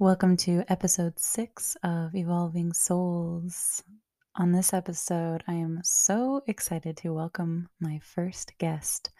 Welcome 0.00 0.36
to 0.38 0.64
episode 0.66 1.20
six 1.20 1.76
of 1.84 2.16
Evolving 2.16 2.72
Souls. 2.72 3.84
On 4.34 4.50
this 4.50 4.74
episode, 4.74 5.44
I 5.46 5.52
am 5.52 5.82
so 5.84 6.42
excited 6.48 6.96
to 6.96 7.14
welcome 7.14 7.68
my 7.78 8.00
first 8.02 8.58
guest, 8.58 9.10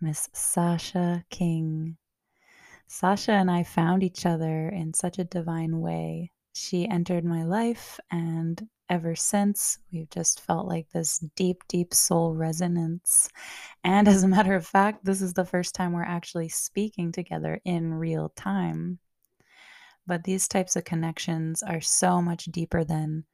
Miss 0.00 0.28
Sasha 0.32 1.24
King. 1.30 1.96
Sasha 2.86 3.32
and 3.32 3.50
I 3.50 3.64
found 3.64 4.04
each 4.04 4.24
other 4.24 4.68
in 4.68 4.94
such 4.94 5.18
a 5.18 5.24
divine 5.24 5.80
way. 5.80 6.30
She 6.54 6.88
entered 6.88 7.24
my 7.24 7.42
life, 7.42 7.98
and 8.12 8.68
ever 8.88 9.16
since, 9.16 9.78
we've 9.92 10.10
just 10.10 10.42
felt 10.42 10.68
like 10.68 10.88
this 10.90 11.18
deep, 11.34 11.64
deep 11.66 11.92
soul 11.92 12.36
resonance. 12.36 13.28
And 13.82 14.06
as 14.08 14.22
a 14.22 14.28
matter 14.28 14.54
of 14.54 14.64
fact, 14.64 15.04
this 15.04 15.22
is 15.22 15.34
the 15.34 15.44
first 15.44 15.74
time 15.74 15.92
we're 15.92 16.04
actually 16.04 16.50
speaking 16.50 17.10
together 17.10 17.60
in 17.64 17.92
real 17.92 18.28
time. 18.36 19.00
But 20.10 20.24
these 20.24 20.48
types 20.48 20.74
of 20.74 20.82
connections 20.82 21.62
are 21.62 21.80
so 21.80 22.20
much 22.20 22.46
deeper 22.46 22.82
than 22.82 23.26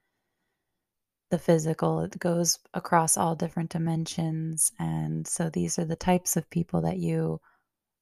the 1.30 1.38
physical. 1.38 2.00
It 2.02 2.18
goes 2.18 2.58
across 2.74 3.16
all 3.16 3.34
different 3.34 3.70
dimensions. 3.70 4.72
And 4.78 5.26
so 5.26 5.48
these 5.48 5.78
are 5.78 5.86
the 5.86 5.96
types 5.96 6.36
of 6.36 6.50
people 6.50 6.82
that 6.82 6.98
you 6.98 7.40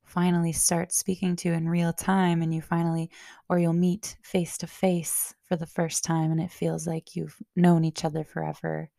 finally 0.05 0.51
start 0.51 0.92
speaking 0.92 1.37
to 1.37 1.52
in 1.52 1.68
real 1.68 1.92
time 1.92 2.42
and 2.42 2.52
you 2.52 2.60
finally 2.60 3.10
or 3.48 3.60
you'll 3.60 3.74
meet 3.74 4.16
face 4.24 4.59
to 4.59 4.66
face 4.66 5.37
for 5.45 5.54
the 5.54 5.66
first 5.66 6.02
time 6.02 6.32
and 6.32 6.41
it 6.41 6.51
feels 6.51 6.84
like 6.84 7.15
you've 7.15 7.41
known 7.54 7.84
each 7.84 8.04
other 8.04 8.24
forever. 8.24 8.91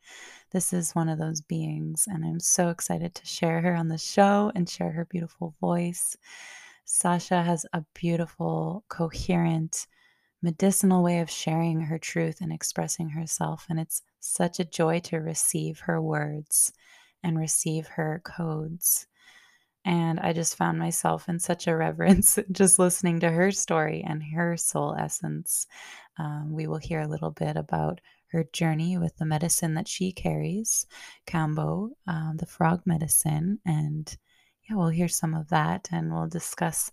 This 0.52 0.72
is 0.72 0.96
one 0.96 1.10
of 1.10 1.20
those 1.20 1.42
beings 1.42 2.06
and 2.08 2.24
I'm 2.24 2.40
so 2.40 2.70
excited 2.70 3.14
to 3.16 3.26
share 3.26 3.60
her 3.60 3.76
on 3.76 3.90
the 3.90 3.98
show 3.98 4.54
and 4.56 4.70
share 4.70 4.92
her 4.92 5.04
beautiful 5.04 5.54
voice. 5.60 6.16
Sasha 6.86 7.42
has 7.42 7.66
a 7.74 7.84
beautiful, 7.94 8.86
coherent, 8.88 9.88
medicinal 10.42 11.02
way 11.04 11.20
of 11.20 11.30
sharing 11.30 11.82
her 11.82 11.98
truth 11.98 12.40
and 12.42 12.54
expressing 12.54 13.10
herself. 13.10 13.66
And 13.70 13.80
it's 13.80 14.04
such 14.20 14.60
a 14.60 14.66
joy 14.66 15.00
to 15.02 15.18
receive 15.18 15.80
her 15.82 16.00
words 16.00 16.72
and 17.24 17.40
receive 17.40 17.88
her 17.88 18.22
codes. 18.24 19.08
And 19.84 20.20
I 20.20 20.34
just 20.34 20.56
found 20.56 20.80
myself 20.80 21.28
in 21.28 21.40
such 21.40 21.68
a 21.68 21.76
reverence 21.76 22.38
just 22.52 22.80
listening 22.80 23.20
to 23.22 23.32
her 23.32 23.52
story 23.52 24.04
and 24.06 24.24
her 24.36 24.56
soul 24.56 24.96
essence. 24.98 25.68
Um, 26.18 26.52
we 26.54 26.68
will 26.68 26.78
hear 26.78 27.02
a 27.02 27.08
little 27.08 27.32
bit 27.32 27.58
about 27.58 28.00
her 28.28 28.46
journey 28.54 28.98
with 28.98 29.18
the 29.18 29.26
medicine 29.26 29.74
that 29.76 29.88
she 29.88 30.12
carries, 30.12 30.86
Kambo, 31.28 31.92
um, 32.08 32.38
the 32.38 32.46
frog 32.46 32.82
medicine, 32.86 33.60
and 33.66 34.16
yeah, 34.70 34.76
we'll 34.76 34.90
hear 34.90 35.08
some 35.08 35.34
of 35.34 35.50
that 35.50 35.88
and 35.92 36.12
we'll 36.12 36.28
discuss 36.28 36.92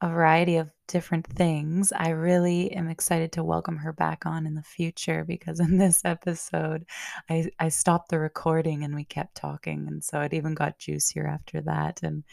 a 0.00 0.08
variety 0.08 0.56
of 0.56 0.70
different 0.86 1.26
things. 1.26 1.92
I 1.92 2.10
really 2.10 2.72
am 2.72 2.88
excited 2.88 3.32
to 3.32 3.44
welcome 3.44 3.76
her 3.78 3.92
back 3.92 4.26
on 4.26 4.46
in 4.46 4.54
the 4.54 4.62
future 4.62 5.24
because 5.24 5.58
in 5.60 5.76
this 5.78 6.04
episode, 6.04 6.86
I, 7.28 7.50
I 7.58 7.68
stopped 7.68 8.10
the 8.10 8.18
recording 8.18 8.84
and 8.84 8.94
we 8.94 9.04
kept 9.04 9.34
talking. 9.34 9.88
And 9.88 10.02
so 10.02 10.20
it 10.20 10.34
even 10.34 10.54
got 10.54 10.78
juicier 10.78 11.26
after 11.26 11.60
that. 11.62 12.00
And 12.02 12.24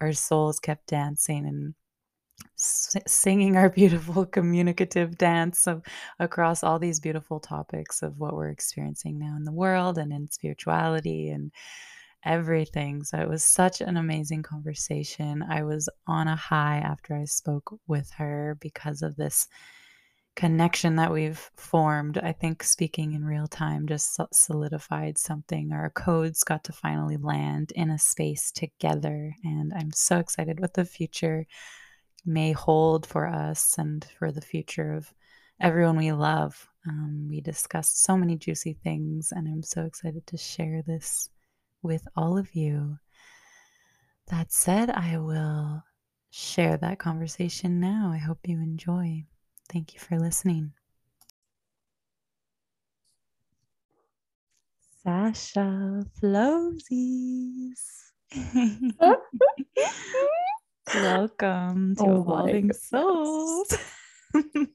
our 0.00 0.12
souls 0.12 0.58
kept 0.58 0.86
dancing 0.86 1.46
and 1.46 1.74
singing 2.56 3.56
our 3.56 3.68
beautiful 3.70 4.24
communicative 4.24 5.18
dance 5.18 5.66
of, 5.66 5.82
across 6.18 6.64
all 6.64 6.78
these 6.78 7.00
beautiful 7.00 7.38
topics 7.38 8.02
of 8.02 8.18
what 8.18 8.34
we're 8.34 8.48
experiencing 8.48 9.18
now 9.18 9.36
in 9.36 9.44
the 9.44 9.52
world 9.52 9.98
and 9.98 10.12
in 10.12 10.30
spirituality 10.30 11.28
and 11.28 11.52
everything. 12.24 13.02
So 13.02 13.18
it 13.18 13.28
was 13.28 13.44
such 13.44 13.80
an 13.80 13.96
amazing 13.96 14.42
conversation. 14.42 15.42
I 15.42 15.62
was 15.62 15.88
on 16.06 16.28
a 16.28 16.36
high 16.36 16.78
after 16.78 17.16
I 17.16 17.24
spoke 17.24 17.78
with 17.86 18.10
her 18.18 18.56
because 18.60 19.02
of 19.02 19.16
this 19.16 19.48
connection 20.36 20.96
that 20.96 21.12
we've 21.12 21.50
formed. 21.56 22.18
I 22.18 22.32
think 22.32 22.62
speaking 22.62 23.12
in 23.12 23.24
real 23.24 23.46
time 23.46 23.86
just 23.86 24.18
solidified 24.32 25.18
something. 25.18 25.72
Our 25.72 25.90
codes 25.90 26.44
got 26.44 26.64
to 26.64 26.72
finally 26.72 27.16
land 27.16 27.72
in 27.74 27.90
a 27.90 27.98
space 27.98 28.50
together. 28.52 29.34
And 29.44 29.72
I'm 29.74 29.92
so 29.92 30.18
excited 30.18 30.60
what 30.60 30.74
the 30.74 30.84
future 30.84 31.46
may 32.24 32.52
hold 32.52 33.06
for 33.06 33.26
us 33.26 33.76
and 33.78 34.06
for 34.18 34.30
the 34.30 34.40
future 34.40 34.92
of 34.92 35.12
everyone 35.60 35.96
we 35.96 36.12
love. 36.12 36.68
Um, 36.88 37.26
we 37.28 37.40
discussed 37.40 38.02
so 38.02 38.16
many 38.16 38.36
juicy 38.36 38.78
things, 38.82 39.32
and 39.32 39.46
I'm 39.46 39.62
so 39.62 39.82
excited 39.82 40.26
to 40.28 40.36
share 40.38 40.82
this 40.86 41.28
with 41.82 42.06
all 42.16 42.38
of 42.38 42.54
you. 42.54 42.98
That 44.28 44.52
said, 44.52 44.90
I 44.90 45.18
will 45.18 45.82
share 46.30 46.76
that 46.76 46.98
conversation 46.98 47.80
now. 47.80 48.10
I 48.12 48.18
hope 48.18 48.38
you 48.44 48.58
enjoy. 48.58 49.24
Thank 49.68 49.94
you 49.94 50.00
for 50.00 50.18
listening. 50.18 50.72
Sasha 55.02 56.04
Flowzies. 56.20 57.80
Welcome 60.94 61.94
to 61.96 62.04
oh 62.04 62.20
Evolving 62.20 62.72
Souls. 62.72 63.74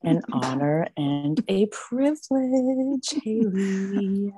An 0.03 0.21
honor 0.31 0.87
and 0.97 1.43
a 1.47 1.67
privilege, 1.67 3.13
Haley 3.23 4.33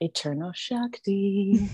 eternal 0.00 0.52
Shakti 0.54 1.68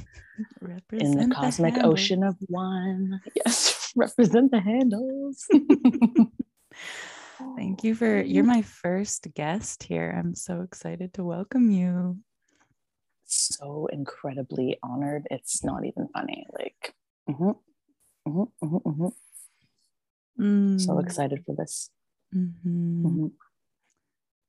in 0.93 1.17
the 1.17 1.35
cosmic 1.35 1.75
the 1.75 1.85
ocean 1.85 2.23
of 2.23 2.37
one. 2.49 3.21
Yes, 3.35 3.93
represent 3.97 4.51
the 4.51 4.61
handles. 4.61 5.47
Thank 7.57 7.85
you 7.85 7.95
for 7.95 8.21
you're 8.21 8.45
my 8.45 8.63
first 8.63 9.29
guest 9.35 9.83
here. 9.83 10.15
I'm 10.17 10.35
so 10.35 10.63
excited 10.63 11.15
to 11.15 11.25
welcome 11.25 11.71
you. 11.71 12.19
So 13.27 13.89
incredibly 13.93 14.79
honored. 14.83 15.27
It's 15.31 15.65
not 15.65 15.85
even 15.85 16.09
funny. 16.13 16.47
Like, 16.57 16.95
mm-hmm, 17.29 17.51
mm-hmm, 18.29 18.77
mm-hmm, 18.77 20.43
mm. 20.43 20.81
so 20.81 20.99
excited 20.99 21.45
for 21.45 21.55
this. 21.55 21.91
Mm-hmm. 22.35 23.07
mm-hmm. 23.07 23.27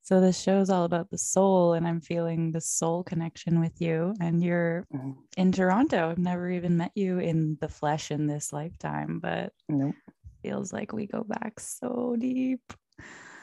So 0.05 0.21
this 0.21 0.39
show 0.39 0.59
is 0.59 0.69
all 0.69 0.83
about 0.83 1.09
the 1.09 1.17
soul, 1.17 1.73
and 1.73 1.87
I'm 1.87 1.99
feeling 1.99 2.51
the 2.51 2.61
soul 2.61 3.03
connection 3.03 3.59
with 3.59 3.81
you. 3.81 4.13
And 4.21 4.43
you're 4.43 4.85
mm-hmm. 4.93 5.13
in 5.35 5.51
Toronto. 5.51 6.11
I've 6.11 6.19
never 6.19 6.47
even 6.51 6.77
met 6.77 6.91
you 6.93 7.17
in 7.17 7.57
the 7.59 7.67
flesh 7.67 8.11
in 8.11 8.27
this 8.27 8.53
lifetime, 8.53 9.19
but 9.19 9.51
nope. 9.67 9.95
feels 10.43 10.71
like 10.71 10.93
we 10.93 11.07
go 11.07 11.23
back 11.23 11.59
so 11.59 12.15
deep. 12.19 12.61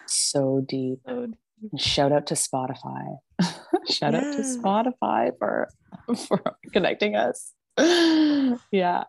So 0.07 0.65
deep. 0.69 1.01
So 1.05 1.27
deep. 1.27 1.81
Shout 1.81 2.13
out 2.13 2.29
to 2.29 2.35
Spotify. 2.35 3.17
Shout 3.91 4.15
out 4.15 4.37
to 4.37 4.43
Spotify 4.43 5.33
for 5.41 5.69
for 6.29 6.41
connecting 6.73 7.17
us. 7.17 7.55
yeah. 7.77 8.55
yeah. 8.71 9.05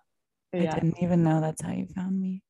I 0.53 0.55
didn't 0.55 1.03
even 1.03 1.23
know 1.23 1.39
that's 1.39 1.61
how 1.61 1.71
you 1.71 1.85
found 1.85 2.19
me 2.19 2.41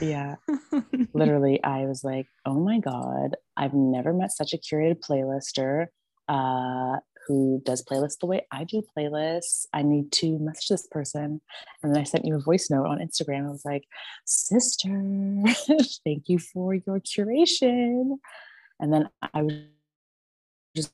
yeah. 0.00 0.36
Literally, 1.14 1.62
I 1.62 1.86
was 1.86 2.02
like, 2.04 2.26
oh 2.46 2.58
my 2.58 2.78
God, 2.78 3.36
I've 3.56 3.74
never 3.74 4.12
met 4.12 4.32
such 4.32 4.52
a 4.52 4.58
curated 4.58 5.00
playlister 5.00 5.86
uh, 6.28 6.98
who 7.26 7.62
does 7.64 7.84
playlists 7.84 8.18
the 8.18 8.26
way 8.26 8.46
I 8.50 8.64
do 8.64 8.82
playlists. 8.96 9.66
I 9.72 9.82
need 9.82 10.10
to 10.12 10.38
message 10.38 10.68
this 10.68 10.86
person. 10.88 11.40
And 11.82 11.94
then 11.94 12.00
I 12.00 12.04
sent 12.04 12.24
you 12.24 12.36
a 12.36 12.40
voice 12.40 12.70
note 12.70 12.86
on 12.86 12.98
Instagram. 12.98 13.46
I 13.46 13.50
was 13.50 13.64
like, 13.64 13.84
sister, 14.24 14.88
thank 16.04 16.28
you 16.28 16.38
for 16.38 16.74
your 16.74 17.00
curation. 17.00 18.16
And 18.80 18.92
then 18.92 19.08
I 19.34 19.42
was 19.42 19.54
just 20.74 20.92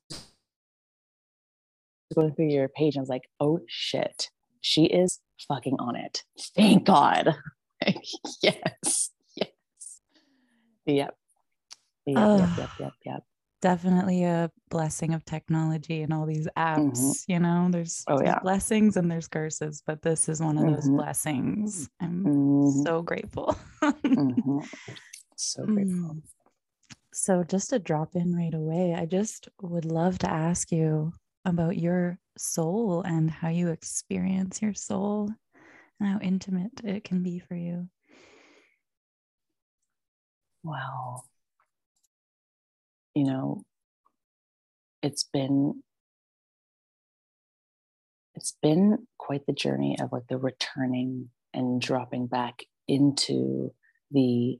going 2.15 2.35
through 2.35 2.49
your 2.49 2.69
page 2.69 2.95
and 2.95 3.01
I 3.01 3.03
was 3.03 3.09
like, 3.09 3.29
oh 3.41 3.61
shit, 3.67 4.31
she 4.61 4.85
is 4.85 5.21
fucking 5.49 5.77
on 5.79 5.97
it. 5.97 6.25
Thank 6.55 6.85
God. 6.85 7.37
yes, 8.43 9.11
yes. 9.35 9.49
Yep. 10.87 11.17
Yep, 12.07 12.16
uh, 12.16 12.37
yep, 12.39 12.59
yep, 12.59 12.71
yep, 12.78 12.93
yep. 13.05 13.22
Definitely 13.63 14.25
a 14.25 14.51
blessing 14.71 15.15
of 15.15 15.25
technology 15.25 16.03
and 16.03 16.13
all 16.13 16.27
these 16.27 16.47
apps. 16.57 16.99
Mm-hmm. 17.01 17.33
You 17.33 17.41
know, 17.41 17.69
there's, 17.71 18.05
oh, 18.07 18.19
there's 18.19 18.28
yeah. 18.28 18.39
blessings 18.41 18.97
and 18.97 19.10
there's 19.10 19.27
curses, 19.27 19.83
but 19.84 20.03
this 20.03 20.28
is 20.28 20.41
one 20.41 20.57
of 20.57 20.65
those 20.65 20.84
mm-hmm. 20.84 20.97
blessings. 20.97 21.89
I'm 22.01 22.25
mm-hmm. 22.25 22.83
so 22.84 23.03
grateful. 23.03 23.57
Mm-hmm. 23.83 24.59
so 25.37 25.65
grateful. 25.66 26.15
Mm. 26.15 26.22
So, 27.13 27.43
just 27.45 27.71
to 27.71 27.78
drop 27.78 28.15
in 28.15 28.37
right 28.37 28.53
away, 28.53 28.95
I 28.95 29.07
just 29.07 29.49
would 29.63 29.87
love 29.87 30.19
to 30.19 30.31
ask 30.31 30.71
you 30.71 31.13
about 31.47 31.78
your 31.78 32.19
soul 32.37 33.01
and 33.07 33.31
how 33.31 33.49
you 33.49 33.69
experience 33.69 34.60
your 34.60 34.75
soul 34.75 35.31
and 36.01 36.09
how 36.09 36.19
intimate 36.21 36.81
it 36.84 37.04
can 37.04 37.22
be 37.22 37.39
for 37.39 37.54
you. 37.54 37.89
Wow. 40.63 41.22
You 43.15 43.25
know, 43.25 43.63
it's 45.03 45.25
been 45.33 45.83
it's 48.34 48.57
been 48.63 49.07
quite 49.19 49.47
the 49.47 49.53
journey 49.53 49.97
of 49.98 50.13
like 50.13 50.27
the 50.28 50.37
returning 50.37 51.31
and 51.54 51.81
dropping 51.81 52.27
back 52.27 52.65
into 52.87 53.72
the 54.10 54.59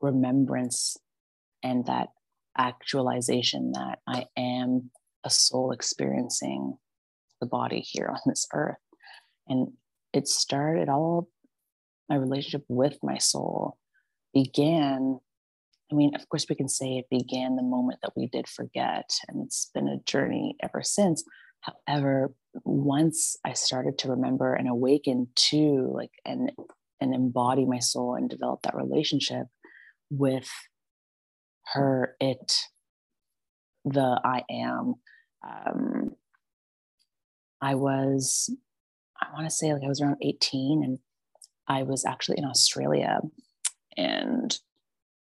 remembrance 0.00 0.96
and 1.62 1.86
that 1.86 2.08
actualization 2.56 3.72
that 3.72 3.98
I 4.06 4.26
am 4.36 4.90
a 5.24 5.30
soul 5.30 5.72
experiencing 5.72 6.76
the 7.40 7.46
body 7.46 7.80
here 7.80 8.08
on 8.08 8.20
this 8.26 8.46
earth. 8.52 8.76
And 9.48 9.72
it 10.12 10.28
started 10.28 10.88
all 10.88 11.28
my 12.08 12.16
relationship 12.16 12.64
with 12.68 12.98
my 13.02 13.18
soul 13.18 13.78
began. 14.34 15.18
I 15.90 15.94
mean, 15.94 16.14
of 16.14 16.28
course, 16.28 16.46
we 16.48 16.56
can 16.56 16.68
say 16.68 16.96
it 16.96 17.06
began 17.10 17.56
the 17.56 17.62
moment 17.62 18.00
that 18.02 18.12
we 18.16 18.26
did 18.26 18.48
forget, 18.48 19.10
and 19.28 19.44
it's 19.44 19.70
been 19.74 19.88
a 19.88 20.02
journey 20.04 20.56
ever 20.62 20.82
since. 20.82 21.22
However, 21.60 22.34
once 22.64 23.36
I 23.44 23.52
started 23.52 23.98
to 23.98 24.10
remember 24.10 24.54
and 24.54 24.68
awaken 24.68 25.28
to 25.34 25.92
like 25.94 26.10
and 26.24 26.50
and 27.00 27.14
embody 27.14 27.66
my 27.66 27.78
soul 27.78 28.14
and 28.14 28.30
develop 28.30 28.62
that 28.62 28.76
relationship 28.76 29.46
with 30.10 30.48
her, 31.72 32.16
it, 32.20 32.52
the 33.84 34.20
I 34.24 34.44
am. 34.50 34.94
Um, 35.46 36.10
I 37.60 37.74
was, 37.74 38.54
I 39.22 39.32
want 39.32 39.46
to 39.46 39.50
say 39.50 39.72
like 39.72 39.82
I 39.84 39.88
was 39.88 40.00
around 40.00 40.16
18 40.22 40.82
and 40.84 40.98
I 41.68 41.82
was 41.84 42.04
actually 42.04 42.38
in 42.38 42.44
Australia 42.44 43.20
and 43.96 44.56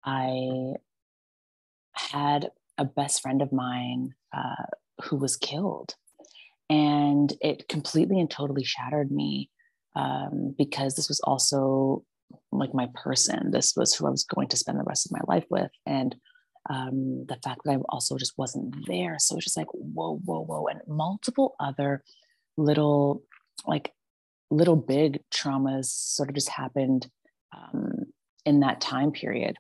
I 0.05 0.75
had 1.94 2.50
a 2.79 2.85
best 2.85 3.23
friend 3.23 3.43
of 3.43 3.53
mine 3.53 4.15
uh, 4.37 4.67
who 5.03 5.17
was 5.17 5.37
killed. 5.37 5.94
And 6.69 7.33
it 7.41 7.69
completely 7.69 8.19
and 8.19 8.31
totally 8.31 8.65
shattered 8.65 9.11
me 9.11 9.50
um, 9.94 10.55
because 10.59 10.94
this 10.94 11.09
was 11.09 11.21
also 11.21 12.05
like 12.53 12.75
my 12.75 12.88
person. 12.94 13.50
This 13.50 13.75
was 13.77 13.94
who 13.94 14.06
I 14.06 14.11
was 14.11 14.25
going 14.25 14.49
to 14.49 14.56
spend 14.56 14.79
the 14.79 14.85
rest 14.85 15.06
of 15.06 15.12
my 15.12 15.21
life 15.33 15.47
with. 15.49 15.71
And 15.87 16.17
um, 16.69 17.25
the 17.29 17.38
fact 17.44 17.61
that 17.65 17.73
I 17.73 17.77
also 17.88 18.17
just 18.19 18.35
wasn't 18.37 18.75
there. 18.87 19.17
So 19.19 19.37
it's 19.37 19.44
just 19.44 19.56
like, 19.56 19.69
whoa, 19.73 20.21
whoa, 20.25 20.44
whoa. 20.44 20.67
And 20.67 20.81
multiple 20.88 21.55
other 21.61 22.03
little, 22.56 23.23
like, 23.64 23.93
little 24.50 24.76
big 24.76 25.20
traumas 25.35 25.87
sort 25.87 26.29
of 26.29 26.35
just 26.35 26.49
happened 26.49 27.08
um, 27.56 28.05
in 28.44 28.61
that 28.61 28.81
time 28.81 29.11
period. 29.11 29.56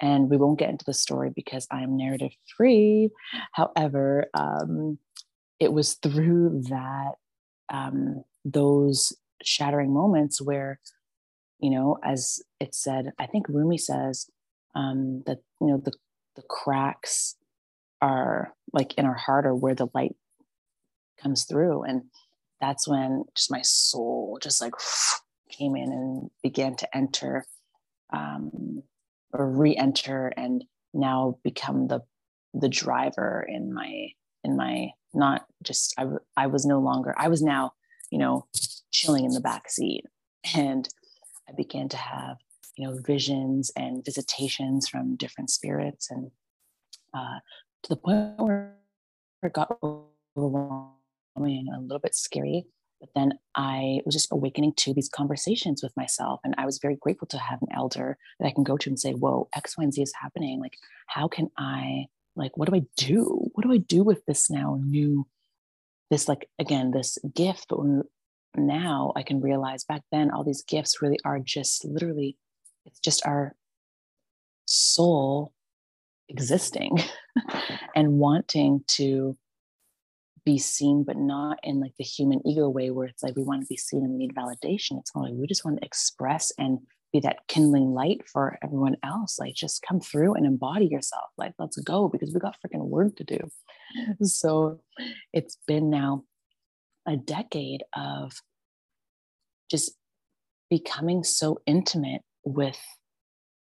And 0.00 0.30
we 0.30 0.36
won't 0.36 0.58
get 0.58 0.70
into 0.70 0.84
the 0.84 0.94
story 0.94 1.30
because 1.34 1.66
I'm 1.70 1.96
narrative 1.96 2.32
free. 2.56 3.10
However, 3.52 4.26
um, 4.34 4.98
it 5.58 5.72
was 5.72 5.94
through 5.94 6.62
that, 6.70 7.12
um, 7.70 8.24
those 8.44 9.12
shattering 9.42 9.92
moments 9.92 10.40
where 10.40 10.80
you 11.60 11.70
know 11.70 11.96
as 12.04 12.40
it 12.58 12.74
said 12.74 13.12
i 13.18 13.26
think 13.26 13.48
rumi 13.48 13.78
says 13.78 14.26
um, 14.74 15.22
that 15.26 15.38
you 15.60 15.66
know 15.66 15.82
the 15.84 15.92
the 16.36 16.42
cracks 16.42 17.36
are 18.00 18.54
like 18.72 18.94
in 18.94 19.04
our 19.04 19.14
heart 19.14 19.46
or 19.46 19.54
where 19.54 19.74
the 19.74 19.88
light 19.94 20.14
comes 21.20 21.44
through 21.44 21.82
and 21.82 22.02
that's 22.60 22.88
when 22.88 23.24
just 23.34 23.50
my 23.50 23.62
soul 23.62 24.38
just 24.42 24.60
like 24.60 24.74
came 25.50 25.76
in 25.76 25.92
and 25.92 26.30
began 26.42 26.76
to 26.76 26.96
enter 26.96 27.44
um, 28.12 28.82
or 29.32 29.48
re-enter 29.50 30.32
and 30.36 30.64
now 30.94 31.38
become 31.44 31.88
the 31.88 32.00
the 32.54 32.68
driver 32.68 33.46
in 33.48 33.72
my 33.72 34.08
in 34.42 34.56
my 34.56 34.90
not 35.14 35.44
just 35.62 35.94
I, 35.98 36.06
I 36.36 36.46
was 36.48 36.66
no 36.66 36.80
longer 36.80 37.14
i 37.16 37.28
was 37.28 37.42
now 37.42 37.72
you 38.10 38.18
know 38.18 38.46
chilling 38.90 39.24
in 39.24 39.32
the 39.32 39.40
back 39.40 39.70
seat. 39.70 40.04
And 40.54 40.88
I 41.48 41.52
began 41.52 41.88
to 41.90 41.96
have, 41.96 42.36
you 42.76 42.86
know, 42.86 42.98
visions 43.04 43.70
and 43.76 44.04
visitations 44.04 44.88
from 44.88 45.16
different 45.16 45.50
spirits, 45.50 46.10
and 46.10 46.30
uh, 47.14 47.40
to 47.82 47.88
the 47.88 47.96
point 47.96 48.38
where 48.38 48.76
it 49.42 49.52
got 49.52 49.78
a 51.46 51.80
little 51.80 51.98
bit 51.98 52.14
scary. 52.14 52.66
But 53.00 53.10
then 53.14 53.32
I 53.54 54.00
was 54.04 54.14
just 54.14 54.30
awakening 54.30 54.74
to 54.78 54.92
these 54.92 55.08
conversations 55.08 55.82
with 55.82 55.96
myself, 55.96 56.40
and 56.44 56.54
I 56.58 56.66
was 56.66 56.78
very 56.78 56.96
grateful 56.96 57.28
to 57.28 57.38
have 57.38 57.62
an 57.62 57.68
elder 57.74 58.18
that 58.38 58.46
I 58.46 58.50
can 58.50 58.64
go 58.64 58.76
to 58.76 58.90
and 58.90 59.00
say, 59.00 59.12
"Whoa, 59.12 59.48
X, 59.54 59.78
Y, 59.78 59.84
and 59.84 59.92
Z 59.94 60.02
is 60.02 60.12
happening. 60.20 60.60
Like, 60.60 60.76
how 61.06 61.28
can 61.28 61.50
I? 61.56 62.06
Like, 62.36 62.56
what 62.56 62.68
do 62.68 62.76
I 62.76 62.82
do? 62.96 63.50
What 63.54 63.64
do 63.64 63.72
I 63.72 63.78
do 63.78 64.02
with 64.04 64.24
this 64.26 64.50
now 64.50 64.78
new?" 64.82 65.26
this 66.10 66.26
like 66.26 66.48
again 66.58 66.90
this 66.90 67.18
gift 67.36 67.66
but 67.68 67.78
now 68.56 69.12
I 69.16 69.22
can 69.22 69.40
realize 69.40 69.84
back 69.84 70.02
then 70.10 70.30
all 70.30 70.44
these 70.44 70.62
gifts 70.62 71.02
really 71.02 71.18
are 71.24 71.38
just 71.38 71.84
literally, 71.84 72.36
it's 72.84 73.00
just 73.00 73.24
our 73.26 73.54
soul 74.66 75.52
existing 76.28 76.98
and 77.94 78.14
wanting 78.14 78.84
to 78.88 79.36
be 80.44 80.58
seen, 80.58 81.04
but 81.04 81.16
not 81.16 81.58
in 81.62 81.80
like 81.80 81.94
the 81.98 82.04
human 82.04 82.46
ego 82.46 82.68
way 82.68 82.90
where 82.90 83.06
it's 83.06 83.22
like 83.22 83.36
we 83.36 83.42
want 83.42 83.62
to 83.62 83.66
be 83.66 83.76
seen 83.76 84.04
and 84.04 84.12
we 84.12 84.18
need 84.18 84.34
validation. 84.34 84.98
It's 84.98 85.14
more 85.14 85.26
like 85.26 85.34
we 85.34 85.46
just 85.46 85.64
want 85.64 85.78
to 85.78 85.86
express 85.86 86.52
and 86.58 86.78
be 87.12 87.20
that 87.20 87.46
kindling 87.48 87.92
light 87.92 88.22
for 88.28 88.58
everyone 88.62 88.96
else. 89.02 89.38
Like 89.38 89.54
just 89.54 89.82
come 89.82 90.00
through 90.00 90.34
and 90.34 90.46
embody 90.46 90.86
yourself. 90.86 91.30
Like 91.36 91.54
let's 91.58 91.78
go 91.78 92.08
because 92.08 92.32
we 92.32 92.40
got 92.40 92.56
freaking 92.64 92.86
work 92.86 93.16
to 93.16 93.24
do. 93.24 93.38
So 94.22 94.80
it's 95.32 95.58
been 95.66 95.90
now 95.90 96.24
a 97.06 97.16
decade 97.16 97.82
of 97.96 98.32
just 99.70 99.92
becoming 100.68 101.24
so 101.24 101.60
intimate 101.66 102.22
with 102.44 102.78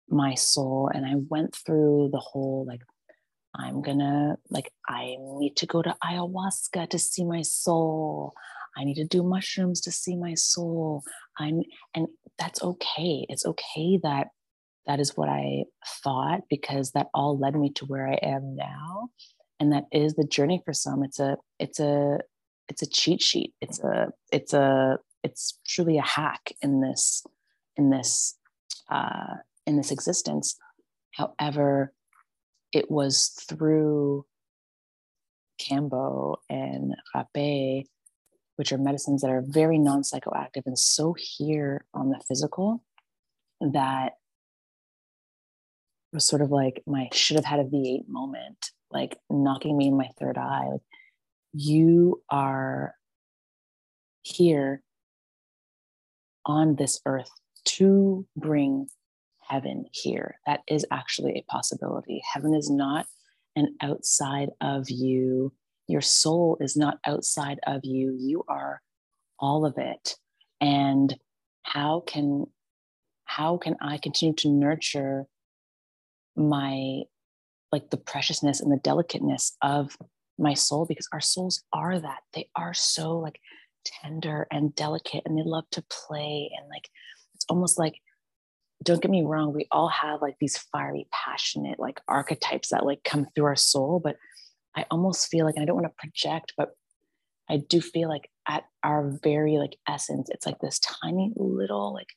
my 0.08 0.34
soul. 0.34 0.90
And 0.92 1.04
I 1.04 1.14
went 1.16 1.56
through 1.66 2.10
the 2.12 2.20
whole 2.20 2.64
like, 2.66 2.82
I'm 3.54 3.82
gonna, 3.82 4.36
like, 4.50 4.72
I 4.88 5.16
need 5.18 5.56
to 5.56 5.66
go 5.66 5.82
to 5.82 5.94
ayahuasca 6.02 6.88
to 6.90 6.98
see 6.98 7.24
my 7.24 7.42
soul. 7.42 8.32
I 8.76 8.84
need 8.84 8.94
to 8.94 9.04
do 9.04 9.22
mushrooms 9.22 9.80
to 9.82 9.92
see 9.92 10.16
my 10.16 10.34
soul. 10.34 11.02
I'm, 11.38 11.62
and 11.94 12.08
that's 12.38 12.62
okay. 12.62 13.26
It's 13.28 13.44
okay 13.44 13.98
that 14.02 14.28
that 14.86 14.98
is 14.98 15.16
what 15.16 15.28
I 15.28 15.64
thought 16.02 16.40
because 16.48 16.92
that 16.92 17.08
all 17.14 17.38
led 17.38 17.54
me 17.54 17.70
to 17.76 17.84
where 17.84 18.08
I 18.08 18.18
am 18.22 18.56
now. 18.56 19.10
And 19.60 19.72
that 19.72 19.84
is 19.92 20.14
the 20.14 20.26
journey 20.26 20.60
for 20.64 20.72
some. 20.72 21.04
It's 21.04 21.20
a, 21.20 21.36
it's 21.58 21.78
a, 21.78 22.18
it's 22.68 22.82
a 22.82 22.86
cheat 22.86 23.20
sheet. 23.20 23.52
It's 23.60 23.80
a 23.80 24.08
it's 24.30 24.54
a 24.54 24.98
it's 25.22 25.58
truly 25.66 25.98
a 25.98 26.02
hack 26.02 26.52
in 26.62 26.80
this 26.80 27.24
in 27.76 27.90
this 27.90 28.38
uh, 28.90 29.34
in 29.66 29.76
this 29.76 29.90
existence. 29.90 30.56
However, 31.12 31.92
it 32.72 32.90
was 32.90 33.28
through 33.48 34.26
Kambo 35.60 36.36
and 36.48 36.94
Rapé, 37.14 37.84
which 38.56 38.72
are 38.72 38.78
medicines 38.78 39.22
that 39.22 39.30
are 39.30 39.44
very 39.46 39.78
non 39.78 40.02
psychoactive 40.02 40.66
and 40.66 40.78
so 40.78 41.14
here 41.18 41.84
on 41.94 42.10
the 42.10 42.20
physical, 42.26 42.82
that 43.60 44.14
was 46.12 46.26
sort 46.26 46.42
of 46.42 46.50
like 46.50 46.82
my 46.86 47.08
should 47.12 47.36
have 47.36 47.44
had 47.44 47.60
a 47.60 47.64
V8 47.64 48.08
moment, 48.08 48.70
like 48.90 49.16
knocking 49.30 49.76
me 49.76 49.88
in 49.88 49.96
my 49.96 50.08
third 50.18 50.36
eye. 50.36 50.68
Like, 50.70 50.82
you 51.54 52.22
are 52.30 52.94
here 54.22 54.82
on 56.44 56.76
this 56.76 57.00
earth 57.06 57.30
to 57.64 58.26
bring 58.36 58.88
heaven 59.52 59.84
here. 59.92 60.36
That 60.46 60.60
is 60.66 60.86
actually 60.90 61.32
a 61.32 61.50
possibility. 61.50 62.22
Heaven 62.32 62.54
is 62.54 62.70
not 62.70 63.06
an 63.54 63.76
outside 63.82 64.48
of 64.60 64.88
you. 64.88 65.52
Your 65.88 66.00
soul 66.00 66.56
is 66.60 66.76
not 66.76 66.98
outside 67.06 67.60
of 67.66 67.82
you. 67.84 68.16
You 68.18 68.44
are 68.48 68.80
all 69.38 69.66
of 69.66 69.74
it. 69.76 70.16
And 70.60 71.14
how 71.64 72.02
can 72.06 72.46
how 73.24 73.56
can 73.56 73.76
I 73.80 73.98
continue 73.98 74.34
to 74.36 74.48
nurture 74.48 75.26
my 76.34 77.02
like 77.70 77.90
the 77.90 77.96
preciousness 77.96 78.60
and 78.60 78.72
the 78.72 78.80
delicateness 78.82 79.56
of 79.62 79.96
my 80.38 80.54
soul 80.54 80.86
because 80.86 81.08
our 81.12 81.20
souls 81.20 81.62
are 81.72 81.98
that 81.98 82.20
they 82.32 82.48
are 82.56 82.74
so 82.74 83.18
like 83.18 83.38
tender 83.84 84.46
and 84.50 84.74
delicate 84.74 85.22
and 85.24 85.36
they 85.36 85.42
love 85.44 85.64
to 85.72 85.84
play 85.90 86.50
and 86.58 86.68
like 86.68 86.88
it's 87.34 87.44
almost 87.48 87.78
like 87.78 87.94
don't 88.82 89.02
get 89.02 89.10
me 89.10 89.22
wrong 89.22 89.52
we 89.52 89.66
all 89.70 89.88
have 89.88 90.22
like 90.22 90.36
these 90.40 90.56
fiery 90.56 91.06
passionate 91.10 91.78
like 91.78 92.00
archetypes 92.08 92.70
that 92.70 92.84
like 92.84 93.02
come 93.04 93.26
through 93.34 93.44
our 93.44 93.56
soul 93.56 94.00
but 94.02 94.16
i 94.76 94.84
almost 94.90 95.28
feel 95.28 95.44
like 95.44 95.58
i 95.58 95.64
don't 95.64 95.76
want 95.76 95.86
to 95.86 95.94
project 95.98 96.52
but 96.56 96.70
i 97.50 97.56
do 97.68 97.80
feel 97.80 98.08
like 98.08 98.30
at 98.48 98.64
our 98.82 99.18
very 99.22 99.58
like 99.58 99.76
essence 99.88 100.28
it's 100.30 100.46
like 100.46 100.58
this 100.60 100.80
tiny 100.80 101.32
little 101.36 101.92
like 101.92 102.08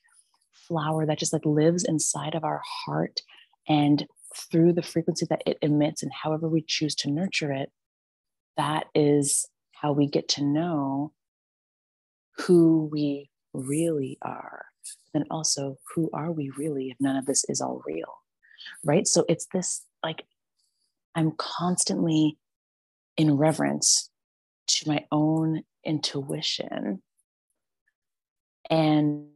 flower 0.52 1.06
that 1.06 1.18
just 1.18 1.32
like 1.32 1.44
lives 1.44 1.84
inside 1.84 2.34
of 2.34 2.44
our 2.44 2.62
heart 2.84 3.20
and 3.68 4.06
through 4.50 4.72
the 4.72 4.82
frequency 4.82 5.26
that 5.28 5.42
it 5.46 5.58
emits 5.62 6.02
and 6.02 6.12
however 6.12 6.48
we 6.48 6.62
choose 6.66 6.94
to 6.94 7.10
nurture 7.10 7.52
it 7.52 7.70
that 8.56 8.86
is 8.94 9.46
how 9.72 9.92
we 9.92 10.08
get 10.08 10.28
to 10.28 10.44
know 10.44 11.12
who 12.38 12.88
we 12.90 13.30
really 13.52 14.18
are, 14.22 14.66
then 15.12 15.24
also 15.30 15.76
who 15.94 16.10
are 16.12 16.32
we 16.32 16.50
really 16.50 16.90
if 16.90 16.96
none 17.00 17.16
of 17.16 17.26
this 17.26 17.44
is 17.48 17.60
all 17.60 17.82
real? 17.86 18.22
Right? 18.84 19.06
So 19.06 19.24
it's 19.28 19.46
this 19.52 19.84
like 20.02 20.24
I'm 21.14 21.32
constantly 21.32 22.38
in 23.16 23.36
reverence 23.36 24.10
to 24.68 24.88
my 24.88 25.06
own 25.10 25.62
intuition. 25.84 27.02
And 28.68 29.28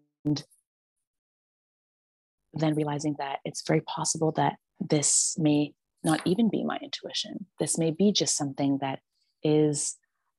then 2.52 2.74
realizing 2.74 3.14
that 3.18 3.38
it's 3.44 3.62
very 3.66 3.80
possible 3.80 4.32
that 4.32 4.56
this 4.80 5.36
may 5.38 5.72
not 6.02 6.20
even 6.24 6.50
be 6.50 6.64
my 6.64 6.78
intuition. 6.82 7.46
This 7.58 7.78
may 7.78 7.90
be 7.90 8.12
just 8.12 8.36
something 8.36 8.78
that 8.80 9.00
is 9.42 9.96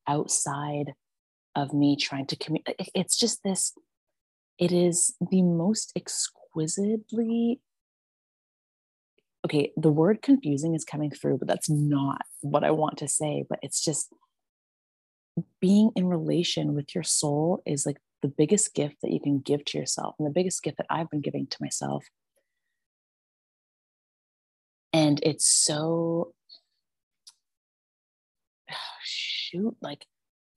outside 0.07 0.93
of 1.55 1.73
me 1.73 1.95
trying 1.95 2.25
to 2.27 2.35
communicate. 2.35 2.89
It's 2.93 3.17
just 3.17 3.43
this, 3.43 3.73
it 4.61 4.71
is 4.71 5.15
the 5.31 5.41
most 5.41 5.91
exquisitely 5.97 7.59
okay, 9.43 9.71
the 9.75 9.91
word 9.91 10.21
confusing 10.21 10.75
is 10.75 10.85
coming 10.85 11.09
through, 11.09 11.39
but 11.39 11.47
that's 11.47 11.67
not 11.67 12.21
what 12.41 12.63
I 12.63 12.69
want 12.69 12.97
to 12.97 13.07
say. 13.07 13.43
But 13.49 13.57
it's 13.63 13.83
just 13.83 14.13
being 15.59 15.89
in 15.95 16.05
relation 16.05 16.75
with 16.75 16.93
your 16.93 17.03
soul 17.03 17.63
is 17.65 17.87
like 17.87 17.97
the 18.21 18.27
biggest 18.27 18.75
gift 18.75 18.97
that 19.01 19.11
you 19.11 19.19
can 19.19 19.39
give 19.39 19.65
to 19.65 19.79
yourself 19.79 20.13
and 20.19 20.27
the 20.27 20.31
biggest 20.31 20.61
gift 20.61 20.77
that 20.77 20.85
I've 20.91 21.09
been 21.09 21.21
giving 21.21 21.47
to 21.47 21.57
myself. 21.59 22.05
And 24.93 25.19
it's 25.23 25.49
so, 25.49 26.33
shoot, 29.03 29.75
like 29.81 30.05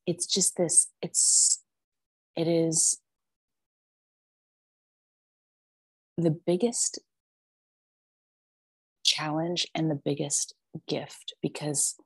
it's 0.07 0.27
just 0.27 0.59
this, 0.59 0.89
it's, 1.01 1.63
it 2.37 2.49
is 2.49 3.01
the 6.17 6.31
biggest 6.31 6.99
challenge 9.05 9.67
and 9.75 9.91
the 9.91 10.01
biggest 10.05 10.55
gift 10.89 11.35
because 11.43 11.97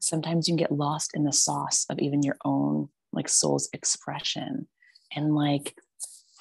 sometimes 0.00 0.48
you 0.48 0.56
get 0.56 0.72
lost 0.72 1.12
in 1.14 1.24
the 1.24 1.32
sauce 1.32 1.86
of 1.88 1.98
even 1.98 2.22
your 2.22 2.36
own 2.44 2.88
like 3.12 3.28
soul's 3.28 3.68
expression 3.72 4.66
and 5.14 5.34
like 5.34 5.74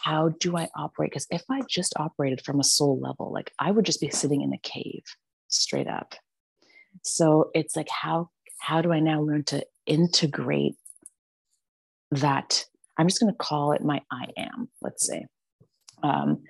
how 0.03 0.29
do 0.39 0.57
i 0.57 0.67
operate? 0.75 1.11
Because 1.11 1.27
if 1.29 1.43
i 1.49 1.61
just 1.69 1.93
operated 1.97 2.41
from 2.41 2.59
a 2.59 2.63
soul 2.63 2.99
level 2.99 3.31
like 3.31 3.51
i 3.59 3.71
would 3.71 3.85
just 3.85 4.01
be 4.01 4.09
sitting 4.09 4.41
in 4.41 4.53
a 4.53 4.57
cave 4.59 5.03
straight 5.47 5.87
up. 5.87 6.15
So 7.03 7.51
it's 7.53 7.75
like 7.75 7.89
how 7.89 8.29
how 8.59 8.81
do 8.81 8.91
i 8.91 8.99
now 8.99 9.21
learn 9.21 9.43
to 9.45 9.65
integrate 9.85 10.75
that? 12.11 12.65
I'm 12.97 13.07
just 13.07 13.21
going 13.21 13.31
to 13.31 13.37
call 13.37 13.71
it 13.71 13.83
my 13.83 14.01
i 14.11 14.25
am 14.37 14.69
let's 14.81 15.05
say. 15.07 15.25
Um, 16.03 16.41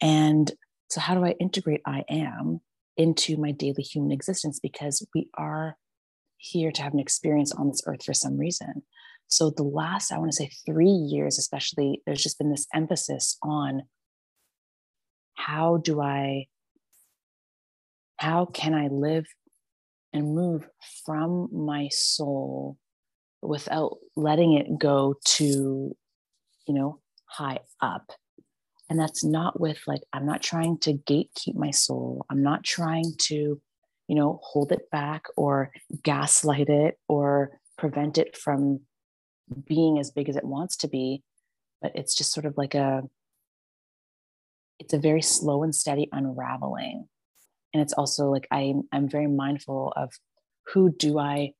and 0.00 0.52
so 0.88 1.00
how 1.00 1.14
do 1.14 1.24
i 1.24 1.34
integrate 1.40 1.80
i 1.86 2.04
am 2.08 2.60
into 2.98 3.36
my 3.36 3.52
daily 3.52 3.82
human 3.82 4.10
existence 4.10 4.58
because 4.60 5.06
we 5.14 5.28
are 5.34 5.76
here 6.36 6.72
to 6.72 6.82
have 6.82 6.92
an 6.92 7.00
experience 7.00 7.52
on 7.52 7.68
this 7.68 7.82
earth 7.86 8.04
for 8.04 8.12
some 8.12 8.36
reason. 8.36 8.82
So, 9.28 9.50
the 9.50 9.62
last, 9.62 10.10
I 10.10 10.18
want 10.18 10.32
to 10.32 10.36
say 10.36 10.50
three 10.66 10.86
years, 10.86 11.38
especially, 11.38 12.02
there's 12.06 12.22
just 12.22 12.38
been 12.38 12.50
this 12.50 12.66
emphasis 12.74 13.36
on 13.42 13.82
how 15.34 15.78
do 15.78 16.00
I, 16.00 16.46
how 18.16 18.46
can 18.46 18.74
I 18.74 18.88
live 18.88 19.26
and 20.12 20.34
move 20.34 20.66
from 21.04 21.48
my 21.52 21.88
soul 21.92 22.78
without 23.42 23.98
letting 24.16 24.54
it 24.54 24.78
go 24.78 25.14
to, 25.24 25.94
you 26.66 26.74
know, 26.74 27.00
high 27.26 27.58
up 27.80 28.10
and 28.88 28.98
that's 28.98 29.24
not 29.24 29.60
with 29.60 29.78
like, 29.86 30.02
I'm 30.12 30.26
not 30.26 30.42
trying 30.42 30.78
to 30.78 30.94
gatekeep 30.94 31.54
my 31.54 31.70
soul. 31.70 32.24
I'm 32.30 32.42
not 32.42 32.64
trying 32.64 33.14
to, 33.18 33.60
you 34.08 34.14
know, 34.14 34.40
hold 34.42 34.72
it 34.72 34.90
back 34.90 35.24
or 35.36 35.70
gaslight 36.02 36.68
it 36.68 36.98
or 37.06 37.60
prevent 37.76 38.16
it 38.16 38.36
from 38.36 38.80
being 39.66 39.98
as 39.98 40.10
big 40.10 40.28
as 40.28 40.36
it 40.36 40.44
wants 40.44 40.76
to 40.78 40.88
be. 40.88 41.22
But 41.82 41.92
it's 41.94 42.16
just 42.16 42.32
sort 42.32 42.46
of 42.46 42.56
like 42.56 42.74
a, 42.74 43.02
it's 44.78 44.94
a 44.94 44.98
very 44.98 45.22
slow 45.22 45.62
and 45.62 45.74
steady 45.74 46.08
unraveling. 46.12 47.08
And 47.74 47.82
it's 47.82 47.92
also 47.92 48.30
like 48.30 48.48
I'm 48.50 48.84
I'm 48.90 49.08
very 49.08 49.26
mindful 49.26 49.92
of 49.94 50.10
who 50.72 50.90
do 50.90 51.18
I 51.18 51.52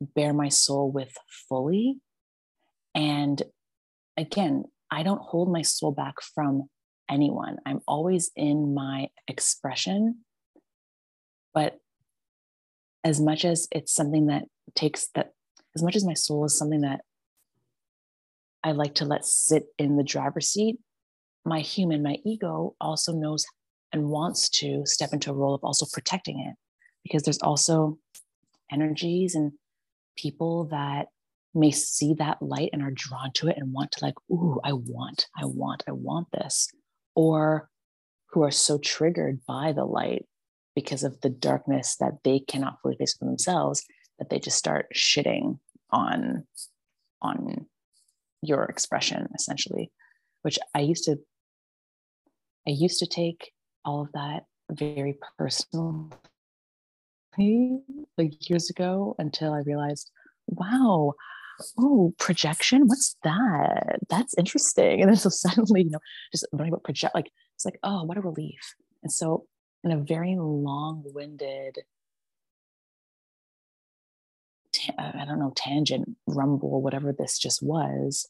bear 0.00 0.32
my 0.32 0.48
soul 0.48 0.90
with 0.90 1.14
fully. 1.48 1.98
And 2.94 3.42
again, 4.16 4.64
I 4.90 5.02
don't 5.02 5.20
hold 5.20 5.50
my 5.50 5.62
soul 5.62 5.92
back 5.92 6.14
from 6.34 6.68
anyone. 7.10 7.58
I'm 7.66 7.80
always 7.86 8.30
in 8.36 8.74
my 8.74 9.08
expression. 9.28 10.18
But 11.54 11.78
as 13.04 13.20
much 13.20 13.44
as 13.44 13.68
it's 13.70 13.92
something 13.94 14.26
that 14.26 14.44
takes 14.74 15.08
that, 15.14 15.32
as 15.74 15.82
much 15.82 15.96
as 15.96 16.04
my 16.04 16.14
soul 16.14 16.44
is 16.44 16.58
something 16.58 16.82
that 16.82 17.00
I 18.62 18.72
like 18.72 18.94
to 18.96 19.04
let 19.04 19.24
sit 19.24 19.66
in 19.78 19.96
the 19.96 20.04
driver's 20.04 20.48
seat, 20.48 20.78
my 21.44 21.60
human, 21.60 22.02
my 22.02 22.18
ego 22.24 22.74
also 22.80 23.12
knows 23.12 23.46
and 23.92 24.08
wants 24.08 24.48
to 24.48 24.82
step 24.84 25.12
into 25.12 25.30
a 25.30 25.34
role 25.34 25.54
of 25.54 25.62
also 25.62 25.86
protecting 25.92 26.40
it 26.40 26.56
because 27.04 27.22
there's 27.22 27.38
also 27.38 27.98
energies 28.72 29.34
and 29.36 29.52
people 30.16 30.64
that 30.64 31.06
may 31.56 31.70
see 31.70 32.14
that 32.14 32.40
light 32.42 32.70
and 32.72 32.82
are 32.82 32.92
drawn 32.92 33.32
to 33.32 33.48
it 33.48 33.56
and 33.56 33.72
want 33.72 33.90
to 33.92 34.04
like 34.04 34.14
ooh 34.30 34.60
i 34.64 34.72
want 34.72 35.26
i 35.36 35.44
want 35.44 35.82
i 35.88 35.92
want 35.92 36.28
this 36.32 36.68
or 37.14 37.68
who 38.30 38.42
are 38.42 38.50
so 38.50 38.78
triggered 38.78 39.40
by 39.46 39.72
the 39.72 39.84
light 39.84 40.26
because 40.74 41.02
of 41.02 41.18
the 41.22 41.30
darkness 41.30 41.96
that 41.98 42.12
they 42.22 42.38
cannot 42.38 42.76
fully 42.82 42.96
face 42.96 43.16
for 43.16 43.24
themselves 43.24 43.82
that 44.18 44.28
they 44.28 44.38
just 44.38 44.58
start 44.58 44.86
shitting 44.94 45.58
on 45.90 46.44
on 47.22 47.66
your 48.42 48.64
expression 48.64 49.28
essentially 49.34 49.90
which 50.42 50.58
i 50.74 50.80
used 50.80 51.04
to 51.04 51.16
i 52.68 52.70
used 52.70 52.98
to 52.98 53.06
take 53.06 53.52
all 53.84 54.02
of 54.02 54.12
that 54.12 54.44
very 54.70 55.16
personally 55.38 56.10
like 58.18 58.50
years 58.50 58.68
ago 58.68 59.14
until 59.18 59.52
i 59.52 59.60
realized 59.60 60.10
wow 60.48 61.12
oh, 61.78 62.14
projection, 62.18 62.86
what's 62.86 63.16
that? 63.22 63.98
That's 64.08 64.34
interesting. 64.38 65.00
And 65.00 65.10
then 65.10 65.16
so 65.16 65.28
suddenly, 65.32 65.84
you 65.84 65.90
know, 65.90 66.00
just 66.32 66.46
learning 66.52 66.72
about 66.72 66.84
project, 66.84 67.14
like 67.14 67.30
it's 67.54 67.64
like, 67.64 67.78
oh, 67.82 68.04
what 68.04 68.18
a 68.18 68.20
relief. 68.20 68.74
And 69.02 69.12
so 69.12 69.46
in 69.84 69.92
a 69.92 69.98
very 69.98 70.36
long-winded, 70.38 71.78
ta- 74.74 74.94
uh, 74.98 75.12
I 75.20 75.24
don't 75.24 75.38
know, 75.38 75.52
tangent, 75.56 76.16
rumble, 76.26 76.82
whatever 76.82 77.12
this 77.12 77.38
just 77.38 77.62
was, 77.62 78.28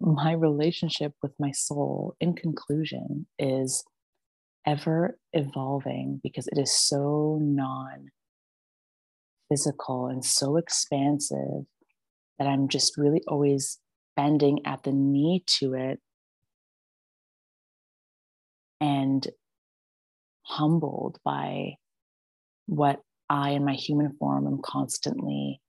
my 0.00 0.32
relationship 0.32 1.14
with 1.22 1.32
my 1.38 1.52
soul, 1.52 2.16
in 2.20 2.34
conclusion, 2.34 3.26
is 3.38 3.84
ever 4.66 5.18
evolving 5.32 6.20
because 6.22 6.48
it 6.48 6.58
is 6.58 6.72
so 6.72 7.38
non 7.40 8.10
physical 9.48 10.06
and 10.06 10.24
so 10.24 10.56
expansive 10.56 11.66
that 12.42 12.50
I'm 12.50 12.66
just 12.66 12.98
really 12.98 13.22
always 13.28 13.78
bending 14.16 14.66
at 14.66 14.82
the 14.82 14.90
knee 14.90 15.44
to 15.58 15.74
it 15.74 16.00
and 18.80 19.24
humbled 20.42 21.18
by 21.24 21.74
what 22.66 23.00
I, 23.30 23.50
in 23.50 23.64
my 23.64 23.74
human 23.74 24.16
form, 24.18 24.48
am 24.48 24.58
constantly 24.60 25.60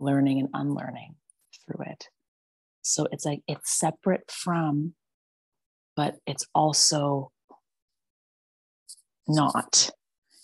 learning 0.00 0.40
and 0.40 0.48
unlearning 0.52 1.14
through 1.64 1.84
it. 1.86 2.08
So 2.82 3.06
it's 3.12 3.24
like 3.24 3.42
it's 3.46 3.78
separate 3.78 4.28
from, 4.28 4.94
but 5.94 6.16
it's 6.26 6.46
also 6.52 7.30
not. 9.28 9.90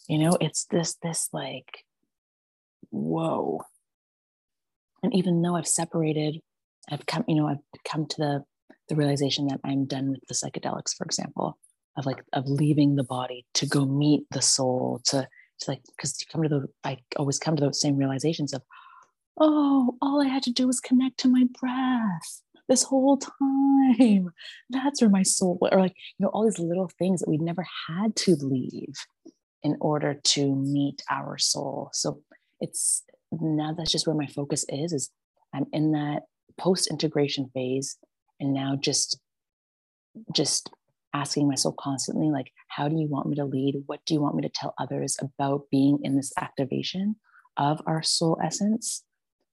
You 0.08 0.18
know, 0.18 0.38
it's 0.40 0.66
this, 0.70 0.96
this 1.02 1.28
like, 1.32 1.84
whoa, 2.90 3.62
and 5.02 5.14
even 5.14 5.43
though 5.43 5.57
I've 5.57 5.69
separated, 5.69 6.40
I've 6.90 7.07
come, 7.07 7.25
you 7.28 7.37
know, 7.37 7.49
I've 7.49 7.62
come 7.85 8.07
to 8.07 8.17
the 8.17 8.45
the 8.88 8.97
realization 8.97 9.47
that 9.49 9.61
I'm 9.64 9.85
done 9.85 10.11
with 10.11 10.21
the 10.28 10.35
psychedelics, 10.35 10.97
for 10.97 11.05
example, 11.05 11.59
of 11.97 12.07
like 12.07 12.23
of 12.33 12.47
leaving 12.47 12.97
the 12.97 13.05
body 13.05 13.47
to 13.55 13.67
go 13.67 13.85
meet 13.85 14.25
the 14.31 14.43
soul, 14.43 15.00
to 15.07 15.28
to 15.61 15.71
like 15.71 15.83
because 15.97 16.17
you 16.21 16.26
come 16.31 16.43
to 16.43 16.49
the 16.49 16.67
I 16.85 16.99
always 17.17 17.38
come 17.38 17.57
to 17.57 17.64
those 17.64 17.81
same 17.81 17.97
realizations 17.97 18.52
of, 18.52 18.62
oh, 19.38 19.97
all 20.00 20.23
I 20.23 20.28
had 20.28 20.43
to 20.45 20.52
do 20.52 20.67
was 20.67 20.81
connect 20.81 21.19
to 21.21 21.28
my 21.28 21.45
breath 21.61 22.43
this 22.69 22.83
whole 22.83 23.17
time. 23.17 24.31
That's 24.71 25.00
where 25.00 25.11
my 25.11 25.23
soul, 25.23 25.59
or 25.73 25.81
like, 25.81 25.97
you 26.19 26.25
know, 26.25 26.28
all 26.28 26.45
these 26.45 26.59
little 26.59 26.90
things 26.99 27.21
that 27.21 27.28
we 27.28 27.38
never 27.38 27.67
had 27.88 28.14
to 28.17 28.37
leave 28.37 28.95
in 29.62 29.76
order 29.81 30.21
to 30.23 30.55
meet 30.55 31.02
our 31.11 31.38
soul. 31.38 31.90
So 31.93 32.23
it's 32.61 33.02
now 33.32 33.75
that's 33.76 33.92
just 33.92 34.06
where 34.06 34.16
my 34.16 34.26
focus 34.26 34.64
is 34.68 34.92
is 34.92 35.11
i'm 35.54 35.66
in 35.73 35.92
that 35.92 36.23
post 36.58 36.90
integration 36.90 37.50
phase 37.54 37.99
and 38.40 38.52
now 38.52 38.76
just 38.80 39.18
just 40.35 40.70
asking 41.14 41.49
myself 41.49 41.75
constantly, 41.78 42.30
like, 42.30 42.52
how 42.68 42.88
do 42.88 42.97
you 42.97 43.08
want 43.08 43.26
me 43.28 43.37
to 43.37 43.44
lead? 43.44 43.82
What 43.87 44.00
do 44.06 44.14
you 44.14 44.20
want 44.20 44.37
me 44.37 44.42
to 44.42 44.49
tell 44.49 44.75
others 44.78 45.16
about 45.20 45.62
being 45.70 45.99
in 46.02 46.16
this 46.16 46.32
activation 46.38 47.16
of 47.56 47.80
our 47.87 48.02
soul 48.02 48.38
essence, 48.42 49.02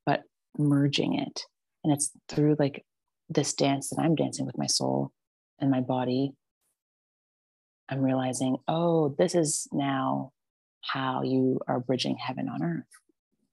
but 0.06 0.24
merging 0.58 1.18
it. 1.18 1.42
And 1.84 1.94
it's 1.94 2.12
through 2.30 2.56
like 2.60 2.86
this 3.30 3.54
dance 3.54 3.90
that 3.90 4.02
I'm 4.02 4.16
dancing 4.16 4.46
with 4.46 4.58
my 4.58 4.68
soul 4.68 5.12
and 5.60 5.72
my 5.72 5.82
body. 5.82 6.34
I'm 7.90 8.02
realizing, 8.02 8.58
oh, 8.68 9.16
this 9.18 9.36
is 9.36 9.68
now 9.72 10.32
how 10.82 11.24
you 11.24 11.60
are 11.68 11.80
bridging 11.80 12.18
heaven 12.18 12.50
on 12.50 12.64
earth. 12.64 13.05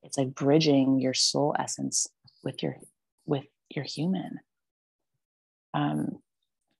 It's 0.02 0.18
like 0.18 0.34
bridging 0.34 0.98
your 1.00 1.14
soul 1.14 1.54
essence 1.58 2.06
with 2.42 2.62
your 2.62 2.76
with 3.26 3.46
your 3.70 3.84
human. 3.84 4.40
Um, 5.74 6.18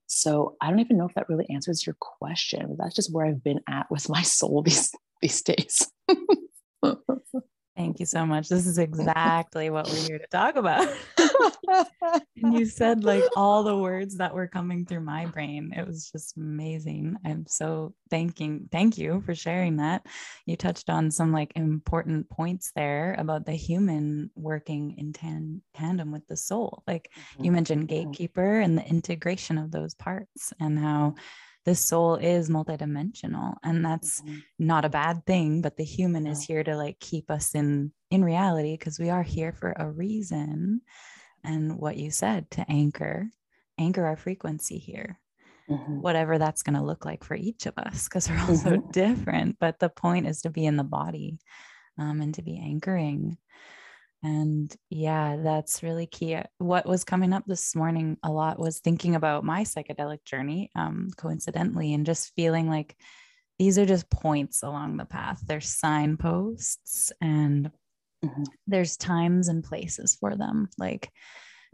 so 0.06 0.56
I 0.60 0.68
don't 0.68 0.80
even 0.80 0.98
know 0.98 1.06
if 1.06 1.14
that 1.14 1.28
really 1.28 1.48
answers 1.48 1.86
your 1.86 1.96
question. 1.98 2.66
But 2.68 2.78
that's 2.84 2.94
just 2.96 3.12
where 3.12 3.26
I've 3.26 3.42
been 3.42 3.60
at 3.68 3.90
with 3.90 4.08
my 4.08 4.22
soul 4.22 4.62
these 4.62 4.92
these 5.20 5.42
days. 5.42 5.90
Thank 7.76 8.00
you 8.00 8.06
so 8.06 8.26
much. 8.26 8.48
This 8.48 8.66
is 8.66 8.78
exactly 8.78 9.70
what 9.70 9.88
we're 9.88 10.06
here 10.06 10.18
to 10.18 10.26
talk 10.26 10.56
about. 10.56 10.88
and 12.42 12.54
you 12.54 12.66
said 12.66 13.04
like 13.04 13.24
all 13.36 13.62
the 13.62 13.76
words 13.76 14.16
that 14.18 14.34
were 14.34 14.46
coming 14.46 14.84
through 14.84 15.00
my 15.00 15.26
brain. 15.26 15.72
It 15.76 15.86
was 15.86 16.10
just 16.10 16.36
amazing. 16.36 17.16
I'm 17.24 17.46
so 17.46 17.94
thanking 18.10 18.68
thank 18.70 18.98
you 18.98 19.22
for 19.24 19.34
sharing 19.34 19.76
that. 19.76 20.06
You 20.44 20.56
touched 20.56 20.90
on 20.90 21.10
some 21.10 21.32
like 21.32 21.52
important 21.56 22.28
points 22.28 22.72
there 22.74 23.14
about 23.18 23.46
the 23.46 23.52
human 23.52 24.30
working 24.34 24.96
in 24.98 25.12
tan- 25.12 25.62
tandem 25.74 26.12
with 26.12 26.26
the 26.28 26.36
soul. 26.36 26.82
Like 26.86 27.10
mm-hmm. 27.14 27.44
you 27.44 27.52
mentioned 27.52 27.88
mm-hmm. 27.88 28.10
gatekeeper 28.10 28.60
and 28.60 28.76
the 28.76 28.86
integration 28.86 29.56
of 29.56 29.70
those 29.70 29.94
parts 29.94 30.52
and 30.60 30.78
how 30.78 31.14
the 31.64 31.74
soul 31.74 32.16
is 32.16 32.50
multidimensional 32.50 33.54
and 33.62 33.84
that's 33.84 34.20
mm-hmm. 34.22 34.38
not 34.58 34.84
a 34.84 34.90
bad 34.90 35.24
thing 35.26 35.62
but 35.62 35.76
the 35.76 35.84
human 35.84 36.26
is 36.26 36.44
here 36.44 36.64
to 36.64 36.76
like 36.76 36.98
keep 36.98 37.30
us 37.30 37.54
in 37.54 37.92
in 38.10 38.24
reality 38.24 38.76
because 38.76 38.98
we 38.98 39.10
are 39.10 39.22
here 39.22 39.52
for 39.52 39.72
a 39.76 39.90
reason 39.90 40.80
and 41.44 41.76
what 41.76 41.96
you 41.96 42.10
said 42.10 42.50
to 42.50 42.64
anchor 42.68 43.28
anchor 43.78 44.04
our 44.04 44.16
frequency 44.16 44.78
here 44.78 45.18
mm-hmm. 45.70 46.00
whatever 46.00 46.38
that's 46.38 46.62
going 46.62 46.76
to 46.76 46.84
look 46.84 47.04
like 47.04 47.24
for 47.24 47.34
each 47.34 47.66
of 47.66 47.74
us 47.78 48.08
because 48.08 48.28
we're 48.28 48.38
all 48.48 48.56
so 48.56 48.70
mm-hmm. 48.70 48.90
different 48.90 49.56
but 49.60 49.78
the 49.78 49.88
point 49.88 50.26
is 50.26 50.42
to 50.42 50.50
be 50.50 50.66
in 50.66 50.76
the 50.76 50.84
body 50.84 51.38
um, 51.98 52.20
and 52.20 52.34
to 52.34 52.42
be 52.42 52.58
anchoring 52.58 53.36
and 54.22 54.74
yeah, 54.88 55.36
that's 55.42 55.82
really 55.82 56.06
key. 56.06 56.36
Uh, 56.36 56.44
what 56.58 56.86
was 56.86 57.04
coming 57.04 57.32
up 57.32 57.44
this 57.46 57.74
morning 57.74 58.16
a 58.22 58.30
lot 58.30 58.58
was 58.58 58.78
thinking 58.78 59.16
about 59.16 59.44
my 59.44 59.64
psychedelic 59.64 60.24
journey, 60.24 60.70
um, 60.76 61.08
coincidentally, 61.16 61.92
and 61.92 62.06
just 62.06 62.32
feeling 62.36 62.68
like 62.68 62.96
these 63.58 63.78
are 63.78 63.86
just 63.86 64.08
points 64.10 64.62
along 64.62 64.96
the 64.96 65.04
path. 65.04 65.42
There's 65.44 65.68
signposts 65.68 67.12
and 67.20 67.70
mm-hmm. 68.24 68.44
there's 68.66 68.96
times 68.96 69.48
and 69.48 69.64
places 69.64 70.16
for 70.18 70.36
them. 70.36 70.68
Like, 70.78 71.10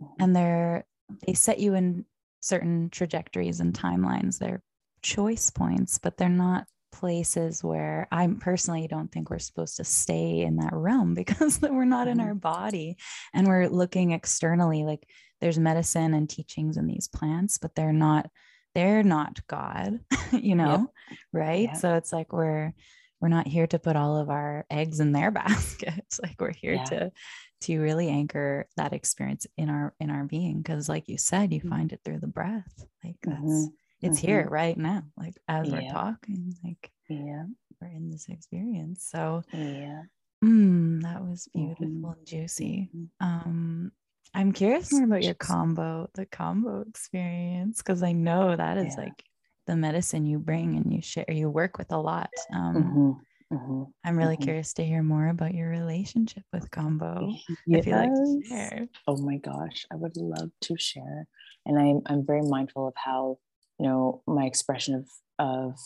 mm-hmm. 0.00 0.22
and 0.22 0.34
they're, 0.34 0.86
they 1.26 1.34
set 1.34 1.58
you 1.60 1.74
in 1.74 2.06
certain 2.40 2.88
trajectories 2.90 3.60
and 3.60 3.74
timelines. 3.74 4.38
They're 4.38 4.62
choice 5.02 5.50
points, 5.50 5.98
but 5.98 6.16
they're 6.16 6.28
not 6.28 6.64
places 6.90 7.62
where 7.62 8.08
I 8.10 8.28
personally 8.40 8.86
don't 8.88 9.10
think 9.10 9.30
we're 9.30 9.38
supposed 9.38 9.76
to 9.76 9.84
stay 9.84 10.40
in 10.40 10.56
that 10.56 10.72
realm 10.72 11.14
because 11.14 11.60
we're 11.60 11.84
not 11.84 12.08
in 12.08 12.18
mm-hmm. 12.18 12.28
our 12.28 12.34
body 12.34 12.96
and 13.34 13.46
we're 13.46 13.68
looking 13.68 14.12
externally 14.12 14.84
like 14.84 15.06
there's 15.40 15.58
medicine 15.58 16.14
and 16.14 16.28
teachings 16.28 16.76
in 16.76 16.86
these 16.86 17.08
plants 17.08 17.58
but 17.58 17.74
they're 17.74 17.92
not 17.92 18.28
they're 18.74 19.02
not 19.02 19.38
god 19.46 20.00
you 20.32 20.54
know 20.54 20.90
yep. 21.10 21.16
right 21.32 21.68
yep. 21.68 21.76
so 21.76 21.94
it's 21.94 22.12
like 22.12 22.32
we're 22.32 22.72
we're 23.20 23.28
not 23.28 23.46
here 23.46 23.66
to 23.66 23.78
put 23.78 23.96
all 23.96 24.16
of 24.16 24.30
our 24.30 24.66
eggs 24.70 25.00
in 25.00 25.12
their 25.12 25.30
baskets 25.32 26.20
like 26.22 26.40
we're 26.40 26.52
here 26.52 26.74
yeah. 26.74 26.84
to 26.84 27.12
to 27.60 27.80
really 27.80 28.08
anchor 28.08 28.66
that 28.76 28.92
experience 28.92 29.46
in 29.56 29.68
our 29.68 29.94
in 30.00 30.10
our 30.10 30.24
being 30.24 30.58
because 30.58 30.88
like 30.88 31.08
you 31.08 31.18
said 31.18 31.52
you 31.52 31.60
mm-hmm. 31.60 31.70
find 31.70 31.92
it 31.92 32.00
through 32.04 32.18
the 32.18 32.26
breath 32.26 32.84
like 33.04 33.16
that's 33.22 33.40
mm-hmm 33.40 33.66
it's 34.02 34.18
mm-hmm. 34.18 34.26
here 34.26 34.48
right 34.50 34.76
now 34.76 35.02
like 35.16 35.34
as 35.48 35.68
yeah. 35.68 35.74
we're 35.74 35.90
talking 35.90 36.54
like 36.64 36.90
yeah 37.08 37.44
we're 37.80 37.88
in 37.88 38.10
this 38.10 38.26
experience 38.28 39.06
so 39.10 39.42
yeah 39.52 40.02
mm, 40.44 41.02
that 41.02 41.22
was 41.22 41.48
beautiful 41.54 41.86
mm-hmm. 41.86 42.04
and 42.06 42.26
juicy 42.26 42.90
mm-hmm. 42.94 43.26
um 43.26 43.92
i'm 44.34 44.52
curious 44.52 44.92
more 44.92 45.04
about 45.04 45.22
your 45.22 45.34
kambo 45.34 46.06
the 46.14 46.26
kambo 46.26 46.86
experience 46.88 47.78
because 47.78 48.02
i 48.02 48.12
know 48.12 48.54
that 48.54 48.78
is 48.78 48.94
yeah. 48.96 49.04
like 49.04 49.24
the 49.66 49.76
medicine 49.76 50.26
you 50.26 50.38
bring 50.38 50.76
and 50.76 50.92
you 50.92 51.02
share 51.02 51.26
you 51.28 51.50
work 51.50 51.78
with 51.78 51.92
a 51.92 51.98
lot 51.98 52.30
um 52.54 52.74
mm-hmm. 52.74 53.10
Mm-hmm. 53.52 53.84
I'm 54.04 54.18
really 54.18 54.36
mm-hmm. 54.36 54.44
curious 54.44 54.74
to 54.74 54.84
hear 54.84 55.02
more 55.02 55.28
about 55.28 55.54
your 55.54 55.70
relationship 55.70 56.42
with 56.52 56.70
Kambo. 56.70 57.34
Yes. 57.66 57.80
If 57.80 57.86
you 57.86 57.92
like 57.92 58.12
to 58.12 58.42
share. 58.46 58.88
Oh 59.06 59.16
my 59.16 59.38
gosh, 59.38 59.86
I 59.90 59.96
would 59.96 60.16
love 60.18 60.50
to 60.62 60.76
share. 60.76 61.26
And 61.64 61.78
I'm 61.78 62.02
I'm 62.06 62.26
very 62.26 62.42
mindful 62.42 62.88
of 62.88 62.94
how 62.96 63.38
you 63.78 63.86
know, 63.86 64.22
my 64.26 64.44
expression 64.44 64.94
of 64.94 65.08
of 65.38 65.78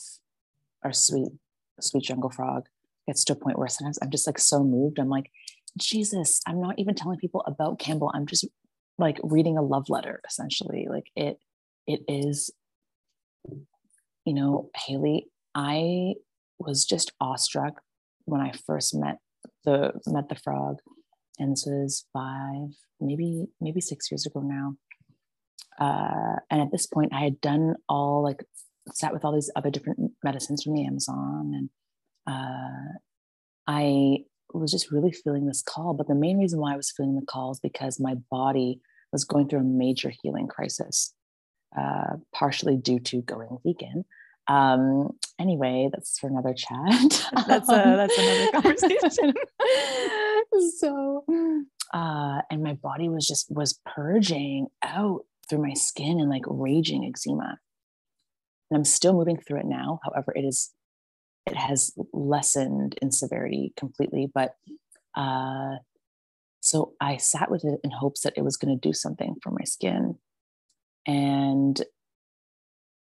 our 0.82 0.92
sweet, 0.92 1.28
sweet 1.80 2.04
jungle 2.04 2.30
frog 2.30 2.66
gets 3.06 3.24
to 3.24 3.34
a 3.34 3.36
point 3.36 3.58
where 3.58 3.68
sometimes 3.68 3.98
I'm 4.00 4.10
just 4.10 4.26
like 4.26 4.38
so 4.38 4.64
moved. 4.64 4.98
I'm 4.98 5.08
like, 5.08 5.30
Jesus, 5.78 6.40
I'm 6.46 6.60
not 6.60 6.78
even 6.78 6.94
telling 6.94 7.18
people 7.18 7.42
about 7.46 7.78
Kambo. 7.78 8.10
I'm 8.14 8.26
just 8.26 8.46
like 8.98 9.18
reading 9.22 9.58
a 9.58 9.62
love 9.62 9.88
letter, 9.88 10.20
essentially. 10.26 10.86
Like 10.88 11.06
it, 11.16 11.38
it 11.86 12.00
is, 12.08 12.50
you 14.24 14.34
know, 14.34 14.70
Haley, 14.76 15.28
I 15.54 16.14
was 16.58 16.84
just 16.84 17.12
awestruck 17.20 17.80
when 18.24 18.40
I 18.40 18.52
first 18.66 18.94
met 18.94 19.18
the 19.64 19.92
met 20.06 20.28
the 20.28 20.36
frog. 20.36 20.78
And 21.38 21.52
this 21.52 21.64
was 21.66 22.06
five, 22.12 22.68
maybe, 23.00 23.46
maybe 23.60 23.80
six 23.80 24.10
years 24.10 24.26
ago 24.26 24.40
now 24.40 24.76
uh, 25.78 26.36
and 26.50 26.60
at 26.60 26.70
this 26.70 26.86
point, 26.86 27.12
I 27.14 27.20
had 27.20 27.40
done 27.40 27.76
all 27.88 28.22
like 28.22 28.44
sat 28.92 29.12
with 29.12 29.24
all 29.24 29.32
these 29.32 29.50
other 29.56 29.70
different 29.70 30.12
medicines 30.24 30.62
from 30.62 30.74
the 30.74 30.86
Amazon, 30.86 31.52
and 31.54 31.70
uh, 32.26 32.98
I 33.66 34.18
was 34.52 34.70
just 34.70 34.90
really 34.90 35.12
feeling 35.12 35.46
this 35.46 35.62
call. 35.62 35.94
But 35.94 36.08
the 36.08 36.14
main 36.14 36.38
reason 36.38 36.60
why 36.60 36.74
I 36.74 36.76
was 36.76 36.90
feeling 36.90 37.14
the 37.14 37.26
call 37.26 37.52
is 37.52 37.60
because 37.60 38.00
my 38.00 38.14
body 38.30 38.80
was 39.12 39.24
going 39.24 39.48
through 39.48 39.60
a 39.60 39.64
major 39.64 40.12
healing 40.22 40.48
crisis, 40.48 41.14
uh, 41.78 42.16
partially 42.34 42.76
due 42.76 43.00
to 43.00 43.22
going 43.22 43.58
vegan. 43.64 44.04
Um, 44.48 45.10
anyway, 45.38 45.88
that's 45.92 46.18
for 46.18 46.28
another 46.28 46.54
chat. 46.54 47.30
that's 47.46 47.68
a, 47.68 47.72
that's 47.72 48.18
another 48.18 48.52
conversation. 48.52 49.34
so, 50.78 51.24
uh, 51.94 52.42
and 52.50 52.62
my 52.62 52.74
body 52.74 53.08
was 53.08 53.26
just 53.26 53.50
was 53.50 53.78
purging 53.86 54.66
out 54.82 55.24
through 55.52 55.62
my 55.62 55.74
skin 55.74 56.18
and 56.18 56.30
like 56.30 56.44
raging 56.46 57.04
eczema. 57.04 57.58
And 58.70 58.78
I'm 58.78 58.84
still 58.86 59.12
moving 59.12 59.36
through 59.36 59.60
it 59.60 59.66
now. 59.66 60.00
However, 60.02 60.32
it 60.34 60.46
is 60.46 60.72
it 61.44 61.56
has 61.56 61.92
lessened 62.14 62.98
in 63.02 63.10
severity 63.10 63.74
completely. 63.76 64.30
But 64.32 64.54
uh, 65.14 65.76
so 66.60 66.94
I 67.00 67.18
sat 67.18 67.50
with 67.50 67.66
it 67.66 67.80
in 67.84 67.90
hopes 67.90 68.22
that 68.22 68.32
it 68.36 68.42
was 68.42 68.56
going 68.56 68.74
to 68.74 68.88
do 68.88 68.94
something 68.94 69.34
for 69.42 69.50
my 69.50 69.64
skin. 69.64 70.16
And 71.06 71.78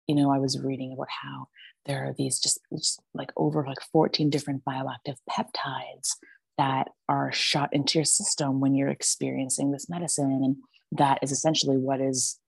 you 0.09 0.17
know, 0.17 0.33
I 0.33 0.39
was 0.39 0.59
reading 0.59 0.93
about 0.93 1.07
how 1.23 1.47
there 1.87 2.05
are 2.05 2.15
these 2.19 2.41
just, 2.41 2.59
just 2.77 3.01
like 3.15 3.31
over 3.37 3.65
like 3.65 3.81
14 3.93 4.29
different 4.29 4.65
bioactive 4.65 5.19
peptides 5.31 6.17
that 6.59 6.89
are 7.09 7.31
shot 7.31 7.73
into 7.73 7.99
your 7.99 8.05
system 8.05 8.59
when 8.59 8.75
you're 8.75 8.89
experiencing 8.89 9.71
this 9.71 9.89
medicine. 9.89 10.41
And 10.43 10.57
that 10.99 11.21
is 11.23 11.31
essentially 11.31 11.77
what 11.77 12.01
is 12.01 12.39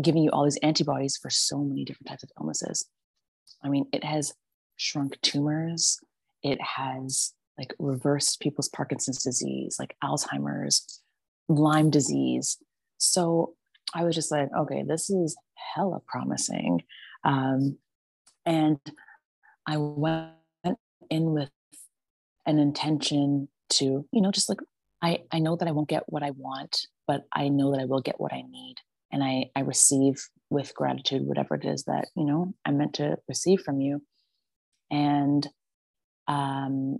giving 0.00 0.22
you 0.22 0.30
all 0.30 0.44
these 0.44 0.58
antibodies 0.62 1.18
for 1.20 1.30
so 1.30 1.58
many 1.58 1.84
different 1.84 2.08
types 2.08 2.22
of 2.22 2.30
illnesses. 2.38 2.86
I 3.62 3.68
mean, 3.68 3.86
it 3.92 4.04
has 4.04 4.34
shrunk 4.76 5.20
tumors, 5.20 5.98
it 6.42 6.60
has 6.60 7.34
like 7.58 7.74
reversed 7.78 8.40
people's 8.40 8.68
Parkinson's 8.68 9.22
disease, 9.22 9.76
like 9.78 9.94
Alzheimer's, 10.02 11.00
Lyme 11.48 11.90
disease. 11.90 12.56
So 12.98 13.54
I 13.94 14.04
was 14.04 14.14
just 14.14 14.30
like, 14.30 14.48
okay, 14.56 14.82
this 14.86 15.10
is 15.10 15.36
hella 15.74 16.00
promising. 16.06 16.82
Um, 17.24 17.76
and 18.46 18.78
I 19.66 19.76
went 19.76 20.32
in 21.10 21.32
with 21.32 21.50
an 22.46 22.58
intention 22.58 23.48
to, 23.70 23.84
you 23.84 24.20
know, 24.20 24.32
just 24.32 24.48
like 24.48 24.58
I, 25.02 25.22
I 25.30 25.40
know 25.40 25.56
that 25.56 25.68
I 25.68 25.72
won't 25.72 25.88
get 25.88 26.04
what 26.06 26.22
I 26.22 26.30
want 26.30 26.86
but 27.06 27.26
I 27.32 27.48
know 27.48 27.72
that 27.72 27.80
I 27.80 27.84
will 27.84 28.00
get 28.00 28.20
what 28.20 28.32
I 28.32 28.42
need. 28.42 28.76
And 29.12 29.22
I, 29.22 29.50
I 29.54 29.60
receive 29.60 30.28
with 30.50 30.74
gratitude 30.74 31.22
whatever 31.22 31.54
it 31.54 31.64
is 31.64 31.84
that, 31.84 32.08
you 32.16 32.24
know, 32.24 32.54
I'm 32.64 32.78
meant 32.78 32.94
to 32.94 33.18
receive 33.28 33.60
from 33.60 33.80
you. 33.80 34.02
And 34.90 35.46
um, 36.28 36.98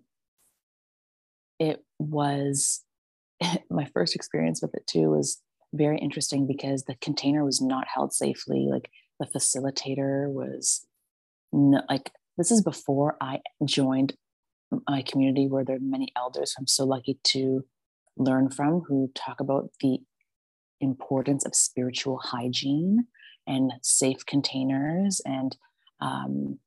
it 1.59 1.85
was 1.98 2.83
my 3.70 3.87
first 3.92 4.14
experience 4.14 4.61
with 4.62 4.75
it 4.75 4.87
too 4.87 5.11
was 5.11 5.40
very 5.72 5.98
interesting 5.98 6.46
because 6.46 6.85
the 6.85 6.96
container 6.96 7.44
was 7.44 7.61
not 7.61 7.87
held 7.92 8.12
safely. 8.12 8.68
Like 8.70 8.90
the 9.20 9.27
facilitator 9.27 10.29
was 10.31 10.87
like 11.53 12.11
this 12.38 12.51
is 12.51 12.62
before 12.62 13.16
I 13.20 13.40
joined 13.64 14.14
my 14.88 15.03
community 15.03 15.46
where 15.46 15.64
there 15.64 15.77
are 15.77 15.81
many 15.81 16.09
elders 16.16 16.55
I'm 16.59 16.66
so 16.66 16.85
lucky 16.85 17.18
to 17.25 17.64
learn 18.16 18.51
from 18.51 18.83
who 18.88 19.11
talk 19.14 19.40
about 19.40 19.70
the 19.81 19.98
importance 20.83 21.47
of 21.47 21.55
spiritual 21.55 22.18
hygiene 22.23 23.07
and 23.47 23.73
safe 23.83 24.25
containers 24.27 25.21
and 25.25 25.57
um, 26.01 26.59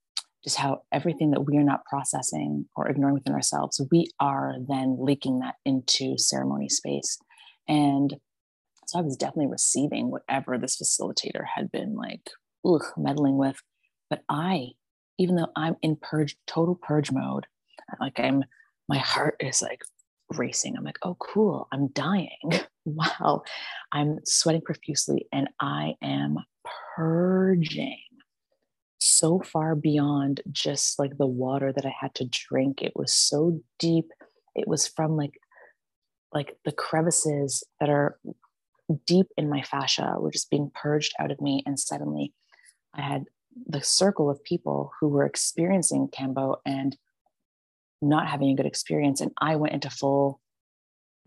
just 0.44 0.58
how 0.58 0.84
everything 0.92 1.32
that 1.32 1.42
we 1.42 1.58
are 1.58 1.64
not 1.64 1.86
processing 1.86 2.66
or 2.76 2.88
ignoring 2.88 3.16
within 3.16 3.34
ourselves, 3.34 3.82
we 3.92 4.12
are 4.20 4.56
then 4.68 4.98
leaking 5.00 5.40
that 5.40 5.56
into 5.66 6.18
ceremony 6.18 6.70
space. 6.70 7.18
And 7.68 8.16
so 8.88 9.00
I 9.00 9.02
was 9.02 9.18
definitely 9.18 9.52
receiving 9.52 10.12
whatever 10.12 10.58
this 10.58 10.78
facilitator 10.78 11.44
had 11.56 11.72
been 11.72 11.96
like 11.96 12.30
ugh, 12.66 12.84
meddling 12.96 13.38
with. 13.38 13.62
But 14.10 14.22
I, 14.30 14.70
even 15.18 15.36
though 15.36 15.52
I'm 15.56 15.78
in 15.82 15.96
purge, 15.96 16.38
total 16.46 16.76
purge 16.76 17.12
mode, 17.12 17.48
like 18.00 18.20
I'm, 18.20 18.44
my 18.88 18.98
heart 19.00 19.38
is 19.40 19.64
like 19.64 19.82
racing. 20.32 20.76
I'm 20.78 20.84
like, 20.84 21.00
oh, 21.04 21.16
cool, 21.20 21.68
I'm 21.72 21.88
dying. 21.88 22.40
wow. 22.86 23.44
I'm 23.92 24.20
sweating 24.26 24.62
profusely 24.62 25.28
and 25.32 25.50
I 25.60 25.96
am 26.02 26.38
purging 26.96 28.00
so 29.00 29.40
far 29.40 29.76
beyond 29.76 30.42
just 30.52 30.98
like 30.98 31.18
the 31.18 31.28
water 31.28 31.72
that 31.72 31.86
I 31.86 31.94
had 32.00 32.16
to 32.16 32.26
drink. 32.26 32.82
It 32.82 32.94
was 32.96 33.12
so 33.12 33.62
deep. 33.80 34.12
It 34.56 34.68
was 34.68 34.88
from 34.88 35.16
like 35.16 35.40
like 36.34 36.58
the 36.66 36.72
crevices 36.72 37.64
that 37.80 37.90
are 37.90 38.20
deep 39.08 39.28
in 39.38 39.50
my 39.50 39.62
fascia 39.62 40.16
were 40.20 40.32
just 40.32 40.50
being 40.50 40.72
purged 40.74 41.14
out 41.20 41.32
of 41.32 41.40
me 41.40 41.64
and 41.66 41.80
suddenly 41.80 42.34
I 42.94 43.02
had 43.02 43.26
the 43.68 43.82
circle 43.82 44.30
of 44.30 44.44
people 44.44 44.92
who 45.00 45.08
were 45.08 45.26
experiencing 45.26 46.10
Kambo 46.10 46.58
and 46.66 46.98
not 48.02 48.28
having 48.28 48.50
a 48.50 48.56
good 48.56 48.66
experience 48.66 49.22
and 49.22 49.32
I 49.40 49.56
went 49.56 49.74
into 49.74 49.90
full 49.90 50.42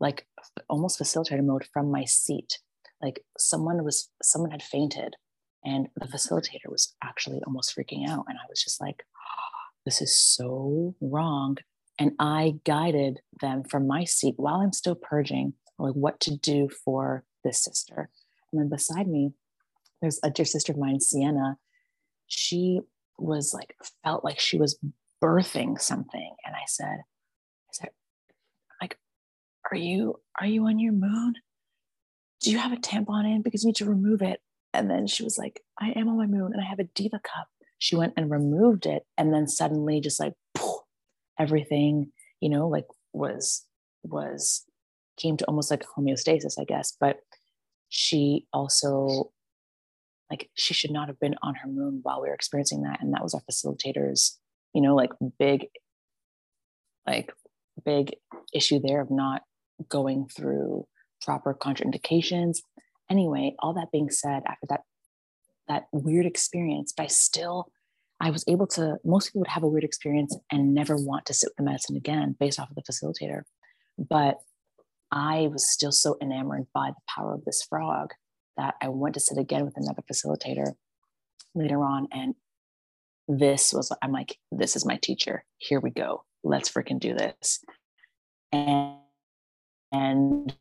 like 0.01 0.27
almost 0.69 1.01
facilitator 1.01 1.45
mode 1.45 1.67
from 1.73 1.91
my 1.91 2.05
seat 2.05 2.59
like 3.03 3.21
someone 3.39 3.83
was 3.85 4.11
someone 4.23 4.51
had 4.51 4.63
fainted 4.63 5.15
and 5.65 5.89
the 5.97 6.07
facilitator 6.07 6.69
was 6.69 6.95
actually 7.03 7.43
almost 7.47 7.77
freaking 7.77 8.09
out. 8.09 8.25
And 8.29 8.39
I 8.39 8.47
was 8.49 8.63
just 8.63 8.81
like, 8.81 9.05
oh, 9.17 9.67
this 9.85 10.01
is 10.01 10.19
so 10.19 10.95
wrong. 11.01 11.59
And 11.99 12.13
I 12.19 12.55
guided 12.65 13.21
them 13.41 13.65
from 13.65 13.87
my 13.87 14.05
seat 14.05 14.35
while 14.37 14.57
I'm 14.57 14.73
still 14.73 14.95
purging, 14.95 15.55
like 15.79 15.95
what 15.95 16.21
to 16.21 16.37
do 16.37 16.69
for 16.85 17.25
this 17.45 17.63
sister. 17.63 18.09
And 18.53 18.61
then 18.61 18.69
beside 18.69 19.09
me, 19.09 19.33
there's 20.01 20.21
a 20.23 20.31
dear 20.31 20.45
sister 20.45 20.73
of 20.73 20.79
mine, 20.79 21.01
Sienna. 21.01 21.59
She 22.29 22.81
was 23.19 23.53
like, 23.53 23.75
felt 24.05 24.25
like 24.25 24.39
she 24.39 24.59
was 24.59 24.79
birthing 25.23 25.81
something. 25.81 26.35
And 26.45 26.55
I 26.55 26.65
said, 26.67 26.99
I 26.99 27.73
said, 27.73 27.91
like, 28.81 28.99
are 29.71 29.77
you, 29.77 30.21
are 30.41 30.47
you 30.47 30.67
on 30.67 30.79
your 30.79 30.93
moon? 30.93 31.35
Do 32.41 32.51
you 32.51 32.59
have 32.59 32.73
a 32.73 32.77
tampon 32.77 33.25
in? 33.25 33.43
Because 33.43 33.63
you 33.63 33.69
need 33.69 33.77
to 33.77 33.85
remove 33.85 34.23
it. 34.23 34.41
And 34.73 34.91
then 34.91 35.07
she 35.07 35.25
was 35.25 35.39
like, 35.39 35.63
I 35.81 35.91
am 35.97 36.09
on 36.09 36.19
my 36.19 36.27
moon 36.27 36.53
and 36.53 36.61
I 36.61 36.69
have 36.69 36.79
a 36.79 36.85
diva 36.85 37.21
cup. 37.23 37.49
She 37.79 37.97
went 37.97 38.15
and 38.17 38.31
removed 38.31 38.87
it. 38.87 39.05
And 39.17 39.33
then 39.33 39.49
suddenly 39.49 40.01
just 40.01 40.21
like 40.21 40.35
poof, 40.55 40.83
everything, 41.39 42.13
you 42.41 42.49
know, 42.49 42.69
like 42.69 42.87
was, 43.13 43.65
was, 44.03 44.65
came 45.17 45.37
to 45.37 45.45
almost 45.47 45.71
like 45.71 45.85
homeostasis, 45.97 46.61
I 46.61 46.65
guess. 46.65 46.97
But 46.99 47.19
she 47.89 48.47
also, 48.53 49.33
like, 50.31 50.51
she 50.55 50.75
should 50.75 50.93
not 50.93 51.09
have 51.09 51.19
been 51.19 51.35
on 51.43 51.57
her 51.57 51.69
moon 51.69 52.01
while 52.03 52.21
we 52.23 52.29
were 52.29 52.35
experiencing 52.35 52.83
that. 52.83 53.01
And 53.01 53.13
that 53.15 53.23
was 53.23 53.35
our 53.35 53.41
facilitators, 53.51 54.37
you 54.75 54.81
know, 54.81 54.95
like 54.95 55.11
big, 55.39 55.67
like, 57.07 57.33
big 57.85 58.17
issue 58.53 58.81
there 58.81 59.01
of 59.01 59.11
not 59.11 59.43
going 59.89 60.29
through 60.29 60.87
proper 61.23 61.55
contraindications 61.55 62.59
anyway, 63.11 63.55
all 63.59 63.75
that 63.75 63.91
being 63.93 64.11
said, 64.11 64.43
after 64.47 64.67
that 64.69 64.83
that 65.69 65.85
weird 65.93 66.25
experience, 66.25 66.95
but 66.97 67.05
I 67.05 67.07
still 67.09 67.71
I 68.21 68.31
was 68.31 68.45
able 68.49 68.67
to. 68.69 68.97
Most 69.05 69.29
people 69.29 69.41
would 69.41 69.49
have 69.49 69.63
a 69.63 69.69
weird 69.69 69.85
experience 69.85 70.37
and 70.51 70.75
never 70.75 70.97
want 70.97 71.27
to 71.27 71.35
sit 71.35 71.51
with 71.51 71.57
the 71.57 71.63
medicine 71.63 71.97
again, 71.97 72.37
based 72.39 72.59
off 72.59 72.71
of 72.71 72.77
the 72.77 72.83
facilitator. 72.83 73.43
But 73.99 74.39
I 75.11 75.49
was 75.53 75.69
still 75.69 75.93
so 75.93 76.17
enamored 76.21 76.67
by 76.75 76.91
the 76.91 77.03
power 77.15 77.35
of 77.35 77.45
this 77.45 77.63
frog 77.69 78.11
that 78.57 78.75
I 78.83 78.89
went 78.89 79.15
to 79.15 79.21
sit 79.21 79.39
again 79.39 79.65
with 79.65 79.77
another 79.77 80.03
facilitator 80.11 80.73
later 81.55 81.83
on, 81.83 82.09
and 82.13 82.35
this 83.29 83.73
was 83.75 83.93
I'm 84.03 84.13
like, 84.13 84.39
this 84.51 84.75
is 84.75 84.87
my 84.87 84.97
teacher. 84.97 85.45
Here 85.59 85.81
we 85.81 85.91
go. 85.91 86.25
Let's 86.43 86.71
freaking 86.71 86.99
do 86.99 87.15
this. 87.15 87.61
And 88.53 88.97
and 89.93 90.55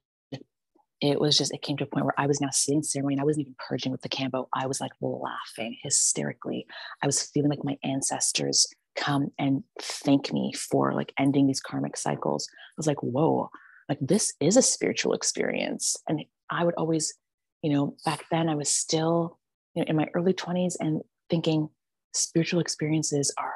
it 1.00 1.20
was 1.20 1.38
just 1.38 1.54
it 1.54 1.62
came 1.62 1.78
to 1.78 1.84
a 1.84 1.88
point 1.88 2.06
where 2.06 2.20
I 2.20 2.28
was 2.28 2.42
now 2.42 2.50
sitting 2.52 2.84
ceremony 2.84 3.16
and 3.16 3.22
I 3.22 3.26
wasn't 3.26 3.48
even 3.48 3.56
purging 3.68 3.92
with 3.92 4.02
the 4.02 4.10
Kambo. 4.10 4.48
I 4.54 4.68
was 4.68 4.82
like 4.82 4.92
laughing 5.02 5.78
hysterically. 5.82 6.66
I 7.02 7.06
was 7.06 7.22
feeling 7.22 7.50
like 7.50 7.64
my 7.64 7.78
ancestors 7.84 8.68
come 8.96 9.32
and 9.38 9.64
thank 9.80 10.34
me 10.34 10.54
for 10.54 10.94
like 10.94 11.14
ending 11.18 11.48
these 11.48 11.62
karmic 11.62 11.96
cycles. 11.96 12.50
I 12.52 12.74
was 12.78 12.88
like, 12.88 13.02
whoa, 13.04 13.50
like 13.88 14.00
this 14.02 14.34
is 14.42 14.58
a 14.58 14.62
spiritual 14.62 15.14
experience. 15.14 15.96
And 16.10 16.26
I 16.50 16.66
would 16.66 16.76
always, 16.76 17.14
you 17.62 17.72
know, 17.72 17.96
back 18.04 18.26
then 18.32 18.50
I 18.50 18.56
was 18.56 18.70
still, 18.70 19.38
you 19.76 19.84
know, 19.84 19.90
in 19.90 19.96
my 19.96 20.08
early 20.16 20.34
20s 20.34 20.76
and 20.80 21.02
thinking 21.30 21.70
spiritual 22.14 22.60
experiences 22.60 23.34
are 23.38 23.56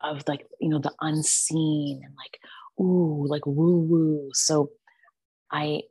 of 0.00 0.22
like, 0.28 0.46
you 0.60 0.68
know, 0.68 0.78
the 0.78 0.94
unseen 1.00 2.00
and 2.04 2.14
like, 2.14 2.38
ooh, 2.80 3.26
like 3.28 3.46
woo 3.46 3.80
woo. 3.80 4.30
So 4.32 4.70
I 5.50 5.82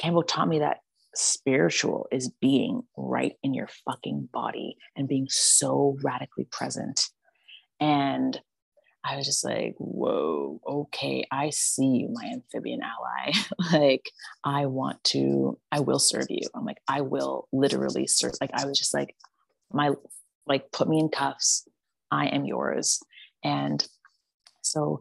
Kambo 0.00 0.26
taught 0.26 0.48
me 0.48 0.58
that 0.60 0.78
spiritual 1.14 2.08
is 2.10 2.30
being 2.40 2.82
right 2.96 3.34
in 3.42 3.54
your 3.54 3.68
fucking 3.84 4.28
body 4.32 4.76
and 4.96 5.08
being 5.08 5.26
so 5.28 5.96
radically 6.02 6.46
present. 6.50 7.08
And 7.80 8.40
I 9.04 9.16
was 9.16 9.26
just 9.26 9.44
like, 9.44 9.74
whoa, 9.78 10.60
okay, 10.66 11.26
I 11.30 11.50
see 11.50 11.84
you, 11.86 12.08
my 12.10 12.24
amphibian 12.32 12.80
ally. 12.82 13.32
like, 13.72 14.10
I 14.44 14.66
want 14.66 15.04
to, 15.04 15.58
I 15.70 15.80
will 15.80 15.98
serve 15.98 16.26
you. 16.30 16.48
I'm 16.54 16.64
like, 16.64 16.78
I 16.88 17.02
will 17.02 17.46
literally 17.52 18.06
serve. 18.06 18.32
Like, 18.40 18.50
I 18.54 18.64
was 18.64 18.78
just 18.78 18.94
like, 18.94 19.14
my, 19.70 19.90
like, 20.46 20.70
put 20.72 20.88
me 20.88 20.98
in 20.98 21.08
cuffs. 21.08 21.66
I 22.10 22.26
am 22.26 22.44
yours. 22.44 23.00
And 23.42 23.86
so 24.62 25.00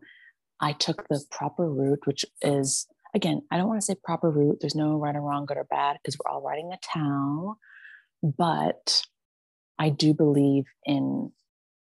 I 0.60 0.74
took 0.74 1.08
the 1.08 1.24
proper 1.32 1.70
route, 1.70 2.06
which 2.06 2.26
is 2.42 2.88
again, 3.14 3.42
I 3.52 3.58
don't 3.58 3.68
want 3.68 3.80
to 3.80 3.86
say 3.86 3.96
proper 4.04 4.30
route. 4.30 4.58
There's 4.60 4.76
no 4.76 4.98
right 4.98 5.16
or 5.16 5.22
wrong, 5.22 5.46
good 5.46 5.58
or 5.58 5.66
bad, 5.66 5.98
because 6.02 6.18
we're 6.18 6.32
all 6.32 6.42
riding 6.42 6.72
a 6.74 6.80
town. 6.94 7.56
But 8.24 9.04
I 9.78 9.90
do 9.90 10.14
believe 10.14 10.66
in 10.86 11.32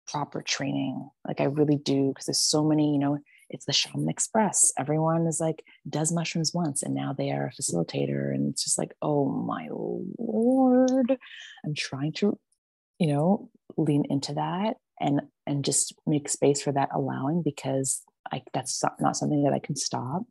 proper 0.06 0.42
training. 0.42 1.08
Like 1.26 1.40
I 1.40 1.44
really 1.44 1.76
do, 1.76 2.08
because 2.08 2.26
there's 2.26 2.40
so 2.40 2.64
many, 2.64 2.92
you 2.92 2.98
know, 2.98 3.18
it's 3.48 3.64
the 3.66 3.72
shaman 3.72 4.08
express. 4.08 4.72
Everyone 4.78 5.26
is 5.26 5.40
like, 5.40 5.62
does 5.88 6.12
mushrooms 6.12 6.52
once, 6.54 6.82
and 6.82 6.94
now 6.94 7.14
they 7.16 7.30
are 7.30 7.46
a 7.46 7.62
facilitator. 7.62 8.34
And 8.34 8.50
it's 8.50 8.64
just 8.64 8.78
like, 8.78 8.92
oh 9.02 9.28
my 9.28 9.68
lord. 9.70 11.16
I'm 11.64 11.74
trying 11.74 12.12
to, 12.14 12.38
you 13.02 13.08
know, 13.08 13.50
lean 13.76 14.04
into 14.10 14.32
that 14.34 14.74
and 15.00 15.22
and 15.44 15.64
just 15.64 15.92
make 16.06 16.28
space 16.28 16.62
for 16.62 16.70
that 16.70 16.88
allowing 16.94 17.42
because 17.44 18.00
I 18.32 18.42
that's 18.54 18.80
not 19.00 19.16
something 19.16 19.42
that 19.42 19.52
I 19.52 19.58
can 19.58 19.74
stop. 19.74 20.22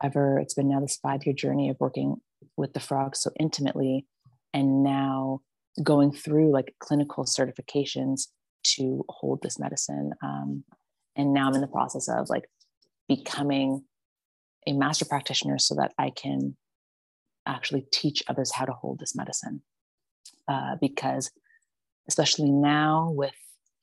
However, 0.00 0.40
it's 0.40 0.54
been 0.54 0.68
now 0.68 0.80
this 0.80 0.98
five 1.00 1.24
year 1.24 1.36
journey 1.36 1.70
of 1.70 1.76
working 1.78 2.16
with 2.56 2.72
the 2.72 2.80
frog 2.80 3.14
so 3.14 3.30
intimately 3.38 4.06
and 4.52 4.82
now 4.82 5.40
going 5.84 6.10
through 6.10 6.52
like 6.52 6.74
clinical 6.80 7.26
certifications 7.26 8.22
to 8.64 9.04
hold 9.08 9.40
this 9.42 9.60
medicine. 9.60 10.10
Um, 10.20 10.64
and 11.14 11.32
now 11.32 11.46
I'm 11.46 11.54
in 11.54 11.60
the 11.60 11.68
process 11.68 12.08
of 12.08 12.28
like 12.28 12.46
becoming 13.08 13.84
a 14.66 14.72
master 14.72 15.04
practitioner 15.04 15.58
so 15.58 15.76
that 15.76 15.92
I 15.96 16.10
can 16.10 16.56
actually 17.46 17.86
teach 17.92 18.24
others 18.26 18.50
how 18.52 18.64
to 18.64 18.72
hold 18.72 18.98
this 18.98 19.14
medicine. 19.14 19.62
Uh, 20.48 20.76
because, 20.80 21.30
especially 22.08 22.50
now 22.50 23.10
with 23.14 23.34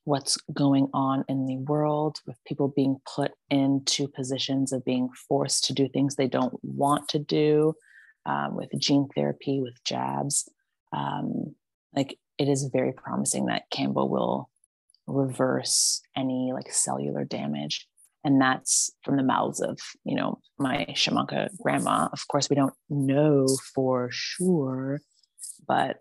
what's 0.03 0.37
going 0.53 0.87
on 0.93 1.23
in 1.27 1.45
the 1.45 1.57
world 1.57 2.19
with 2.25 2.37
people 2.45 2.67
being 2.75 2.97
put 3.15 3.31
into 3.49 4.07
positions 4.07 4.71
of 4.71 4.83
being 4.83 5.09
forced 5.27 5.65
to 5.65 5.73
do 5.73 5.87
things 5.87 6.15
they 6.15 6.27
don't 6.27 6.57
want 6.63 7.07
to 7.07 7.19
do 7.19 7.73
um, 8.25 8.55
with 8.55 8.69
gene 8.79 9.07
therapy 9.15 9.61
with 9.61 9.75
jabs 9.83 10.49
um, 10.91 11.55
like 11.95 12.17
it 12.37 12.47
is 12.47 12.69
very 12.73 12.91
promising 12.91 13.45
that 13.45 13.69
Kambo 13.71 14.09
will 14.09 14.49
reverse 15.07 16.01
any 16.15 16.51
like 16.53 16.71
cellular 16.71 17.23
damage. 17.23 17.87
And 18.23 18.39
that's 18.39 18.91
from 19.03 19.17
the 19.17 19.23
mouths 19.23 19.61
of 19.61 19.79
you 20.03 20.15
know 20.15 20.39
my 20.57 20.85
shamanka 20.89 21.49
grandma. 21.61 22.09
Of 22.13 22.27
course 22.27 22.49
we 22.49 22.55
don't 22.55 22.73
know 22.89 23.47
for 23.73 24.09
sure 24.11 25.01
but 25.67 25.97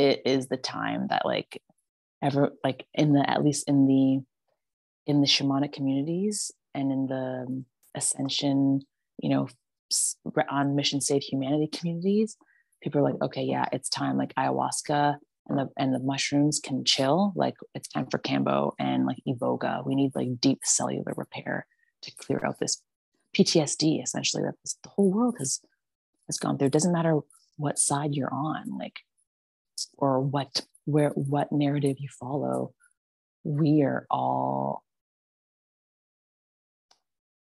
it 0.00 0.22
is 0.24 0.48
the 0.48 0.56
time 0.56 1.06
that 1.10 1.24
like 1.24 1.62
ever 2.22 2.50
like 2.64 2.86
in 2.94 3.12
the 3.12 3.28
at 3.28 3.44
least 3.44 3.68
in 3.68 3.86
the 3.86 4.20
in 5.10 5.20
the 5.20 5.26
shamanic 5.26 5.72
communities 5.72 6.50
and 6.74 6.90
in 6.92 7.06
the 7.06 7.44
um, 7.46 7.64
ascension 7.94 8.80
you 9.18 9.28
know 9.28 9.48
on 10.48 10.76
mission 10.76 11.00
save 11.00 11.22
humanity 11.22 11.66
communities 11.66 12.36
people 12.82 13.00
are 13.00 13.10
like 13.10 13.20
okay 13.22 13.42
yeah 13.42 13.66
it's 13.72 13.88
time 13.88 14.16
like 14.16 14.34
ayahuasca 14.34 15.16
and 15.48 15.58
the 15.58 15.68
and 15.76 15.94
the 15.94 15.98
mushrooms 15.98 16.60
can 16.60 16.84
chill 16.84 17.32
like 17.34 17.56
it's 17.74 17.88
time 17.88 18.06
for 18.06 18.18
kambo 18.18 18.72
and 18.78 19.06
like 19.06 19.18
iboga 19.26 19.84
we 19.84 19.94
need 19.94 20.12
like 20.14 20.40
deep 20.40 20.60
cellular 20.62 21.12
repair 21.16 21.66
to 22.02 22.12
clear 22.16 22.40
out 22.46 22.58
this 22.60 22.82
ptsd 23.36 24.02
essentially 24.02 24.42
that 24.42 24.54
this, 24.62 24.76
the 24.82 24.90
whole 24.90 25.10
world 25.10 25.34
has 25.38 25.60
has 26.30 26.38
gone 26.38 26.56
through. 26.56 26.68
It 26.68 26.72
doesn't 26.72 26.92
matter 26.92 27.18
what 27.56 27.78
side 27.78 28.14
you're 28.14 28.32
on 28.32 28.78
like 28.78 29.00
or 29.98 30.20
what 30.20 30.62
where 30.84 31.10
what 31.10 31.52
narrative 31.52 31.96
you 31.98 32.08
follow 32.08 32.72
we 33.44 33.82
are 33.82 34.06
all 34.10 34.82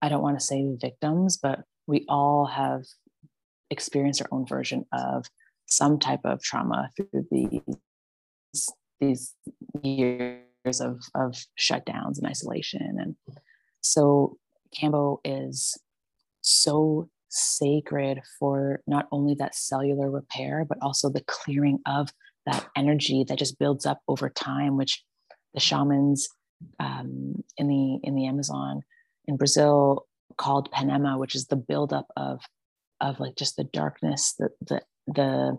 i 0.02 0.10
don't 0.10 0.22
want 0.22 0.40
to 0.40 0.46
say 0.46 0.66
victims 0.80 1.38
but 1.38 1.64
we 1.88 2.06
all 2.08 2.46
have 2.46 2.84
experienced 3.72 4.22
our 4.22 4.28
own 4.32 4.46
version 4.46 4.86
of 4.94 5.26
some 5.66 6.00
type 6.00 6.22
of 6.24 6.42
trauma 6.42 6.90
through 6.96 7.28
these 7.32 7.62
these 9.00 9.34
years 9.82 10.42
of 10.82 11.02
of 11.16 11.36
shutdowns 11.58 12.18
and 12.18 12.28
isolation. 12.28 12.98
And 13.00 13.16
so 13.82 14.38
kambo 14.76 15.20
is 15.24 15.78
so 16.42 17.10
sacred 17.30 18.22
for 18.40 18.82
not 18.88 19.08
only 19.12 19.36
that 19.36 19.54
cellular 19.54 20.10
repair 20.10 20.66
but 20.68 20.80
also 20.82 21.10
the 21.10 21.24
clearing 21.28 21.80
of 21.86 22.12
that 22.50 22.68
energy 22.76 23.24
that 23.28 23.40
just 23.40 23.60
builds 23.60 23.86
up 23.86 24.02
over 24.08 24.30
time, 24.30 24.78
which 24.78 25.04
the 25.54 25.60
shamans 25.60 26.28
um, 26.80 27.44
in 27.58 27.68
the 27.68 28.00
in 28.04 28.16
the 28.16 28.28
Amazon 28.28 28.82
in 29.26 29.38
Brazil 29.38 30.06
called 30.38 30.72
panema, 30.72 31.18
which 31.18 31.36
is 31.36 31.48
the 31.48 31.56
buildup 31.56 32.08
of 32.18 32.42
of 33.02 33.20
like 33.20 33.36
just 33.36 33.56
the 33.56 33.64
darkness, 33.64 34.36
the 34.38 34.50
the 34.62 34.82
the 35.08 35.58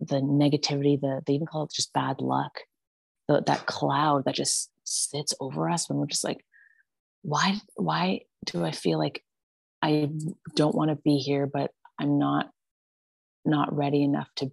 the 0.00 0.20
negativity, 0.20 1.00
the 1.00 1.22
they 1.26 1.34
even 1.34 1.46
call 1.46 1.64
it 1.64 1.72
just 1.72 1.92
bad 1.92 2.20
luck, 2.20 2.60
the, 3.28 3.42
that 3.46 3.66
cloud 3.66 4.24
that 4.24 4.34
just 4.34 4.70
sits 4.84 5.34
over 5.40 5.68
us 5.68 5.88
when 5.88 5.98
we're 5.98 6.06
just 6.06 6.24
like, 6.24 6.44
why 7.22 7.60
why 7.74 8.20
do 8.46 8.64
I 8.64 8.72
feel 8.72 8.98
like 8.98 9.22
I 9.80 10.10
don't 10.54 10.74
want 10.74 10.90
to 10.90 10.96
be 10.96 11.16
here, 11.16 11.46
but 11.46 11.70
I'm 11.98 12.18
not 12.18 12.50
not 13.44 13.74
ready 13.74 14.02
enough 14.02 14.28
to 14.36 14.52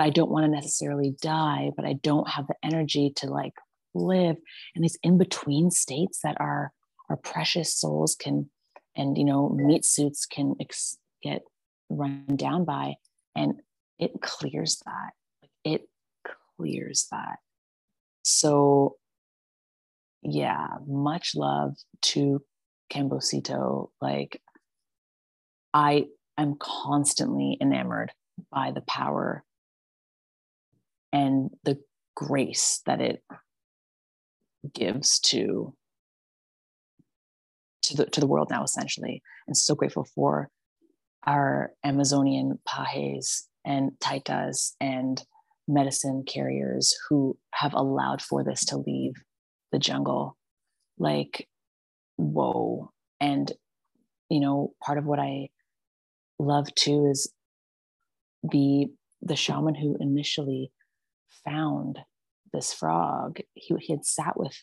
I 0.00 0.10
don't 0.10 0.30
want 0.30 0.44
to 0.44 0.50
necessarily 0.50 1.14
die, 1.20 1.70
but 1.76 1.84
I 1.84 1.94
don't 1.94 2.28
have 2.28 2.46
the 2.46 2.54
energy 2.62 3.12
to 3.16 3.26
like 3.26 3.54
live. 3.94 4.36
And 4.74 4.84
these 4.84 4.98
in 5.02 5.18
between 5.18 5.70
states 5.70 6.20
that 6.22 6.40
our 6.40 6.72
our 7.08 7.16
precious 7.16 7.74
souls 7.74 8.14
can, 8.14 8.48
and 8.96 9.18
you 9.18 9.24
know, 9.24 9.48
meat 9.48 9.84
suits 9.84 10.26
can 10.26 10.54
ex- 10.60 10.96
get 11.22 11.42
run 11.88 12.24
down 12.36 12.64
by, 12.64 12.94
and 13.34 13.54
it 13.98 14.12
clears 14.22 14.80
that. 14.86 15.10
It 15.64 15.88
clears 16.56 17.08
that. 17.10 17.38
So, 18.22 18.96
yeah, 20.22 20.68
much 20.86 21.34
love 21.34 21.76
to 22.02 22.42
Kambosito. 22.92 23.90
Like, 24.00 24.40
I 25.74 26.06
am 26.38 26.56
constantly 26.58 27.58
enamored 27.60 28.12
by 28.52 28.70
the 28.70 28.82
power 28.82 29.44
and 31.12 31.50
the 31.64 31.78
grace 32.14 32.82
that 32.86 33.00
it 33.00 33.22
gives 34.74 35.18
to 35.20 35.74
to 37.82 37.96
the 37.96 38.06
to 38.06 38.20
the 38.20 38.26
world 38.26 38.48
now 38.50 38.62
essentially. 38.62 39.22
And 39.46 39.56
so 39.56 39.74
grateful 39.74 40.06
for 40.14 40.50
our 41.26 41.72
amazonian 41.84 42.58
pajes 42.68 43.42
and 43.64 43.92
taitas 44.00 44.72
and 44.80 45.22
medicine 45.68 46.24
carriers 46.26 46.94
who 47.08 47.36
have 47.54 47.74
allowed 47.74 48.22
for 48.22 48.42
this 48.42 48.64
to 48.66 48.76
leave 48.76 49.14
the 49.72 49.78
jungle. 49.78 50.36
Like 50.98 51.48
whoa. 52.16 52.92
And 53.20 53.52
you 54.30 54.40
know 54.40 54.72
part 54.82 54.96
of 54.96 55.04
what 55.04 55.18
i 55.18 55.48
love 56.38 56.72
too 56.74 57.06
is 57.10 57.30
the 58.42 58.86
the 59.20 59.36
shaman 59.36 59.74
who 59.74 59.96
initially 60.00 60.70
found 61.44 61.98
this 62.52 62.72
frog, 62.72 63.38
he, 63.54 63.74
he 63.80 63.92
had 63.92 64.04
sat 64.04 64.38
with 64.38 64.56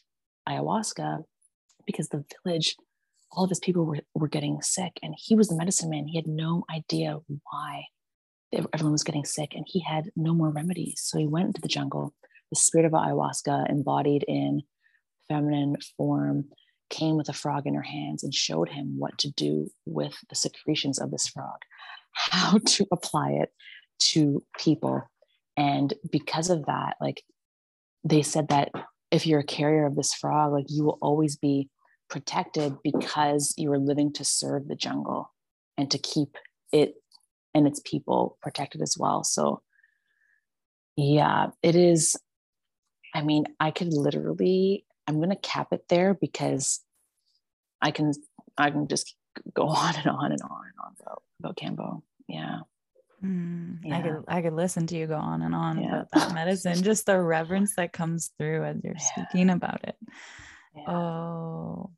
ayahuasca 0.48 1.24
because 1.86 2.10
the 2.10 2.24
village, 2.44 2.76
all 3.32 3.46
of 3.46 3.50
his 3.50 3.60
people 3.60 3.86
were, 3.86 4.00
were 4.14 4.28
getting 4.28 4.62
sick, 4.62 5.00
and 5.02 5.16
he 5.18 5.36
was 5.36 5.48
the 5.48 5.56
medicine 5.56 5.90
man. 5.90 6.08
He 6.08 6.18
had 6.18 6.28
no 6.28 6.66
idea 6.70 7.18
why 7.28 7.86
everyone 8.52 8.92
was 8.92 9.04
getting 9.04 9.26
sick, 9.26 9.54
and 9.54 9.66
he 9.68 9.80
had 9.80 10.10
no 10.16 10.34
more 10.34 10.50
remedies. 10.50 11.02
So 11.04 11.18
he 11.18 11.28
went 11.28 11.48
into 11.48 11.62
the 11.62 11.68
jungle. 11.68 12.14
The 12.50 12.56
spirit 12.56 12.86
of 12.86 12.94
ayahuasca, 12.94 13.70
embodied 13.70 14.24
in 14.28 14.62
feminine 15.28 15.76
form, 15.98 16.46
came 16.90 17.18
with 17.18 17.30
a 17.30 17.34
frog 17.34 17.68
in 17.68 17.74
her 17.74 17.82
hands 17.82 18.24
and 18.24 18.34
showed 18.34 18.70
him 18.70 18.96
what 18.98 19.18
to 19.18 19.32
do 19.32 19.70
with 19.86 20.18
the 20.30 20.36
secretions 20.36 21.00
of 21.00 21.12
this 21.12 21.28
frog, 21.28 21.58
how 22.14 22.58
to 22.58 22.86
apply 22.92 23.32
it 23.32 23.50
to 24.00 24.44
people 24.58 25.04
and 25.58 25.94
because 26.12 26.50
of 26.50 26.66
that 26.66 26.96
like 27.02 27.24
they 28.04 28.22
said 28.22 28.48
that 28.48 28.70
if 29.12 29.26
you're 29.26 29.40
a 29.42 29.46
carrier 29.46 29.86
of 29.86 29.96
this 29.96 30.14
frog 30.14 30.54
like 30.54 30.68
you 30.70 30.84
will 30.84 31.00
always 31.02 31.36
be 31.36 31.70
protected 32.10 32.78
because 32.84 33.54
you 33.58 33.72
are 33.72 33.80
living 33.80 34.14
to 34.14 34.24
serve 34.24 34.68
the 34.68 34.76
jungle 34.76 35.34
and 35.78 35.92
to 35.92 35.98
keep 35.98 36.38
it 36.72 36.96
and 37.54 37.68
its 37.68 37.82
people 37.84 38.38
protected 38.42 38.82
as 38.82 38.96
well. 38.98 39.24
So 39.26 39.62
yeah 40.98 41.52
it 41.62 41.76
is 41.76 42.18
i 43.14 43.22
mean 43.22 43.46
i 43.60 43.72
could 43.72 43.94
literally 43.94 44.84
i'm 45.08 45.18
going 45.18 45.30
to 45.30 45.36
cap 45.38 45.68
it 45.72 45.86
there 45.88 46.14
because 46.16 46.82
i 47.82 47.92
can 47.92 48.12
i 48.58 48.70
can 48.70 48.88
just 48.88 49.16
go 49.54 49.68
on 49.68 49.96
and 49.98 50.08
on 50.08 50.32
and 50.32 50.42
on 50.42 50.64
and 50.66 50.74
on 50.84 50.96
about, 51.00 51.24
about 51.40 51.56
kambo 51.56 52.02
yeah 52.28 52.60
Mm, 53.24 53.80
yeah. 53.84 53.98
I 53.98 54.02
could 54.02 54.24
I 54.28 54.42
could 54.42 54.54
listen 54.54 54.86
to 54.88 54.96
you 54.96 55.08
go 55.08 55.16
on 55.16 55.42
and 55.42 55.56
on 55.56 55.82
yeah. 55.82 55.88
about 55.88 56.12
that 56.14 56.34
medicine, 56.34 56.84
just 56.84 57.06
the 57.06 57.20
reverence 57.20 57.74
that 57.76 57.94
comes 57.94 58.32
through 58.38 58.64
as 58.64 58.78
you're 58.84 58.94
yeah. 58.94 59.26
speaking 59.26 59.50
about 59.50 59.84
it. 59.84 59.96
Oh, 60.88 61.90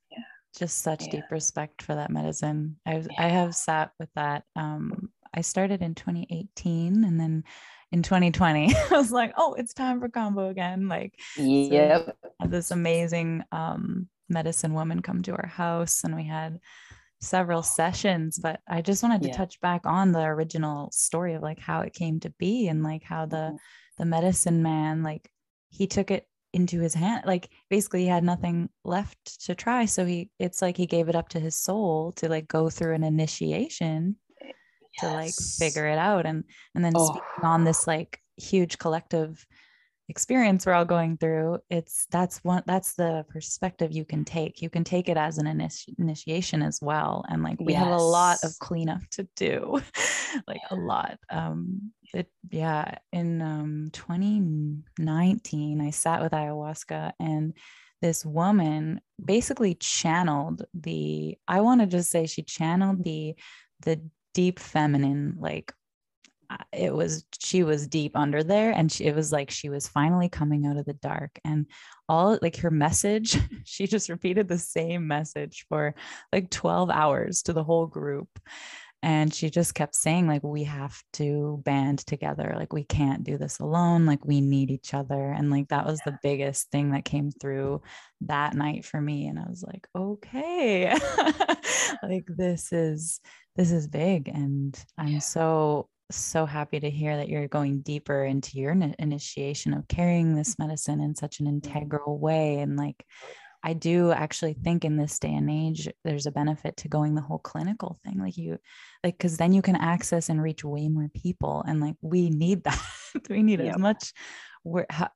just 0.57 0.79
such 0.79 1.09
deep 1.09 1.25
respect 1.31 1.81
for 1.81 1.95
that 1.95 2.11
medicine. 2.11 2.77
I 2.85 3.03
I 3.17 3.27
have 3.27 3.53
sat 3.53 3.91
with 3.99 4.09
that. 4.15 4.43
Um, 4.55 5.09
I 5.33 5.41
started 5.41 5.81
in 5.81 5.93
2018, 5.93 7.03
and 7.03 7.19
then 7.19 7.43
in 7.91 8.01
2020, 8.01 8.73
I 8.91 8.97
was 8.97 9.11
like, 9.11 9.33
oh, 9.37 9.55
it's 9.55 9.73
time 9.73 9.99
for 9.99 10.09
Kambo 10.09 10.49
again. 10.49 10.87
Like, 10.87 11.13
yep, 11.37 12.15
so 12.41 12.47
this 12.47 12.71
amazing 12.71 13.43
um 13.51 14.07
medicine 14.29 14.73
woman 14.73 15.01
come 15.01 15.21
to 15.23 15.33
our 15.33 15.47
house, 15.47 16.03
and 16.03 16.15
we 16.15 16.25
had 16.25 16.59
several 17.21 17.61
sessions 17.61 18.39
but 18.39 18.61
i 18.67 18.81
just 18.81 19.03
wanted 19.03 19.21
to 19.21 19.27
yeah. 19.27 19.35
touch 19.35 19.59
back 19.59 19.81
on 19.85 20.11
the 20.11 20.21
original 20.21 20.89
story 20.91 21.33
of 21.33 21.41
like 21.41 21.59
how 21.59 21.81
it 21.81 21.93
came 21.93 22.19
to 22.19 22.29
be 22.39 22.67
and 22.67 22.83
like 22.83 23.03
how 23.03 23.25
the 23.25 23.35
mm-hmm. 23.35 23.55
the 23.97 24.05
medicine 24.05 24.63
man 24.63 25.03
like 25.03 25.29
he 25.69 25.85
took 25.85 26.11
it 26.11 26.25
into 26.53 26.79
his 26.79 26.93
hand 26.93 27.23
like 27.25 27.49
basically 27.69 28.01
he 28.03 28.07
had 28.07 28.23
nothing 28.23 28.69
left 28.83 29.45
to 29.45 29.53
try 29.53 29.85
so 29.85 30.05
he 30.05 30.31
it's 30.39 30.61
like 30.61 30.77
he 30.77 30.85
gave 30.87 31.09
it 31.09 31.15
up 31.15 31.29
to 31.29 31.39
his 31.39 31.55
soul 31.55 32.11
to 32.13 32.27
like 32.27 32.47
go 32.47 32.69
through 32.69 32.95
an 32.95 33.03
initiation 33.03 34.15
yes. 34.41 34.53
to 34.99 35.07
like 35.07 35.33
figure 35.59 35.87
it 35.87 35.97
out 35.97 36.25
and 36.25 36.43
and 36.73 36.83
then 36.83 36.93
oh. 36.95 37.05
speaking 37.05 37.43
on 37.43 37.63
this 37.65 37.85
like 37.85 38.19
huge 38.37 38.77
collective 38.77 39.45
experience 40.09 40.65
we're 40.65 40.73
all 40.73 40.85
going 40.85 41.15
through 41.17 41.59
it's 41.69 42.07
that's 42.09 42.43
one 42.43 42.63
that's 42.65 42.95
the 42.95 43.23
perspective 43.29 43.91
you 43.91 44.03
can 44.03 44.25
take 44.25 44.59
you 44.59 44.69
can 44.69 44.83
take 44.83 45.07
it 45.07 45.17
as 45.17 45.37
an 45.37 45.45
initi- 45.45 45.93
initiation 45.99 46.63
as 46.63 46.79
well 46.81 47.23
and 47.29 47.43
like 47.43 47.59
we 47.59 47.73
yes. 47.73 47.83
have 47.83 47.91
a 47.91 48.03
lot 48.03 48.37
of 48.43 48.51
cleanup 48.59 49.01
to 49.11 49.27
do 49.35 49.79
like 50.47 50.61
a 50.71 50.75
lot 50.75 51.19
um 51.29 51.91
it 52.13 52.27
yeah 52.49 52.95
in 53.13 53.39
um 53.41 53.89
2019 53.93 55.79
i 55.79 55.89
sat 55.91 56.21
with 56.21 56.31
ayahuasca 56.31 57.11
and 57.19 57.53
this 58.01 58.25
woman 58.25 58.99
basically 59.23 59.75
channeled 59.75 60.63
the 60.73 61.37
i 61.47 61.61
want 61.61 61.81
to 61.81 61.87
just 61.87 62.09
say 62.09 62.25
she 62.25 62.41
channeled 62.41 63.03
the 63.03 63.35
the 63.81 64.01
deep 64.33 64.57
feminine 64.59 65.35
like 65.39 65.71
it 66.71 66.93
was 66.93 67.25
she 67.39 67.63
was 67.63 67.87
deep 67.87 68.15
under 68.15 68.43
there 68.43 68.71
and 68.71 68.91
she, 68.91 69.05
it 69.05 69.15
was 69.15 69.31
like 69.31 69.51
she 69.51 69.69
was 69.69 69.87
finally 69.87 70.29
coming 70.29 70.65
out 70.65 70.77
of 70.77 70.85
the 70.85 70.93
dark 70.93 71.39
and 71.45 71.65
all 72.07 72.37
like 72.41 72.57
her 72.57 72.71
message 72.71 73.37
she 73.65 73.85
just 73.87 74.09
repeated 74.09 74.47
the 74.47 74.57
same 74.57 75.07
message 75.07 75.65
for 75.69 75.93
like 76.33 76.49
12 76.49 76.89
hours 76.89 77.43
to 77.43 77.53
the 77.53 77.63
whole 77.63 77.85
group 77.85 78.27
and 79.01 79.33
she 79.33 79.49
just 79.49 79.75
kept 79.75 79.95
saying 79.95 80.27
like 80.27 80.43
we 80.43 80.63
have 80.63 81.01
to 81.13 81.61
band 81.63 81.99
together 81.99 82.53
like 82.57 82.73
we 82.73 82.83
can't 82.83 83.23
do 83.23 83.37
this 83.37 83.59
alone 83.59 84.05
like 84.05 84.25
we 84.25 84.41
need 84.41 84.71
each 84.71 84.93
other 84.93 85.31
and 85.31 85.49
like 85.49 85.67
that 85.69 85.85
was 85.85 86.01
yeah. 86.05 86.11
the 86.11 86.19
biggest 86.21 86.69
thing 86.71 86.91
that 86.91 87.05
came 87.05 87.31
through 87.31 87.81
that 88.21 88.55
night 88.55 88.83
for 88.83 88.99
me 88.99 89.27
and 89.27 89.39
i 89.39 89.43
was 89.47 89.63
like 89.65 89.87
okay 89.95 90.93
like 92.03 92.25
this 92.27 92.73
is 92.73 93.21
this 93.55 93.71
is 93.71 93.87
big 93.87 94.27
and 94.27 94.83
i'm 94.97 95.07
yeah. 95.07 95.19
so 95.19 95.87
so 96.11 96.45
happy 96.45 96.79
to 96.79 96.89
hear 96.89 97.17
that 97.17 97.29
you're 97.29 97.47
going 97.47 97.81
deeper 97.81 98.23
into 98.23 98.57
your 98.57 98.71
initiation 98.71 99.73
of 99.73 99.87
carrying 99.87 100.35
this 100.35 100.57
medicine 100.57 101.01
in 101.01 101.15
such 101.15 101.39
an 101.39 101.45
mm-hmm. 101.45 101.55
integral 101.55 102.17
way 102.17 102.59
and 102.59 102.77
like 102.77 103.05
I 103.63 103.73
do 103.73 104.11
actually 104.11 104.53
think 104.53 104.85
in 104.85 104.95
this 104.95 105.19
day 105.19 105.33
and 105.33 105.49
age, 105.49 105.89
there's 106.05 106.25
a 106.25 106.31
benefit 106.31 106.77
to 106.77 106.87
going 106.87 107.15
the 107.15 107.21
whole 107.21 107.39
clinical 107.39 107.99
thing. 108.05 108.19
Like 108.19 108.37
you, 108.37 108.57
like, 109.03 109.19
cause 109.19 109.37
then 109.37 109.51
you 109.51 109.61
can 109.61 109.75
access 109.75 110.29
and 110.29 110.41
reach 110.41 110.63
way 110.63 110.87
more 110.87 111.09
people. 111.13 111.63
And 111.67 111.81
like, 111.81 111.95
we 112.01 112.29
need 112.29 112.63
that. 112.63 112.81
we 113.29 113.43
need 113.43 113.59
as 113.59 113.77
much, 113.77 114.13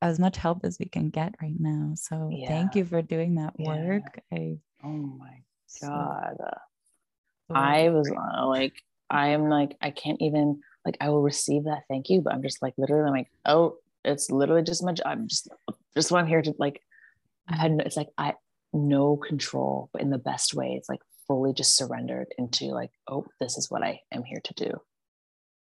as 0.01 0.19
much 0.19 0.35
help 0.35 0.65
as 0.65 0.77
we 0.77 0.87
can 0.87 1.09
get 1.09 1.35
right 1.41 1.55
now. 1.57 1.93
So 1.95 2.29
yeah. 2.33 2.47
thank 2.49 2.75
you 2.75 2.83
for 2.83 3.01
doing 3.01 3.35
that 3.35 3.57
work. 3.57 4.19
Yeah. 4.31 4.37
I, 4.37 4.57
oh 4.83 4.89
my 4.89 5.43
God. 5.81 6.35
So, 6.37 7.55
I 7.55 7.89
was 7.89 8.11
uh, 8.11 8.47
like, 8.47 8.73
I 9.09 9.29
am 9.29 9.47
like, 9.47 9.75
I 9.79 9.91
can't 9.91 10.21
even, 10.21 10.61
like, 10.85 10.97
I 11.01 11.09
will 11.09 11.21
receive 11.21 11.65
that 11.65 11.83
thank 11.89 12.09
you, 12.09 12.21
but 12.21 12.33
I'm 12.33 12.41
just 12.41 12.61
like, 12.61 12.73
literally, 12.77 13.07
I'm 13.07 13.13
like, 13.13 13.31
oh, 13.45 13.77
it's 14.03 14.29
literally 14.29 14.63
just 14.63 14.83
my 14.83 14.93
job. 14.93 15.07
I'm 15.07 15.27
just, 15.27 15.49
just 15.95 16.11
what 16.11 16.19
I'm 16.19 16.27
here 16.27 16.41
to 16.41 16.53
like 16.57 16.81
I 17.47 17.55
had 17.55 17.81
it's 17.85 17.97
like 17.97 18.09
I 18.17 18.33
no 18.73 19.15
control, 19.15 19.89
but 19.93 20.01
in 20.01 20.09
the 20.09 20.17
best 20.17 20.53
way. 20.53 20.73
It's 20.77 20.89
like 20.89 21.01
fully 21.27 21.53
just 21.53 21.77
surrendered 21.77 22.27
into 22.37 22.65
like, 22.65 22.91
oh, 23.07 23.25
this 23.39 23.57
is 23.57 23.69
what 23.69 23.83
I 23.83 24.01
am 24.11 24.23
here 24.23 24.41
to 24.43 24.53
do. 24.55 24.71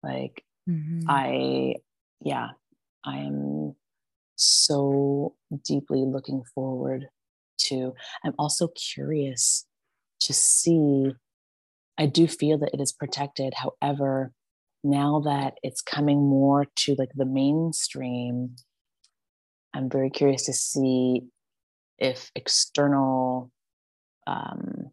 Like 0.03 0.45
mm-hmm. 0.69 1.09
I, 1.09 1.77
yeah, 2.21 2.49
I 3.05 3.19
am 3.19 3.75
so 4.37 5.35
deeply 5.65 6.05
looking 6.05 6.43
forward 6.55 7.09
to. 7.59 7.95
I'm 8.25 8.35
also 8.39 8.69
curious 8.69 9.65
to 10.21 10.35
see. 10.35 11.13
I 11.97 12.07
do 12.07 12.29
feel 12.29 12.59
that 12.59 12.75
it 12.75 12.81
is 12.81 12.93
protected. 12.93 13.55
However, 13.55 14.33
now 14.85 15.21
that 15.25 15.55
it's 15.63 15.83
coming 15.83 16.19
more 16.19 16.67
to 16.77 16.95
like 16.99 17.11
the 17.15 17.25
mainstream, 17.25 18.57
I'm 19.75 19.91
very 19.91 20.11
curious 20.11 20.45
to 20.47 20.53
see 20.53 21.23
if 21.99 22.31
external 22.35 23.51
um, 24.27 24.91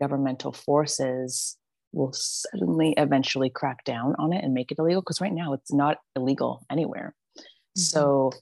governmental 0.00 0.52
forces 0.52 1.56
will 1.92 2.12
suddenly 2.12 2.94
eventually 2.96 3.50
crack 3.50 3.84
down 3.84 4.14
on 4.18 4.32
it 4.32 4.44
and 4.44 4.52
make 4.52 4.70
it 4.70 4.78
illegal 4.78 5.00
because 5.00 5.20
right 5.20 5.32
now 5.32 5.52
it's 5.52 5.72
not 5.72 5.98
illegal 6.16 6.66
anywhere 6.70 7.14
mm-hmm. 7.38 7.80
so 7.80 8.32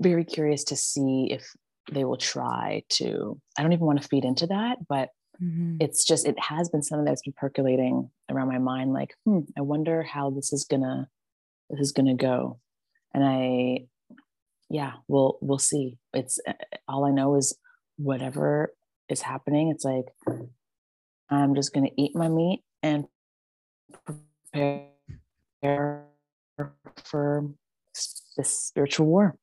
very 0.00 0.24
curious 0.24 0.64
to 0.64 0.76
see 0.76 1.28
if 1.30 1.50
they 1.90 2.04
will 2.04 2.18
try 2.18 2.82
to 2.90 3.40
i 3.58 3.62
don't 3.62 3.72
even 3.72 3.86
want 3.86 4.00
to 4.00 4.06
feed 4.06 4.24
into 4.24 4.46
that 4.46 4.76
but 4.88 5.08
mm-hmm. 5.42 5.76
it's 5.80 6.04
just 6.04 6.26
it 6.26 6.38
has 6.38 6.68
been 6.68 6.82
something 6.82 7.04
that's 7.04 7.22
been 7.22 7.34
percolating 7.36 8.10
around 8.30 8.48
my 8.48 8.58
mind 8.58 8.92
like 8.92 9.14
hmm 9.24 9.40
i 9.56 9.60
wonder 9.60 10.02
how 10.02 10.30
this 10.30 10.52
is 10.52 10.64
gonna 10.64 11.08
this 11.70 11.80
is 11.80 11.92
gonna 11.92 12.14
go 12.14 12.58
and 13.14 13.24
i 13.24 13.86
yeah, 14.70 14.92
we'll 15.06 15.38
we'll 15.40 15.58
see. 15.58 15.98
It's 16.12 16.38
eh, 16.46 16.52
eh, 16.72 16.76
all 16.86 17.04
I 17.04 17.10
know 17.10 17.36
is 17.36 17.56
whatever 17.96 18.74
is 19.08 19.22
happening. 19.22 19.70
It's 19.70 19.84
like 19.84 20.06
I'm 21.30 21.54
just 21.54 21.72
gonna 21.72 21.90
eat 21.96 22.14
my 22.14 22.28
meat 22.28 22.62
and 22.82 23.06
prepare 24.52 26.04
for 27.04 27.48
this 28.36 28.58
spiritual 28.58 29.06
war 29.06 29.36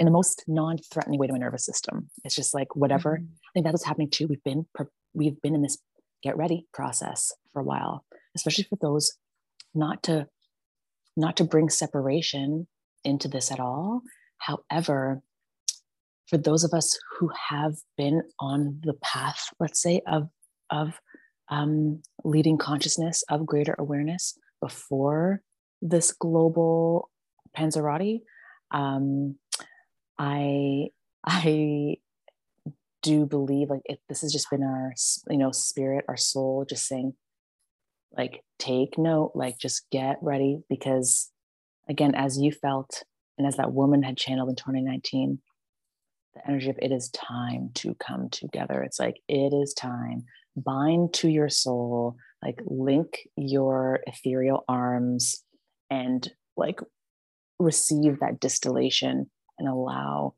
in 0.00 0.06
the 0.06 0.10
most 0.10 0.44
non-threatening 0.48 1.20
way 1.20 1.26
to 1.26 1.32
my 1.32 1.38
nervous 1.38 1.64
system. 1.64 2.08
It's 2.24 2.34
just 2.34 2.54
like 2.54 2.74
whatever. 2.74 3.18
Mm-hmm. 3.18 3.24
I 3.24 3.50
think 3.52 3.64
that's 3.64 3.74
what's 3.74 3.84
happening 3.84 4.10
too. 4.10 4.26
We've 4.26 4.42
been 4.42 4.66
we've 5.14 5.40
been 5.40 5.54
in 5.54 5.62
this 5.62 5.78
get 6.22 6.36
ready 6.36 6.66
process 6.72 7.32
for 7.52 7.60
a 7.60 7.64
while, 7.64 8.04
especially 8.34 8.64
for 8.64 8.78
those 8.80 9.16
not 9.74 10.02
to 10.04 10.26
not 11.16 11.36
to 11.36 11.44
bring 11.44 11.68
separation 11.68 12.66
into 13.04 13.28
this 13.28 13.52
at 13.52 13.60
all. 13.60 14.02
However, 14.38 15.22
for 16.26 16.38
those 16.38 16.64
of 16.64 16.72
us 16.72 16.98
who 17.18 17.30
have 17.50 17.74
been 17.96 18.22
on 18.40 18.80
the 18.82 18.94
path, 18.94 19.48
let's 19.60 19.80
say, 19.80 20.00
of, 20.06 20.28
of 20.70 21.00
um, 21.50 22.02
leading 22.24 22.58
consciousness, 22.58 23.22
of 23.28 23.46
greater 23.46 23.76
awareness 23.78 24.36
before 24.60 25.42
this 25.82 26.12
global 26.12 27.10
Panzerati, 27.56 28.22
um, 28.70 29.36
I, 30.18 30.88
I 31.24 31.96
do 33.04 33.26
believe 33.26 33.68
like 33.68 33.82
if 33.84 33.98
this 34.08 34.22
has 34.22 34.32
just 34.32 34.50
been 34.50 34.62
our, 34.62 34.92
you 35.28 35.36
know, 35.36 35.52
spirit, 35.52 36.06
our 36.08 36.16
soul 36.16 36.64
just 36.68 36.88
saying, 36.88 37.12
like, 38.16 38.42
take 38.58 38.96
note, 38.96 39.32
like, 39.34 39.58
just 39.58 39.86
get 39.90 40.16
ready 40.22 40.60
because 40.68 41.30
again, 41.88 42.14
as 42.14 42.38
you 42.38 42.50
felt 42.50 43.02
and 43.36 43.46
as 43.46 43.56
that 43.56 43.72
woman 43.72 44.02
had 44.02 44.16
channeled 44.16 44.48
in 44.48 44.56
2019, 44.56 45.38
the 46.34 46.48
energy 46.48 46.70
of 46.70 46.78
it 46.80 46.90
is 46.90 47.10
time 47.10 47.70
to 47.74 47.94
come 47.94 48.30
together. 48.30 48.82
It's 48.82 48.98
like, 48.98 49.20
it 49.28 49.52
is 49.52 49.74
time. 49.74 50.24
Bind 50.56 51.12
to 51.14 51.28
your 51.28 51.50
soul, 51.50 52.16
like 52.42 52.60
link 52.64 53.28
your 53.36 54.00
ethereal 54.06 54.64
arms 54.66 55.42
and 55.90 56.28
like 56.56 56.80
receive 57.58 58.20
that 58.20 58.40
distillation 58.40 59.30
and 59.58 59.68
allow 59.68 60.34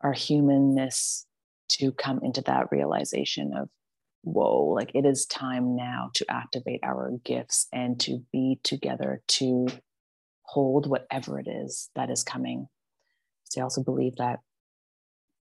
our 0.00 0.12
humanness 0.12 1.26
to 1.68 1.92
come 1.92 2.20
into 2.22 2.40
that 2.42 2.70
realization 2.70 3.52
of 3.56 3.68
whoa 4.22 4.64
like 4.64 4.90
it 4.94 5.06
is 5.06 5.26
time 5.26 5.76
now 5.76 6.10
to 6.14 6.26
activate 6.28 6.80
our 6.82 7.12
gifts 7.24 7.68
and 7.72 8.00
to 8.00 8.22
be 8.32 8.58
together 8.64 9.22
to 9.28 9.68
hold 10.42 10.88
whatever 10.88 11.38
it 11.38 11.46
is 11.46 11.90
that 11.94 12.10
is 12.10 12.24
coming. 12.24 12.66
So 13.44 13.60
I 13.60 13.64
also 13.64 13.82
believe 13.82 14.16
that 14.16 14.40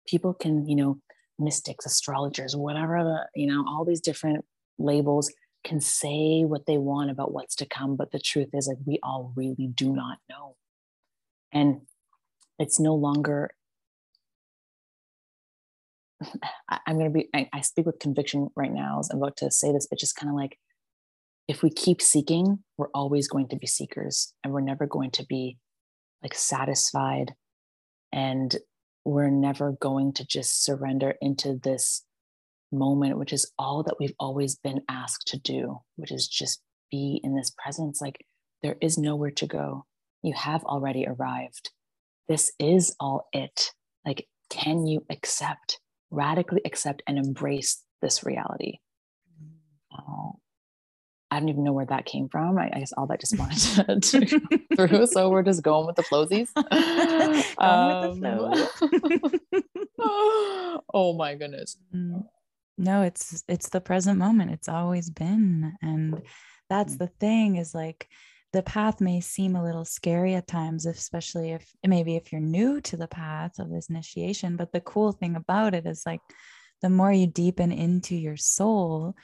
people 0.08 0.34
can, 0.34 0.68
you 0.68 0.76
know, 0.76 1.00
mystics, 1.38 1.86
astrologers, 1.86 2.56
whatever 2.56 3.04
the, 3.04 3.40
you 3.40 3.48
know, 3.48 3.64
all 3.68 3.86
these 3.86 4.02
different 4.02 4.46
labels 4.78 5.32
can 5.64 5.80
say 5.80 6.44
what 6.44 6.66
they 6.66 6.78
want 6.78 7.12
about 7.12 7.34
what's 7.34 7.56
to 7.58 7.66
come. 7.66 7.96
But 7.96 8.12
the 8.12 8.20
truth 8.20 8.50
is, 8.54 8.68
like, 8.68 8.78
we 8.86 9.00
all 9.04 9.32
really 9.36 9.70
do 9.74 9.94
not 9.94 10.18
know. 10.30 10.56
And 11.52 11.82
it's 12.58 12.80
no 12.80 12.96
longer, 12.96 13.52
I'm 16.70 16.98
going 16.98 17.12
to 17.12 17.18
be, 17.18 17.30
I, 17.34 17.50
I 17.54 17.62
speak 17.62 17.86
with 17.86 18.00
conviction 18.00 18.50
right 18.56 18.72
now 18.74 19.00
as 19.00 19.10
I'm 19.10 19.18
about 19.18 19.38
to 19.38 19.52
say 19.52 19.72
this, 19.72 19.88
but 19.90 20.00
just 20.00 20.16
kind 20.16 20.30
of 20.30 20.36
like, 20.36 20.58
if 21.48 21.64
we 21.64 21.70
keep 21.70 22.02
seeking, 22.02 22.60
we're 22.78 22.92
always 22.94 23.28
going 23.28 23.48
to 23.50 23.56
be 23.56 23.68
seekers 23.68 24.34
and 24.44 24.54
we're 24.54 24.62
never 24.62 24.86
going 24.86 25.12
to 25.12 25.26
be 25.26 25.58
like 26.22 26.36
satisfied. 26.36 27.34
And 28.12 28.56
we're 29.06 29.30
never 29.30 29.72
going 29.72 30.14
to 30.14 30.26
just 30.26 30.64
surrender 30.64 31.16
into 31.22 31.60
this 31.64 32.04
moment, 32.72 33.18
which 33.18 33.34
is 33.34 33.52
all 33.58 33.82
that 33.84 33.96
we've 34.00 34.14
always 34.20 34.56
been 34.56 34.82
asked 34.90 35.28
to 35.28 35.40
do, 35.40 35.80
which 35.96 36.12
is 36.12 36.28
just 36.28 36.62
be 36.92 37.20
in 37.24 37.36
this 37.36 37.52
presence. 37.58 38.02
Like 38.02 38.26
there 38.62 38.78
is 38.82 38.98
nowhere 38.98 39.32
to 39.32 39.48
go. 39.48 39.86
You 40.22 40.34
have 40.36 40.64
already 40.66 41.08
arrived. 41.08 41.72
This 42.28 42.52
is 42.60 42.96
all 43.00 43.28
it. 43.32 43.72
Like, 44.06 44.28
can 44.50 44.86
you 44.86 45.06
accept, 45.10 45.80
radically 46.12 46.62
accept, 46.66 47.04
and 47.08 47.18
embrace 47.18 47.84
this 48.02 48.24
reality? 48.24 48.80
Uh, 49.92 50.32
I 51.32 51.40
don't 51.40 51.50
even 51.50 51.64
know 51.64 51.74
where 51.74 51.86
that 51.86 52.06
came 52.06 52.28
from. 52.28 52.58
I, 52.58 52.72
I 52.74 52.80
guess 52.80 52.94
all 52.94 53.08
that 53.08 53.20
just 53.20 53.38
wanted 53.40 54.02
to, 54.02 54.20
to 54.20 54.68
through. 54.76 55.08
So 55.08 55.30
we're 55.30 55.44
just 55.44 55.64
going 55.64 55.86
with 55.86 55.96
the 55.96 56.04
flowzies. 56.04 56.50
um, 57.58 58.20
the 58.20 58.70
flow. 59.98 60.82
oh 60.94 61.14
my 61.14 61.36
goodness. 61.36 61.78
Mm. 61.94 62.26
No, 62.78 63.02
it's 63.02 63.44
it's 63.48 63.70
the 63.70 63.82
present 63.82 64.18
moment. 64.18 64.52
It's 64.52 64.70
always 64.70 65.10
been. 65.10 65.74
And 65.82 66.22
that's 66.70 66.96
mm. 66.96 67.00
the 67.00 67.08
thing 67.20 67.58
is 67.58 67.76
like 67.76 68.08
the 68.52 68.64
path 68.64 69.00
may 69.00 69.22
seem 69.22 69.56
a 69.56 69.64
little 69.64 69.86
scary 69.86 70.34
at 70.34 70.48
times, 70.48 70.86
especially 70.86 71.52
if 71.52 71.70
maybe 71.86 72.16
if 72.16 72.32
you're 72.32 72.42
new 72.42 72.82
to 72.82 72.98
the 72.98 73.08
path 73.08 73.60
of 73.60 73.70
this 73.70 73.90
initiation. 73.90 74.56
But 74.56 74.72
the 74.72 74.82
cool 74.82 75.12
thing 75.12 75.36
about 75.36 75.76
it 75.76 75.86
is 75.86 76.04
like 76.06 76.22
the 76.82 76.90
more 76.90 77.12
you 77.12 77.28
deepen 77.28 77.72
into 77.72 78.16
your 78.16 78.38
soul, 78.38 79.16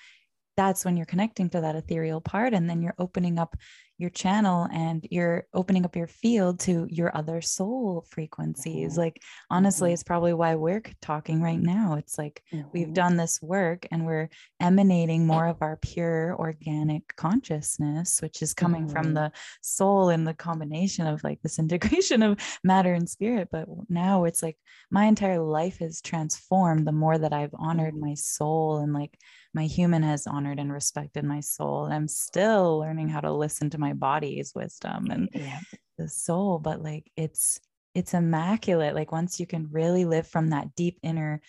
that's 0.58 0.86
when 0.86 0.96
you're 0.96 1.06
connecting 1.06 1.50
to 1.50 1.62
that 1.62 1.76
ethereal 1.76 2.22
part 2.22 2.54
and 2.54 2.70
then 2.70 2.82
you're 2.82 2.96
opening 3.00 3.40
up 3.40 3.56
your 3.98 4.10
channel 4.10 4.68
and 4.74 5.08
you're 5.10 5.48
opening 5.54 5.86
up 5.86 5.96
your 5.96 6.08
field 6.08 6.60
to 6.60 6.86
your 6.89 7.16
other 7.16 7.41
soul 7.41 8.06
frequencies. 8.10 8.91
Mm-hmm. 8.93 9.00
Like, 9.00 9.22
honestly, 9.50 9.89
Mhm. 9.91 9.93
it's 9.93 10.04
probably 10.04 10.34
why 10.34 10.56
we're 10.56 10.82
talking 11.02 11.41
right 11.41 11.60
now. 11.62 11.93
It's 11.96 12.18
like 12.18 12.43
we've 12.74 12.89
Mhm. 12.89 12.93
done 12.93 13.16
this 13.18 13.41
work 13.41 13.88
and 13.91 14.06
we're 14.06 14.30
emanating 14.60 15.26
more 15.26 15.48
of 15.48 15.62
our 15.62 15.78
pure 15.78 16.36
organic 16.38 17.16
consciousness, 17.16 18.22
which 18.22 18.41
is 18.41 18.54
coming 18.54 18.88
from 18.89 19.08
Mhm. 19.08 19.14
the 19.16 19.32
soul 19.62 20.10
and 20.10 20.28
the 20.28 20.34
combination 20.34 21.08
of 21.08 21.24
like 21.24 21.41
this 21.41 21.58
integration 22.04 22.22
of 22.22 22.38
matter 22.64 22.93
and 22.93 23.10
spirit. 23.10 23.50
But 23.52 23.68
now 23.89 24.26
it's 24.26 24.43
like 24.43 24.58
my 24.91 25.06
entire 25.06 25.39
life 25.41 25.82
is 25.82 26.02
transformed 26.02 26.86
the 26.86 26.91
more 26.91 27.18
that 27.18 27.34
I've 27.34 27.56
honored 27.58 27.93
Mhm. 27.93 28.00
my 28.02 28.14
soul 28.16 28.78
and 28.80 28.93
like 28.93 29.18
my 29.54 29.66
human 29.68 30.04
has 30.04 30.28
honored 30.28 30.60
and 30.60 30.72
respected 30.72 31.24
my 31.24 31.39
soul. 31.39 31.86
And 31.86 31.93
I'm 31.93 32.10
still 32.10 32.78
learning 32.80 33.08
how 33.08 33.22
to 33.22 33.32
listen 33.32 33.70
to 33.70 33.78
my 33.78 33.85
body's 33.94 34.54
wisdom 34.56 35.10
and 35.12 35.30
yeah. 35.34 35.60
the 35.98 36.08
soul, 36.10 36.60
but 36.60 36.82
like 36.82 37.12
it's 37.16 37.60
it's 37.94 38.14
immaculate. 38.14 38.96
Like 38.96 39.12
once 39.12 39.40
you 39.40 39.48
can 39.48 39.70
really 39.72 40.06
live 40.06 40.28
from 40.28 40.50
that 40.50 40.76
deep 40.76 41.00
inner 41.02 41.42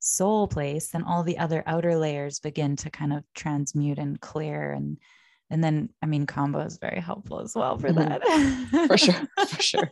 soul 0.00 0.46
place, 0.48 0.88
then 0.88 1.02
all 1.02 1.22
the 1.22 1.38
other 1.38 1.62
outer 1.66 1.96
layers 1.96 2.40
begin 2.40 2.76
to 2.76 2.90
kind 2.90 3.12
of 3.12 3.24
transmute 3.34 3.98
and 3.98 4.20
clear 4.20 4.72
and 4.72 4.98
and 5.50 5.62
then 5.62 5.90
I 6.02 6.06
mean 6.06 6.26
Kambo 6.26 6.66
is 6.66 6.78
very 6.78 7.00
helpful 7.00 7.40
as 7.40 7.54
well 7.54 7.78
for 7.78 7.90
Mhm. 7.90 7.96
that. 7.96 8.88
For 8.88 8.98
sure. 8.98 9.28
For 9.48 9.62
sure. 9.62 9.90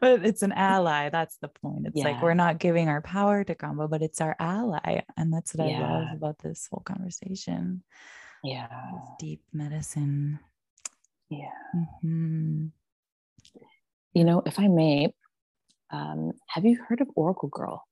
but 0.00 0.24
it's 0.24 0.42
an 0.42 0.52
ally. 0.52 1.10
That's 1.10 1.36
the 1.38 1.48
point. 1.48 1.86
It's 1.86 1.96
like 2.02 2.22
we're 2.22 2.34
not 2.34 2.58
giving 2.58 2.88
our 2.88 3.00
power 3.00 3.44
to 3.44 3.54
Kambo, 3.54 3.88
but 3.88 4.02
it's 4.02 4.20
our 4.20 4.34
ally. 4.38 5.02
And 5.16 5.32
that's 5.32 5.54
what 5.54 5.68
I 5.68 5.78
love 5.78 6.08
about 6.12 6.38
this 6.38 6.68
whole 6.70 6.82
conversation. 6.84 7.82
Yeah. 8.42 8.66
This 8.68 9.08
deep 9.18 9.42
medicine. 9.52 10.38
Yeah. 11.30 11.50
Mhm. 12.02 12.70
You 14.12 14.24
know, 14.24 14.42
if 14.46 14.58
I 14.58 14.68
may, 14.68 15.12
um, 15.90 16.32
have 16.48 16.64
you 16.64 16.80
heard 16.82 17.00
of 17.00 17.08
Oracle 17.16 17.48
Girl? 17.48 17.86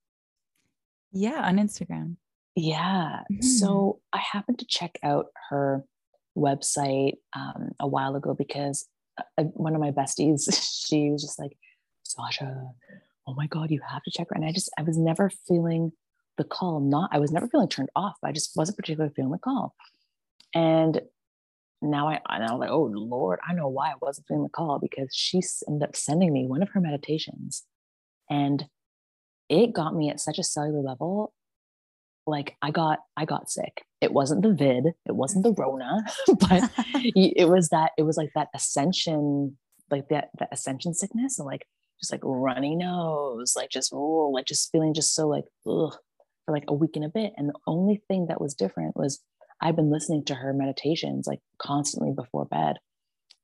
Yeah, 1.10 1.46
on 1.46 1.56
Instagram. 1.56 2.16
Yeah. 2.54 3.22
Mhm. 3.30 3.42
So 3.44 4.00
I 4.12 4.18
happened 4.18 4.58
to 4.60 4.66
check 4.66 4.98
out 5.02 5.26
her 5.50 5.84
website 6.36 7.14
um, 7.34 7.72
a 7.80 7.86
while 7.86 8.16
ago 8.16 8.34
because 8.34 8.86
uh, 9.38 9.44
one 9.44 9.74
of 9.74 9.80
my 9.80 9.90
besties, 9.90 10.42
she 10.88 11.10
was 11.10 11.22
just 11.22 11.38
like, 11.38 11.56
Sasha, 12.04 12.70
oh 13.26 13.34
my 13.34 13.46
God, 13.46 13.70
you 13.70 13.80
have 13.88 14.02
to 14.04 14.10
check 14.10 14.28
her. 14.30 14.34
And 14.34 14.44
I 14.44 14.52
just, 14.52 14.70
I 14.78 14.82
was 14.82 14.96
never 14.98 15.30
feeling 15.48 15.92
the 16.38 16.44
call. 16.44 16.80
Not, 16.80 17.10
I 17.12 17.18
was 17.18 17.30
never 17.32 17.46
feeling 17.48 17.68
turned 17.68 17.90
off. 17.94 18.16
I 18.24 18.32
just 18.32 18.56
wasn't 18.56 18.78
particularly 18.78 19.12
feeling 19.14 19.32
the 19.32 19.38
call. 19.38 19.74
And 20.54 21.00
now 21.82 22.08
I, 22.08 22.20
I 22.26 22.40
was 22.40 22.60
like, 22.60 22.70
oh 22.70 22.90
Lord, 22.92 23.38
I 23.46 23.54
know 23.54 23.68
why 23.68 23.90
I 23.90 23.94
wasn't 24.00 24.26
feeling 24.28 24.44
the 24.44 24.48
call 24.48 24.78
because 24.78 25.14
she 25.14 25.40
ended 25.68 25.88
up 25.88 25.96
sending 25.96 26.32
me 26.32 26.46
one 26.46 26.62
of 26.62 26.70
her 26.70 26.80
meditations. 26.80 27.64
And 28.30 28.66
it 29.48 29.72
got 29.72 29.94
me 29.94 30.08
at 30.08 30.20
such 30.20 30.38
a 30.38 30.44
cellular 30.44 30.80
level. 30.80 31.32
Like 32.24 32.54
i 32.62 32.70
got 32.70 33.00
i 33.16 33.24
got 33.24 33.50
sick. 33.50 33.82
It 34.00 34.12
wasn't 34.12 34.42
the 34.42 34.52
vid 34.52 34.86
it 35.06 35.14
wasn't 35.14 35.42
the 35.44 35.52
mm. 35.52 35.58
rona 35.58 36.04
but 36.38 36.70
it 36.94 37.48
was 37.48 37.68
that 37.70 37.90
it 37.98 38.04
was 38.04 38.16
like 38.16 38.30
that 38.36 38.48
ascension 38.54 39.56
like 39.90 40.08
that 40.08 40.30
that 40.38 40.48
ascension 40.52 40.94
sickness 40.94 41.40
and 41.40 41.46
like 41.46 41.66
just 42.00 42.12
like 42.12 42.20
runny 42.22 42.76
nose 42.76 43.54
like 43.56 43.70
just 43.70 43.92
oh 43.92 44.30
like 44.32 44.46
just 44.46 44.70
feeling 44.70 44.94
just 44.94 45.14
so 45.16 45.26
like 45.26 45.44
ugh, 45.66 45.96
for 46.44 46.52
like 46.52 46.64
a 46.68 46.74
week 46.74 46.96
and 46.96 47.04
a 47.04 47.08
bit. 47.08 47.32
And 47.36 47.48
the 47.48 47.58
only 47.66 48.02
thing 48.08 48.26
that 48.26 48.40
was 48.40 48.54
different 48.54 48.96
was 48.96 49.20
i've 49.62 49.76
been 49.76 49.90
listening 49.90 50.24
to 50.24 50.34
her 50.34 50.52
meditations 50.52 51.26
like 51.26 51.40
constantly 51.58 52.12
before 52.14 52.44
bed 52.44 52.76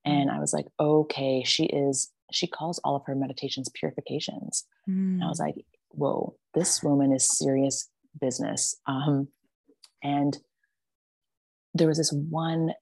and 0.05 0.31
i 0.31 0.39
was 0.39 0.53
like 0.53 0.67
okay 0.79 1.43
she 1.45 1.65
is 1.65 2.13
she 2.31 2.47
calls 2.47 2.79
all 2.85 2.97
of 2.97 3.03
her 3.07 3.15
meditations 3.15 3.71
purifications 3.75 4.67
and 4.87 5.23
I 5.25 5.29
was 5.29 5.41
Mm. 5.41 5.47
like, 5.47 5.55
whoa, 5.91 6.37
this 6.55 6.83
woman 6.83 7.13
is 7.13 7.27
serious 7.39 7.89
business. 8.21 8.77
Um, 8.87 9.29
and 10.03 10.37
there 11.75 11.89
was 11.89 11.99
this 11.99 12.13
one 12.13 12.73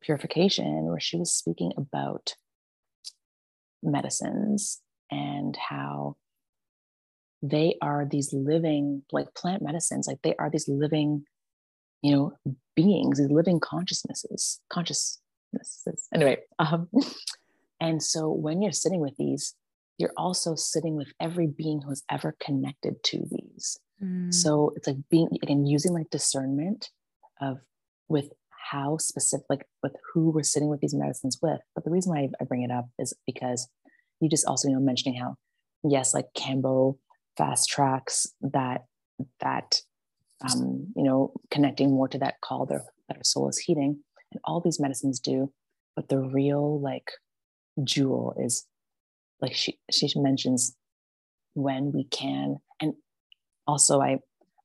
purification 0.00 0.84
where 0.86 0.98
she 1.00 1.16
was 1.16 1.32
speaking 1.32 1.72
about 1.76 2.34
medicines 3.82 4.80
and 5.10 5.56
how 5.56 6.16
they 7.42 7.76
are 7.82 8.06
these 8.10 8.32
living, 8.32 9.02
like 9.12 9.34
plant 9.34 9.62
medicines, 9.62 10.06
like 10.06 10.18
they 10.22 10.34
are 10.36 10.50
these 10.50 10.68
living, 10.68 11.24
you 12.04 12.14
know, 12.14 12.54
beings, 12.76 13.18
these 13.18 13.30
living 13.30 13.58
consciousnesses, 13.58 14.60
consciousnesses. 14.68 16.06
Anyway, 16.14 16.36
um, 16.58 16.86
and 17.80 18.02
so 18.02 18.30
when 18.30 18.60
you're 18.60 18.72
sitting 18.72 19.00
with 19.00 19.16
these, 19.16 19.54
you're 19.96 20.12
also 20.18 20.54
sitting 20.54 20.96
with 20.96 21.08
every 21.18 21.46
being 21.46 21.80
who 21.80 21.88
has 21.88 22.02
ever 22.10 22.36
connected 22.38 23.02
to 23.04 23.24
these. 23.30 23.78
Mm. 24.02 24.34
So 24.34 24.74
it's 24.76 24.86
like 24.86 24.98
being 25.08 25.28
again 25.42 25.64
using 25.64 25.94
like 25.94 26.10
discernment 26.10 26.90
of 27.40 27.60
with 28.08 28.28
how 28.70 28.98
specific, 28.98 29.46
like 29.48 29.66
with 29.82 29.96
who 30.12 30.28
we're 30.28 30.42
sitting 30.42 30.68
with 30.68 30.80
these 30.80 30.94
medicines 30.94 31.38
with. 31.40 31.60
But 31.74 31.84
the 31.84 31.90
reason 31.90 32.12
why 32.12 32.28
I 32.38 32.44
bring 32.44 32.64
it 32.64 32.70
up 32.70 32.86
is 32.98 33.14
because 33.24 33.66
you 34.20 34.28
just 34.28 34.46
also 34.46 34.68
you 34.68 34.74
know 34.74 34.80
mentioning 34.80 35.18
how 35.18 35.36
yes, 35.82 36.12
like 36.12 36.26
Kambo 36.36 36.98
fast 37.38 37.70
tracks 37.70 38.26
that 38.42 38.84
that 39.40 39.80
um, 40.42 40.92
you 40.96 41.02
know 41.02 41.32
connecting 41.50 41.90
more 41.90 42.08
to 42.08 42.18
that 42.18 42.40
call 42.42 42.66
their 42.66 42.84
that 43.08 43.16
our 43.16 43.24
soul 43.24 43.48
is 43.48 43.58
heating, 43.58 44.00
and 44.32 44.40
all 44.44 44.60
these 44.60 44.80
medicines 44.80 45.20
do. 45.20 45.52
But 45.96 46.08
the 46.08 46.18
real 46.18 46.80
like 46.80 47.10
jewel 47.82 48.34
is 48.38 48.66
like 49.40 49.54
she 49.54 49.78
she 49.90 50.08
mentions 50.16 50.76
when 51.54 51.92
we 51.92 52.04
can. 52.04 52.56
And 52.80 52.94
also 53.66 54.00
i 54.00 54.18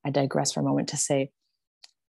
i 0.05 0.09
digress 0.09 0.51
for 0.51 0.59
a 0.59 0.63
moment 0.63 0.89
to 0.89 0.97
say 0.97 1.29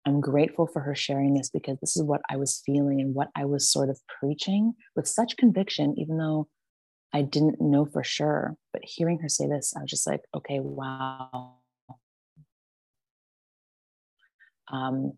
i'm 0.05 0.20
grateful 0.20 0.68
for 0.68 0.82
her 0.82 0.95
sharing 0.95 1.34
this 1.34 1.49
because 1.49 1.78
this 1.80 1.95
is 1.95 2.03
what 2.03 2.22
i 2.30 2.36
was 2.36 2.62
feeling 2.66 2.99
and 3.01 3.14
what 3.14 3.30
i 3.36 3.45
was 3.45 3.72
sort 3.72 3.89
of 3.89 3.99
preaching 4.20 4.74
with 4.95 5.07
such 5.07 5.38
conviction 5.38 5.93
even 5.97 6.18
though 6.18 6.47
i 7.14 7.22
didn't 7.22 7.60
know 7.60 7.86
for 7.86 8.03
sure. 8.03 8.55
But 8.74 8.84
hearing 8.86 9.20
her 9.20 9.30
say 9.30 9.47
this 9.47 9.74
i 9.76 9.82
was 9.82 9.89
just 9.89 10.07
like 10.07 10.22
okay 10.36 10.60
wow 10.60 11.59
um 14.72 15.14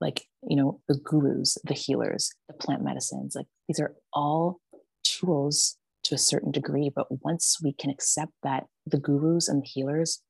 like 0.00 0.24
you 0.48 0.56
know 0.56 0.80
the 0.88 0.98
gurus 1.04 1.58
the 1.64 1.74
healers 1.74 2.30
the 2.48 2.54
plant 2.54 2.82
medicines 2.82 3.34
like 3.34 3.46
these 3.68 3.80
are 3.80 3.94
all 4.12 4.58
tools 5.04 5.76
to 6.04 6.14
a 6.14 6.18
certain 6.18 6.50
degree 6.50 6.90
but 6.94 7.06
once 7.22 7.58
we 7.62 7.72
can 7.72 7.90
accept 7.90 8.32
that 8.42 8.64
the 8.86 8.98
gurus 8.98 9.48
and 9.48 9.62
the 9.62 9.66
healers 9.68 10.22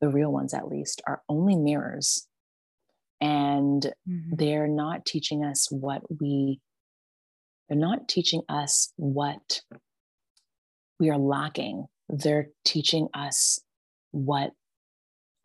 the 0.00 0.08
real 0.08 0.32
ones 0.32 0.52
at 0.54 0.68
least 0.68 1.02
are 1.06 1.22
only 1.28 1.56
mirrors 1.56 2.26
and 3.20 3.92
Mhm. 4.08 4.36
they're 4.38 4.66
not 4.68 5.04
teaching 5.04 5.44
us 5.44 5.70
what 5.70 6.02
we 6.20 6.60
they're 7.68 7.78
not 7.78 8.08
teaching 8.08 8.42
us 8.48 8.92
what 8.96 9.60
we 10.98 11.10
are 11.10 11.18
lacking 11.18 11.86
they're 12.08 12.48
teaching 12.64 13.08
us 13.14 13.60
what 14.10 14.52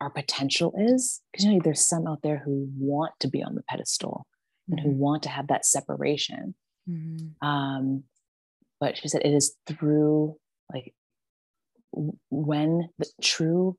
our 0.00 0.10
potential 0.10 0.72
is 0.76 1.20
because 1.32 1.44
you 1.44 1.52
know 1.54 1.60
there's 1.62 1.84
some 1.84 2.06
out 2.06 2.22
there 2.22 2.38
who 2.44 2.68
want 2.78 3.12
to 3.20 3.28
be 3.28 3.42
on 3.42 3.54
the 3.54 3.62
pedestal 3.68 4.26
and 4.70 4.80
who 4.80 4.90
Mhm. 4.90 4.96
want 4.96 5.22
to 5.24 5.28
have 5.28 5.48
that 5.48 5.64
separation 5.66 6.54
Mhm. 6.88 7.34
um, 7.42 8.04
but 8.80 8.96
she 8.96 9.08
said 9.08 9.22
it 9.24 9.32
is 9.34 9.56
through 9.66 10.38
like 10.72 10.94
when 12.30 12.88
the 12.98 13.10
true 13.22 13.76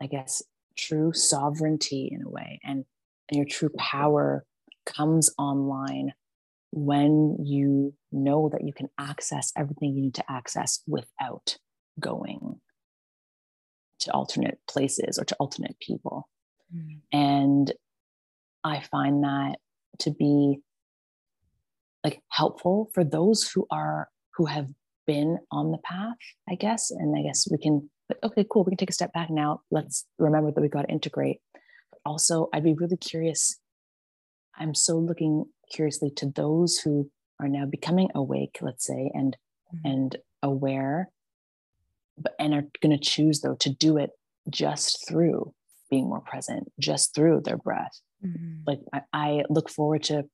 i 0.00 0.06
guess 0.06 0.42
true 0.76 1.12
sovereignty 1.12 2.08
in 2.10 2.22
a 2.22 2.28
way 2.28 2.58
and, 2.64 2.84
and 3.28 3.36
your 3.36 3.46
true 3.46 3.70
power 3.78 4.44
comes 4.86 5.32
online 5.38 6.12
when 6.72 7.36
you 7.44 7.94
know 8.10 8.48
that 8.48 8.64
you 8.64 8.72
can 8.72 8.88
access 8.98 9.52
everything 9.56 9.94
you 9.94 10.02
need 10.02 10.14
to 10.14 10.30
access 10.30 10.82
without 10.88 11.56
going 12.00 12.60
to 14.00 14.10
alternate 14.12 14.58
places 14.68 15.18
or 15.18 15.24
to 15.24 15.36
alternate 15.36 15.78
people 15.80 16.28
Mhm. 16.74 17.00
and 17.12 17.72
i 18.64 18.80
find 18.80 19.22
that 19.24 19.58
to 20.00 20.10
be 20.10 20.60
like 22.02 22.20
helpful 22.30 22.90
for 22.94 23.04
those 23.04 23.48
who 23.48 23.66
are 23.70 24.08
who 24.36 24.46
have 24.46 24.68
been 25.06 25.38
on 25.50 25.70
the 25.70 25.78
path 25.78 26.16
i 26.48 26.54
guess 26.54 26.90
and 26.90 27.16
i 27.16 27.22
guess 27.22 27.46
we 27.50 27.58
can 27.58 27.88
okay 28.22 28.44
cool 28.50 28.64
we 28.64 28.70
can 28.70 28.76
take 28.78 28.90
a 28.90 28.94
step 28.94 29.12
back 29.12 29.30
now 29.30 29.60
let's 29.70 30.06
remember 30.18 30.50
that 30.50 30.60
we 30.60 30.68
got 30.68 30.82
to 30.82 30.88
integrate 30.92 31.40
but 31.90 32.00
also 32.04 32.48
i'd 32.52 32.64
be 32.64 32.74
really 32.74 32.96
curious 32.96 33.58
i'm 34.56 34.74
so 34.74 34.96
looking 34.98 35.44
curiously 35.72 36.10
to 36.10 36.26
those 36.30 36.78
who 36.78 37.10
are 37.40 37.48
now 37.48 37.64
becoming 37.66 38.08
awake 38.14 38.58
let's 38.62 38.84
say 38.86 39.10
and 39.14 39.36
Mhm. 39.74 39.80
and 39.92 40.16
aware 40.42 41.10
and 42.38 42.54
are 42.54 42.64
going 42.82 42.96
to 42.96 43.02
choose 43.02 43.40
though 43.40 43.56
to 43.60 43.70
do 43.70 43.96
it 43.96 44.10
just 44.50 45.06
through 45.08 45.52
being 45.90 46.08
more 46.08 46.20
present 46.20 46.70
just 46.80 47.14
through 47.14 47.40
their 47.44 47.56
breath 47.56 48.00
Mhm. 48.24 48.62
like 48.66 48.80
I, 48.92 49.02
I 49.12 49.42
look 49.50 49.68
forward 49.68 50.02
to 50.04 50.24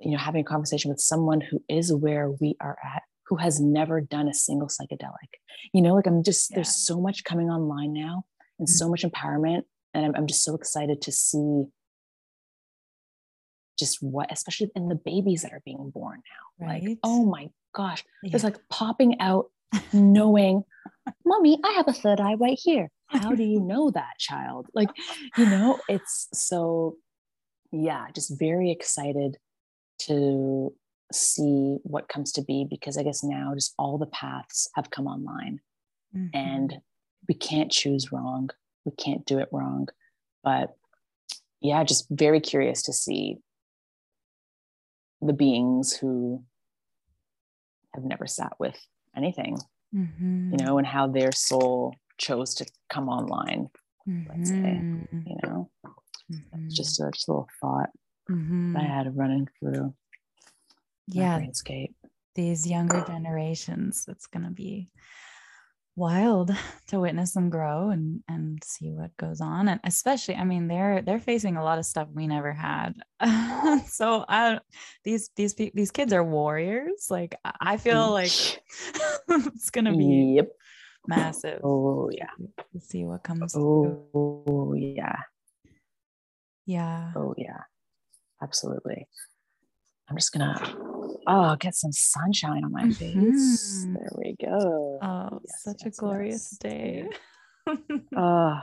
you 0.00 0.12
know, 0.12 0.18
having 0.18 0.42
a 0.42 0.44
conversation 0.44 0.90
with 0.90 1.00
someone 1.00 1.40
who 1.40 1.62
is 1.68 1.92
where 1.92 2.30
we 2.30 2.56
are 2.60 2.76
at, 2.84 3.02
who 3.26 3.36
has 3.36 3.60
never 3.60 4.00
done 4.00 4.28
a 4.28 4.34
single 4.34 4.68
psychedelic. 4.68 5.30
You 5.72 5.82
know, 5.82 5.94
like 5.94 6.06
I'm 6.06 6.22
just, 6.22 6.50
yeah. 6.50 6.56
there's 6.56 6.86
so 6.86 7.00
much 7.00 7.24
coming 7.24 7.48
online 7.48 7.92
now 7.92 8.24
and 8.58 8.68
mm-hmm. 8.68 8.74
so 8.74 8.88
much 8.88 9.02
empowerment. 9.02 9.62
And 9.94 10.04
I'm, 10.04 10.14
I'm 10.16 10.26
just 10.26 10.44
so 10.44 10.54
excited 10.54 11.00
to 11.02 11.12
see 11.12 11.64
just 13.78 13.98
what, 14.00 14.30
especially 14.30 14.70
in 14.74 14.88
the 14.88 14.94
babies 14.94 15.42
that 15.42 15.52
are 15.52 15.62
being 15.64 15.90
born 15.92 16.20
now. 16.60 16.66
Right. 16.66 16.82
Like, 16.82 16.98
oh 17.02 17.24
my 17.24 17.48
gosh, 17.74 18.04
yeah. 18.22 18.30
it's 18.34 18.44
like 18.44 18.58
popping 18.68 19.20
out, 19.20 19.46
knowing, 19.92 20.64
mommy, 21.24 21.58
I 21.64 21.72
have 21.72 21.88
a 21.88 21.92
third 21.92 22.20
eye 22.20 22.34
right 22.34 22.58
here. 22.60 22.90
How 23.06 23.34
do 23.34 23.44
you 23.44 23.60
know 23.60 23.90
that 23.90 24.18
child? 24.18 24.66
Like, 24.74 24.90
you 25.36 25.46
know, 25.46 25.78
it's 25.88 26.28
so, 26.32 26.96
yeah, 27.70 28.06
just 28.14 28.38
very 28.38 28.70
excited 28.70 29.36
to 30.00 30.72
see 31.12 31.78
what 31.82 32.08
comes 32.08 32.32
to 32.32 32.42
be 32.42 32.66
because 32.68 32.98
I 32.98 33.02
guess 33.02 33.22
now 33.22 33.52
just 33.54 33.74
all 33.78 33.98
the 33.98 34.06
paths 34.06 34.68
have 34.74 34.90
come 34.90 35.06
online 35.06 35.60
mm-hmm. 36.16 36.36
and 36.36 36.74
we 37.28 37.34
can't 37.34 37.70
choose 37.70 38.10
wrong. 38.10 38.50
We 38.84 38.92
can't 38.92 39.24
do 39.24 39.38
it 39.38 39.48
wrong. 39.52 39.88
But 40.42 40.76
yeah, 41.60 41.84
just 41.84 42.06
very 42.10 42.40
curious 42.40 42.82
to 42.82 42.92
see 42.92 43.38
the 45.20 45.32
beings 45.32 45.96
who 45.96 46.42
have 47.94 48.04
never 48.04 48.26
sat 48.26 48.52
with 48.58 48.78
anything, 49.16 49.58
mm-hmm. 49.94 50.52
you 50.52 50.64
know, 50.64 50.78
and 50.78 50.86
how 50.86 51.06
their 51.06 51.32
soul 51.32 51.94
chose 52.18 52.54
to 52.54 52.66
come 52.88 53.08
online. 53.08 53.68
Mm-hmm. 54.08 54.30
Let's 54.30 54.50
say, 54.50 54.54
mm-hmm. 54.56 55.20
you 55.26 55.36
know, 55.42 55.70
mm-hmm. 56.30 56.68
just, 56.68 57.00
a, 57.00 57.10
just 57.12 57.28
a 57.28 57.32
little 57.32 57.48
thought 57.60 57.90
mm-hmm. 58.30 58.76
I 58.76 58.82
had 58.82 59.16
running 59.16 59.48
through. 59.58 59.94
Yeah, 61.06 61.36
landscape. 61.36 61.94
These 62.34 62.66
younger 62.66 63.04
generations, 63.06 64.06
it's 64.08 64.26
going 64.26 64.44
to 64.44 64.50
be 64.50 64.90
wild 65.96 66.50
to 66.88 67.00
witness 67.00 67.32
them 67.32 67.50
grow 67.50 67.90
and 67.90 68.20
and 68.28 68.62
see 68.64 68.90
what 68.90 69.16
goes 69.16 69.40
on 69.40 69.68
and 69.68 69.80
especially 69.84 70.34
i 70.34 70.44
mean 70.44 70.66
they're 70.66 71.02
they're 71.02 71.20
facing 71.20 71.56
a 71.56 71.64
lot 71.64 71.78
of 71.78 71.86
stuff 71.86 72.08
we 72.12 72.26
never 72.26 72.52
had. 72.52 72.94
So 73.88 74.24
i 74.28 74.60
these 75.04 75.30
these 75.36 75.54
these 75.54 75.90
kids 75.90 76.12
are 76.12 76.22
warriors 76.22 77.06
like 77.10 77.36
i 77.60 77.76
feel 77.76 78.10
like 78.10 78.28
it's 79.28 79.70
gonna 79.70 79.96
be 79.96 80.34
yep. 80.36 80.48
massive 81.06 81.60
oh 81.64 82.10
yeah. 82.12 82.30
to 82.72 82.80
see 82.80 83.04
what 83.04 83.22
comes 83.22 83.54
oh 83.56 84.06
through. 84.12 84.74
yeah. 84.76 85.16
Yeah. 86.66 87.12
Oh 87.14 87.34
yeah. 87.36 87.60
Absolutely. 88.42 89.06
I'm 90.08 90.16
just 90.16 90.32
gonna 90.32 90.54
oh, 91.26 91.56
get 91.56 91.74
some 91.74 91.92
sunshine 91.92 92.64
on 92.64 92.72
my 92.72 92.90
face. 92.90 93.14
Mm-hmm. 93.14 93.94
There 93.94 94.10
we 94.16 94.36
go. 94.40 94.98
Oh, 95.02 95.40
yes, 95.44 95.62
such 95.62 95.82
yes, 95.84 95.98
a 95.98 96.00
glorious 96.00 96.58
yes. 96.64 96.72
day. 96.72 97.08
oh, 97.66 97.72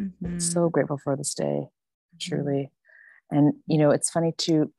mm-hmm. 0.00 0.38
so 0.38 0.68
grateful 0.68 0.98
for 1.02 1.16
this 1.16 1.34
day, 1.34 1.44
mm-hmm. 1.44 2.16
truly. 2.20 2.70
And, 3.30 3.54
you 3.66 3.78
know, 3.78 3.90
it's 3.90 4.10
funny 4.10 4.32
to 4.38 4.72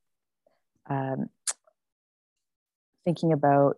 um, 0.89 1.29
thinking 3.03 3.33
about 3.33 3.77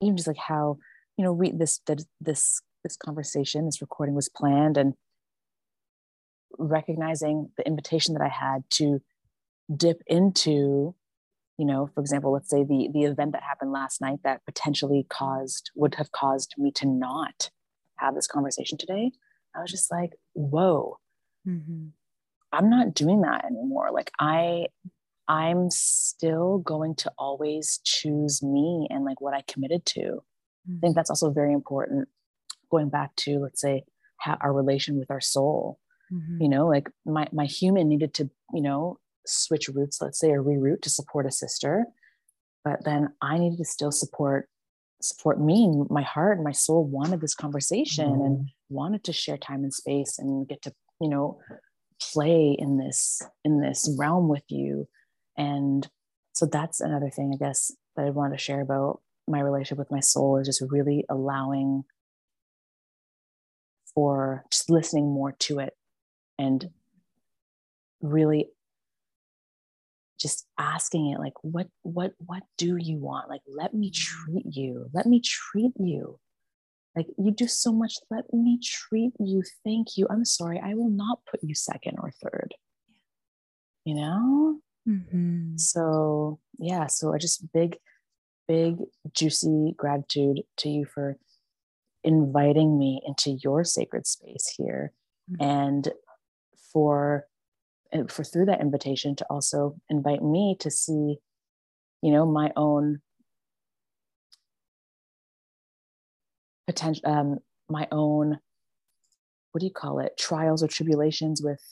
even 0.00 0.16
just 0.16 0.28
like 0.28 0.36
how, 0.36 0.78
you 1.16 1.24
know, 1.24 1.32
we, 1.32 1.52
this, 1.52 1.80
this, 2.20 2.62
this 2.82 2.96
conversation, 2.96 3.66
this 3.66 3.80
recording 3.80 4.14
was 4.14 4.28
planned 4.28 4.76
and 4.76 4.94
recognizing 6.58 7.50
the 7.56 7.66
invitation 7.66 8.14
that 8.14 8.22
I 8.22 8.28
had 8.28 8.64
to 8.70 9.00
dip 9.74 10.02
into 10.06 10.94
you 11.58 11.66
know 11.66 11.90
for 11.94 12.00
example 12.00 12.32
let's 12.32 12.48
say 12.48 12.62
the 12.62 12.88
the 12.92 13.02
event 13.02 13.32
that 13.32 13.42
happened 13.42 13.72
last 13.72 14.00
night 14.00 14.20
that 14.24 14.44
potentially 14.46 15.04
caused 15.10 15.70
would 15.74 15.96
have 15.96 16.12
caused 16.12 16.54
me 16.56 16.70
to 16.70 16.86
not 16.86 17.50
have 17.98 18.14
this 18.14 18.26
conversation 18.26 18.78
today 18.78 19.10
i 19.54 19.60
was 19.60 19.70
just 19.70 19.90
like 19.90 20.12
whoa 20.34 20.96
mm-hmm. 21.46 21.88
i'm 22.52 22.70
not 22.70 22.94
doing 22.94 23.20
that 23.22 23.44
anymore 23.44 23.90
like 23.92 24.10
i 24.20 24.66
i'm 25.26 25.68
still 25.70 26.58
going 26.58 26.94
to 26.94 27.12
always 27.18 27.80
choose 27.84 28.42
me 28.42 28.86
and 28.88 29.04
like 29.04 29.20
what 29.20 29.34
i 29.34 29.42
committed 29.48 29.84
to 29.84 30.00
mm-hmm. 30.00 30.76
i 30.76 30.80
think 30.80 30.94
that's 30.94 31.10
also 31.10 31.30
very 31.30 31.52
important 31.52 32.08
going 32.70 32.88
back 32.88 33.14
to 33.16 33.38
let's 33.38 33.60
say 33.60 33.82
ha- 34.20 34.38
our 34.40 34.52
relation 34.52 34.98
with 34.98 35.10
our 35.10 35.20
soul 35.20 35.80
mm-hmm. 36.12 36.40
you 36.40 36.48
know 36.48 36.68
like 36.68 36.88
my 37.04 37.26
my 37.32 37.46
human 37.46 37.88
needed 37.88 38.14
to 38.14 38.30
you 38.54 38.62
know 38.62 38.98
switch 39.26 39.68
routes, 39.68 40.00
let's 40.00 40.18
say, 40.18 40.30
or 40.30 40.42
reroute 40.42 40.82
to 40.82 40.90
support 40.90 41.26
a 41.26 41.30
sister. 41.30 41.86
But 42.64 42.84
then 42.84 43.10
I 43.22 43.38
needed 43.38 43.58
to 43.58 43.64
still 43.64 43.92
support 43.92 44.48
support 45.00 45.40
me. 45.40 45.72
My 45.88 46.02
heart 46.02 46.38
and 46.38 46.44
my 46.44 46.52
soul 46.52 46.84
wanted 46.84 47.20
this 47.20 47.34
conversation 47.34 48.10
mm-hmm. 48.10 48.24
and 48.24 48.48
wanted 48.68 49.04
to 49.04 49.12
share 49.12 49.36
time 49.36 49.62
and 49.62 49.72
space 49.72 50.18
and 50.18 50.48
get 50.48 50.60
to, 50.62 50.72
you 51.00 51.08
know, 51.08 51.38
play 52.00 52.56
in 52.58 52.78
this 52.78 53.22
in 53.44 53.60
this 53.60 53.94
realm 53.98 54.28
with 54.28 54.44
you. 54.48 54.88
And 55.36 55.88
so 56.34 56.46
that's 56.46 56.80
another 56.80 57.10
thing, 57.10 57.32
I 57.34 57.44
guess, 57.44 57.72
that 57.96 58.06
I 58.06 58.10
wanted 58.10 58.36
to 58.36 58.42
share 58.42 58.60
about 58.60 59.00
my 59.28 59.40
relationship 59.40 59.78
with 59.78 59.90
my 59.90 60.00
soul 60.00 60.38
is 60.38 60.46
just 60.46 60.62
really 60.68 61.04
allowing 61.08 61.84
for 63.94 64.44
just 64.50 64.70
listening 64.70 65.06
more 65.12 65.32
to 65.32 65.58
it 65.58 65.74
and 66.38 66.70
really 68.00 68.48
just 70.18 70.46
asking 70.58 71.12
it 71.12 71.20
like 71.20 71.34
what 71.42 71.68
what 71.82 72.12
what 72.18 72.42
do 72.56 72.76
you 72.78 72.98
want? 72.98 73.28
Like 73.28 73.42
let 73.46 73.74
me 73.74 73.90
mm-hmm. 73.90 74.32
treat 74.32 74.46
you. 74.56 74.88
Let 74.92 75.06
me 75.06 75.20
treat 75.24 75.72
you. 75.78 76.18
Like 76.96 77.06
you 77.16 77.30
do 77.30 77.46
so 77.46 77.72
much. 77.72 77.94
Let 78.10 78.32
me 78.32 78.58
treat 78.62 79.12
you. 79.20 79.42
Thank 79.64 79.96
you. 79.96 80.06
I'm 80.10 80.24
sorry. 80.24 80.60
I 80.62 80.74
will 80.74 80.90
not 80.90 81.20
put 81.30 81.40
you 81.42 81.54
second 81.54 81.98
or 82.00 82.10
third. 82.22 82.54
You 83.84 83.94
know? 83.94 84.58
Mm-hmm. 84.88 85.58
so 85.58 86.38
yeah 86.58 86.86
so 86.86 87.12
i 87.12 87.18
just 87.18 87.52
big 87.52 87.76
big 88.46 88.76
juicy 89.12 89.74
gratitude 89.76 90.40
to 90.58 90.70
you 90.70 90.86
for 90.86 91.18
inviting 92.04 92.78
me 92.78 93.02
into 93.06 93.38
your 93.44 93.64
sacred 93.64 94.06
space 94.06 94.54
here 94.56 94.92
mm-hmm. 95.30 95.42
and 95.42 95.88
for 96.72 97.26
for 98.08 98.24
through 98.24 98.46
that 98.46 98.60
invitation 98.60 99.16
to 99.16 99.26
also 99.30 99.76
invite 99.88 100.22
me 100.22 100.56
to 100.60 100.70
see 100.70 101.16
you 102.02 102.12
know 102.12 102.26
my 102.26 102.50
own 102.56 103.00
potential 106.66 107.02
um, 107.06 107.38
my 107.68 107.88
own 107.90 108.38
what 109.52 109.60
do 109.60 109.66
you 109.66 109.72
call 109.72 109.98
it 109.98 110.12
trials 110.18 110.62
or 110.62 110.68
tribulations 110.68 111.42
with 111.42 111.62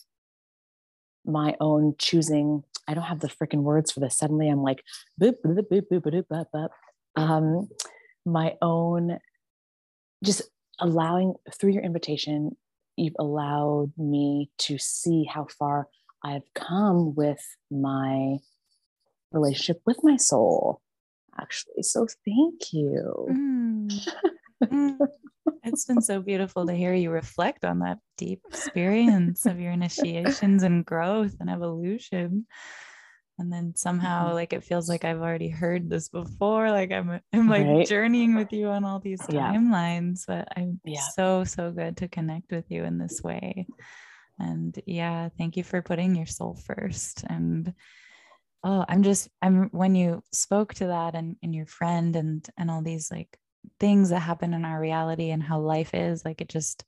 my 1.25 1.55
own 1.61 1.95
choosing 1.99 2.63
i 2.89 2.95
don't 2.95 3.05
have 3.05 3.21
the 3.21 3.29
freaking 3.29 3.63
words 3.63 3.93
for 3.93 4.01
this 4.01 4.17
suddenly 4.17 4.49
i'm 4.49 4.63
like 4.63 4.83
boop, 5.21 5.35
boop, 5.45 5.59
boop, 5.71 5.83
boop, 5.91 6.03
boop, 6.03 6.25
boop, 6.31 6.45
boop. 6.55 6.69
Um, 7.17 7.69
my 8.25 8.55
own 8.63 9.19
just 10.25 10.43
allowing 10.81 11.35
through 11.55 11.71
your 11.73 11.83
invitation 11.83 12.57
you've 12.97 13.17
allowed 13.19 13.93
me 13.97 14.51
to 14.59 14.79
see 14.79 15.25
how 15.25 15.47
far 15.59 15.87
I've 16.25 16.53
come 16.55 17.15
with 17.15 17.43
my 17.71 18.39
relationship 19.33 19.83
with 19.87 19.99
my 20.03 20.17
soul, 20.17 20.81
actually. 21.39 21.83
So 21.83 22.07
thank 22.25 22.73
you. 22.73 23.27
Mm. 23.31 24.09
mm. 24.65 24.99
It's 25.63 25.85
been 25.85 26.01
so 26.01 26.21
beautiful 26.21 26.67
to 26.67 26.75
hear 26.75 26.95
you 26.95 27.11
reflect 27.11 27.65
on 27.65 27.81
that 27.81 27.99
deep 28.17 28.41
experience 28.49 29.47
of 29.47 29.61
your 29.61 29.73
initiations 29.73 30.63
and 30.63 30.85
growth 30.85 31.35
and 31.41 31.51
evolution. 31.51 32.47
And 33.39 33.53
then 33.53 33.75
somehow, 33.77 34.27
mm-hmm. 34.27 34.35
like 34.35 34.53
it 34.53 34.65
feels 34.65 34.89
like 34.89 35.05
I've 35.05 35.21
already 35.21 35.49
heard 35.51 35.91
this 35.91 36.09
before. 36.09 36.71
Like 36.71 36.91
I'm, 36.91 37.21
I'm 37.33 37.49
like 37.49 37.67
right? 37.67 37.87
journeying 37.87 38.35
with 38.35 38.53
you 38.53 38.69
on 38.69 38.85
all 38.85 38.99
these 38.99 39.21
timelines. 39.21 40.25
Yeah. 40.27 40.45
But 40.45 40.49
I'm 40.57 40.81
yeah. 40.85 41.01
so 41.15 41.45
so 41.45 41.71
good 41.71 41.99
to 41.99 42.09
connect 42.09 42.51
with 42.51 42.65
you 42.71 42.85
in 42.85 42.99
this 42.99 43.21
way. 43.23 43.67
And 44.39 44.79
yeah, 44.87 45.29
thank 45.37 45.57
you 45.57 45.65
for 45.65 45.83
putting 45.83 46.15
your 46.15 46.27
soul 46.27 46.55
first. 46.55 47.25
And 47.29 47.73
oh, 48.65 48.85
I'm 48.89 49.03
just 49.03 49.29
I'm 49.41 49.69
when 49.71 49.95
you 49.95 50.23
spoke 50.33 50.75
to 50.75 50.89
that 50.89 51.15
and, 51.15 51.37
and 51.43 51.55
your 51.55 51.67
friend 51.67 52.17
and 52.17 52.47
and 52.59 52.71
all 52.71 52.83
these 52.83 53.11
like 53.11 53.39
things 53.81 54.11
that 54.11 54.21
happen 54.21 54.55
in 54.55 54.65
our 54.65 54.81
reality 54.81 55.31
and 55.31 55.43
how 55.43 55.61
life 55.61 55.95
is, 55.95 56.25
like 56.25 56.41
it 56.41 56.49
just 56.49 56.85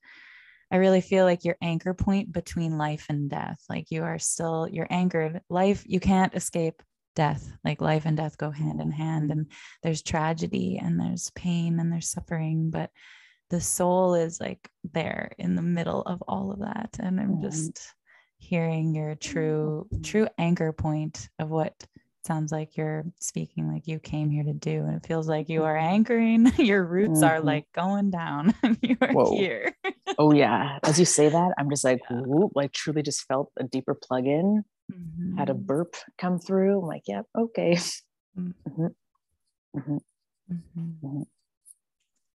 I 0.70 0.76
really 0.76 1.01
feel 1.01 1.24
like 1.24 1.44
your 1.44 1.57
anchor 1.62 1.94
point 1.94 2.32
between 2.32 2.76
life 2.76 3.07
and 3.09 3.30
death. 3.30 3.59
Like 3.68 3.90
you 3.90 4.03
are 4.03 4.18
still 4.18 4.68
you're 4.70 4.88
anchored. 4.90 5.40
Life, 5.49 5.84
you 5.86 6.01
can't 6.01 6.34
escape 6.34 6.82
death. 7.16 7.51
Like 7.64 7.80
life 7.80 8.05
and 8.05 8.16
death 8.16 8.36
go 8.36 8.51
hand 8.51 8.80
in 8.80 8.90
hand. 8.90 9.30
And 9.30 9.51
there's 9.82 10.03
tragedy 10.03 10.78
and 10.82 11.01
there's 11.01 11.30
pain 11.34 11.80
and 11.80 11.90
there's 11.90 12.11
suffering, 12.11 12.70
but 12.70 12.90
the 13.51 13.61
soul 13.61 14.14
is 14.14 14.40
like 14.40 14.70
there 14.92 15.32
in 15.38 15.55
the 15.57 15.62
middle 15.62 16.03
of 16.03 16.22
all 16.28 16.53
of 16.53 16.61
that 16.61 16.96
and 17.01 17.20
i'm 17.20 17.36
mm-hmm. 17.36 17.42
just 17.42 17.94
hearing 18.38 18.94
your 18.94 19.14
true 19.14 19.86
true 20.03 20.28
anchor 20.38 20.72
point 20.72 21.28
of 21.38 21.51
what 21.51 21.86
sounds 22.28 22.53
like 22.53 22.76
you're 22.76 23.05
speaking 23.18 23.72
like 23.72 23.86
you 23.86 23.99
came 23.99 24.28
here 24.28 24.44
to 24.44 24.53
do. 24.53 24.84
And 24.84 24.96
it 24.96 25.07
feels 25.07 25.28
like 25.28 25.49
you 25.49 25.64
are 25.64 25.76
anchoring. 25.76 26.53
Your 26.59 26.84
roots 26.84 27.22
are 27.22 27.40
Mhm. 27.40 27.44
like 27.44 27.66
going 27.74 28.11
down. 28.11 28.55
and 28.62 28.78
you 28.82 28.96
are 29.01 29.12
Whoa. 29.12 29.32
here. 29.32 29.74
oh 30.18 30.32
yeah. 30.32 30.78
As 30.82 30.99
you 30.99 31.07
say 31.07 31.30
that, 31.30 31.55
I'm 31.59 31.70
just 31.70 31.84
like, 31.84 32.01
Yeah. 32.11 32.20
whoop, 32.20 32.53
like 32.55 32.72
truly 32.72 33.03
just 33.03 33.26
felt 33.26 33.51
a 33.57 33.64
deeper 33.64 33.94
plug 33.94 34.26
in, 34.26 34.62
had 35.38 35.49
a 35.49 35.55
Mhm. 35.55 35.66
burp 35.66 35.96
come 36.18 36.38
through. 36.38 36.80
I'm 36.80 36.86
like, 36.86 37.09
yep, 37.09 37.24
okay. 37.34 37.78
Mm. 38.36 38.53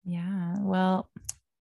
Yeah. 0.05 0.55
Well, 0.59 1.09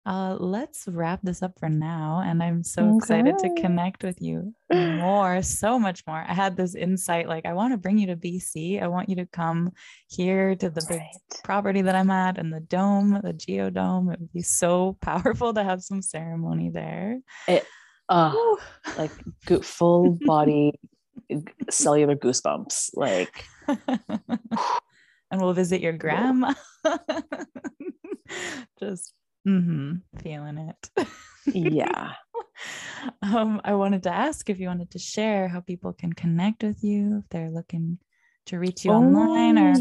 uh, 0.06 0.38
let's 0.40 0.88
wrap 0.88 1.20
this 1.24 1.44
up 1.44 1.60
for 1.60 1.70
now. 1.70 2.22
And 2.26 2.42
I'm 2.42 2.64
so 2.64 2.98
excited 2.98 3.38
to 3.40 3.62
connect 3.62 4.04
with 4.04 4.22
you 4.22 4.54
more, 4.74 5.42
so 5.44 5.78
much 5.78 6.04
more. 6.08 6.24
I 6.28 6.34
had 6.34 6.56
this 6.58 6.74
insight 6.74 7.28
like, 7.28 7.46
I 7.46 7.54
want 7.54 7.74
to 7.74 7.78
bring 7.78 7.98
you 7.98 8.08
to 8.08 8.16
BC. 8.16 8.82
I 8.82 8.88
want 8.88 9.10
you 9.10 9.18
to 9.18 9.26
come 9.28 9.72
here 10.08 10.56
to 10.56 10.70
the 10.70 10.84
big 10.88 11.00
Right. 11.00 11.44
property 11.44 11.82
that 11.84 11.96
I'm 11.96 12.10
at 12.12 12.38
and 12.38 12.52
the 12.52 12.60
dome, 12.60 13.20
the 13.24 13.34
geodome. 13.34 14.12
It 14.14 14.20
would 14.20 14.34
be 14.34 14.42
so 14.42 14.98
powerful 15.02 15.54
to 15.54 15.64
have 15.64 15.84
some 15.84 16.02
ceremony 16.02 16.70
there. 16.72 17.20
Uh, 18.08 18.34
like 18.98 19.12
full 19.62 20.18
body 20.22 20.74
cellular 21.70 22.16
goosebumps. 22.16 22.90
Like, 22.96 23.46
and 25.32 25.42
we'll 25.42 25.54
visit 25.54 25.82
your 25.82 25.94
grandma. 25.94 26.54
Just 28.80 29.14
mhm, 29.48 30.02
feeling 30.22 30.58
it. 30.58 31.08
yeah. 31.46 32.14
um, 33.22 33.62
I 33.64 33.74
wanted 33.74 34.04
to 34.04 34.14
ask 34.14 34.50
if 34.50 34.60
you 34.60 34.68
wanted 34.68 34.92
to 34.92 35.00
share 35.00 35.48
how 35.48 35.62
people 35.62 35.94
can 35.94 36.14
connect 36.14 36.64
with 36.64 36.84
you 36.84 37.20
if 37.20 37.30
they're 37.30 37.52
looking 37.52 38.00
to 38.48 38.58
reach 38.58 38.84
you 38.84 38.92
online 38.92 39.60
or 39.60 39.74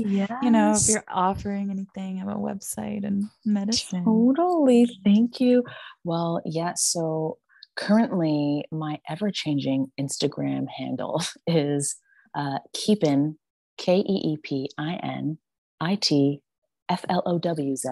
you 0.42 0.50
know 0.50 0.74
if 0.76 0.88
you're 0.88 1.04
offering 1.08 1.70
anything 1.70 2.20
of 2.20 2.28
a 2.28 2.34
website 2.34 3.06
and 3.06 3.24
medicine. 3.44 4.04
Totally. 4.04 4.86
Thank 5.04 5.40
you. 5.40 5.64
Well, 6.04 6.42
yeah. 6.44 6.74
So 6.76 7.38
currently, 7.76 8.64
my 8.70 8.98
ever 9.08 9.30
changing 9.30 9.90
Instagram 9.98 10.66
handle 10.68 11.22
is 11.46 11.96
uh, 12.34 12.58
Keepin, 12.74 13.38
K 13.78 13.98
E 13.98 14.32
E 14.32 14.36
P 14.42 14.68
I 14.76 14.94
N 15.02 15.38
I 15.80 15.94
T 15.94 16.42
F 16.88 17.04
L 17.08 17.22
O 17.24 17.38
W 17.38 17.76
Z 17.76 17.88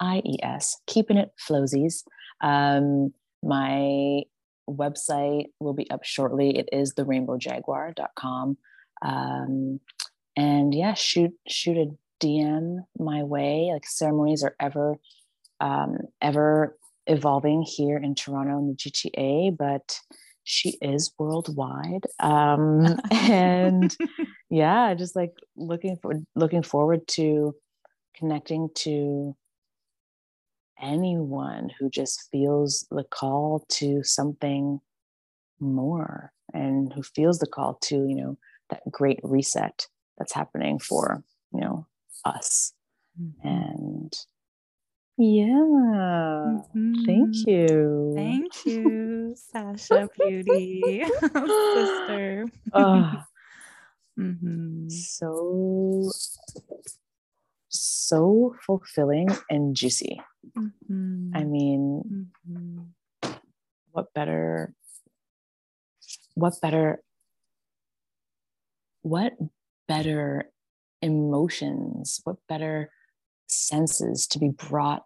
I 0.00 0.22
E 0.24 0.36
S, 0.42 0.76
Keeping 0.86 1.16
It 1.16 1.32
Flowzies. 1.48 2.04
Um, 2.40 3.12
my 3.42 4.22
website 4.68 5.46
will 5.60 5.72
be 5.72 5.90
up 5.90 6.04
shortly. 6.04 6.58
It 6.58 6.68
is 6.72 6.94
therainbowjaguar.com. 6.94 8.58
Um, 9.02 9.80
and 10.36 10.74
yeah, 10.74 10.94
shoot, 10.94 11.32
shoot 11.48 11.76
a 11.76 11.86
DM 12.24 12.78
my 12.98 13.22
way. 13.22 13.70
Like 13.72 13.86
ceremonies 13.86 14.44
are 14.44 14.54
ever 14.60 14.96
um, 15.60 15.98
ever 16.20 16.76
evolving 17.06 17.62
here 17.62 17.96
in 17.96 18.14
Toronto 18.14 18.58
and 18.58 18.70
the 18.70 18.76
GTA, 18.76 19.56
but 19.56 19.98
she 20.50 20.78
is 20.80 21.12
worldwide. 21.18 22.06
Um, 22.20 22.98
and 23.10 23.94
yeah, 24.50 24.94
just 24.94 25.14
like 25.14 25.34
looking 25.56 25.96
for 26.00 26.14
looking 26.34 26.62
forward 26.62 27.06
to 27.08 27.54
connecting 28.16 28.70
to 28.76 29.36
anyone 30.80 31.70
who 31.78 31.90
just 31.90 32.28
feels 32.32 32.86
the 32.90 33.04
call 33.04 33.66
to 33.68 34.02
something 34.02 34.80
more 35.60 36.32
and 36.54 36.94
who 36.94 37.02
feels 37.02 37.40
the 37.40 37.46
call 37.46 37.74
to 37.82 37.96
you 38.08 38.14
know 38.14 38.38
that 38.70 38.80
great 38.90 39.18
reset 39.24 39.86
that's 40.16 40.32
happening 40.32 40.78
for 40.78 41.22
you 41.52 41.60
know 41.60 41.86
us 42.24 42.72
Mhm. 43.20 43.32
and 43.42 44.12
yeah 45.18 46.58
thank 47.06 47.30
Mhm. 47.34 47.46
you 47.46 48.12
Thank 48.16 48.66
you, 48.66 49.34
Sasha 49.36 50.08
Beauty, 50.16 51.04
sister. 51.74 52.46
Ah, 52.74 53.26
Mhm. 54.18 54.90
so 54.90 56.10
so 57.68 58.54
fulfilling 58.66 59.28
and 59.50 59.76
juicy 59.76 60.20
Mhm. 60.56 61.32
i 61.34 61.44
mean 61.44 62.02
Mhm. 62.48 62.88
what 63.92 64.12
better 64.14 64.74
what 66.34 66.54
better 66.60 67.00
what 69.02 69.34
better 69.86 70.50
emotions 71.02 72.20
what 72.24 72.36
better 72.48 72.90
senses 73.46 74.26
to 74.26 74.38
be 74.38 74.48
brought 74.50 75.04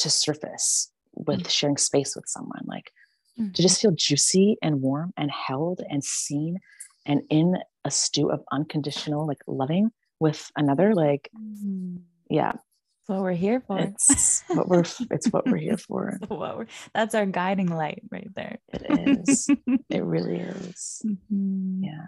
to 0.00 0.10
surface 0.10 0.90
with 1.14 1.40
Mm. 1.44 1.50
sharing 1.50 1.76
space 1.76 2.14
with 2.16 2.26
someone 2.28 2.64
like 2.66 2.92
Mhm. 3.38 3.54
to 3.54 3.62
just 3.62 3.80
feel 3.80 3.92
juicy 3.92 4.56
and 4.62 4.80
warm 4.82 5.12
and 5.16 5.30
held 5.30 5.80
and 5.90 6.02
seen 6.04 6.58
and 7.06 7.22
in 7.30 7.56
a 7.84 7.90
stew 7.90 8.30
of 8.30 8.44
unconditional 8.52 9.26
like 9.26 9.42
loving 9.46 9.90
with 10.20 10.50
another 10.56 10.94
like 10.94 11.30
Mhm. 11.34 12.02
yeah 12.28 12.52
That's 12.52 13.08
what 13.08 13.22
we're 13.22 13.32
here 13.46 13.60
for. 13.66 13.78
it's 13.78 14.42
what 14.56 14.68
we're 14.68 14.84
it's 15.10 15.28
what 15.32 15.46
we're 15.46 15.56
here 15.68 15.76
for 15.78 16.16
That's 16.20 16.30
what 16.30 16.56
we're- 16.58 16.68
that's 16.94 17.14
our 17.14 17.26
guiding 17.26 17.68
light 17.68 18.02
right 18.10 18.28
there. 18.34 18.58
it 18.72 18.84
is 19.28 19.48
it 19.88 20.04
really 20.04 20.38
is 20.40 21.02
Mhm. 21.04 21.84
yeah 21.84 22.06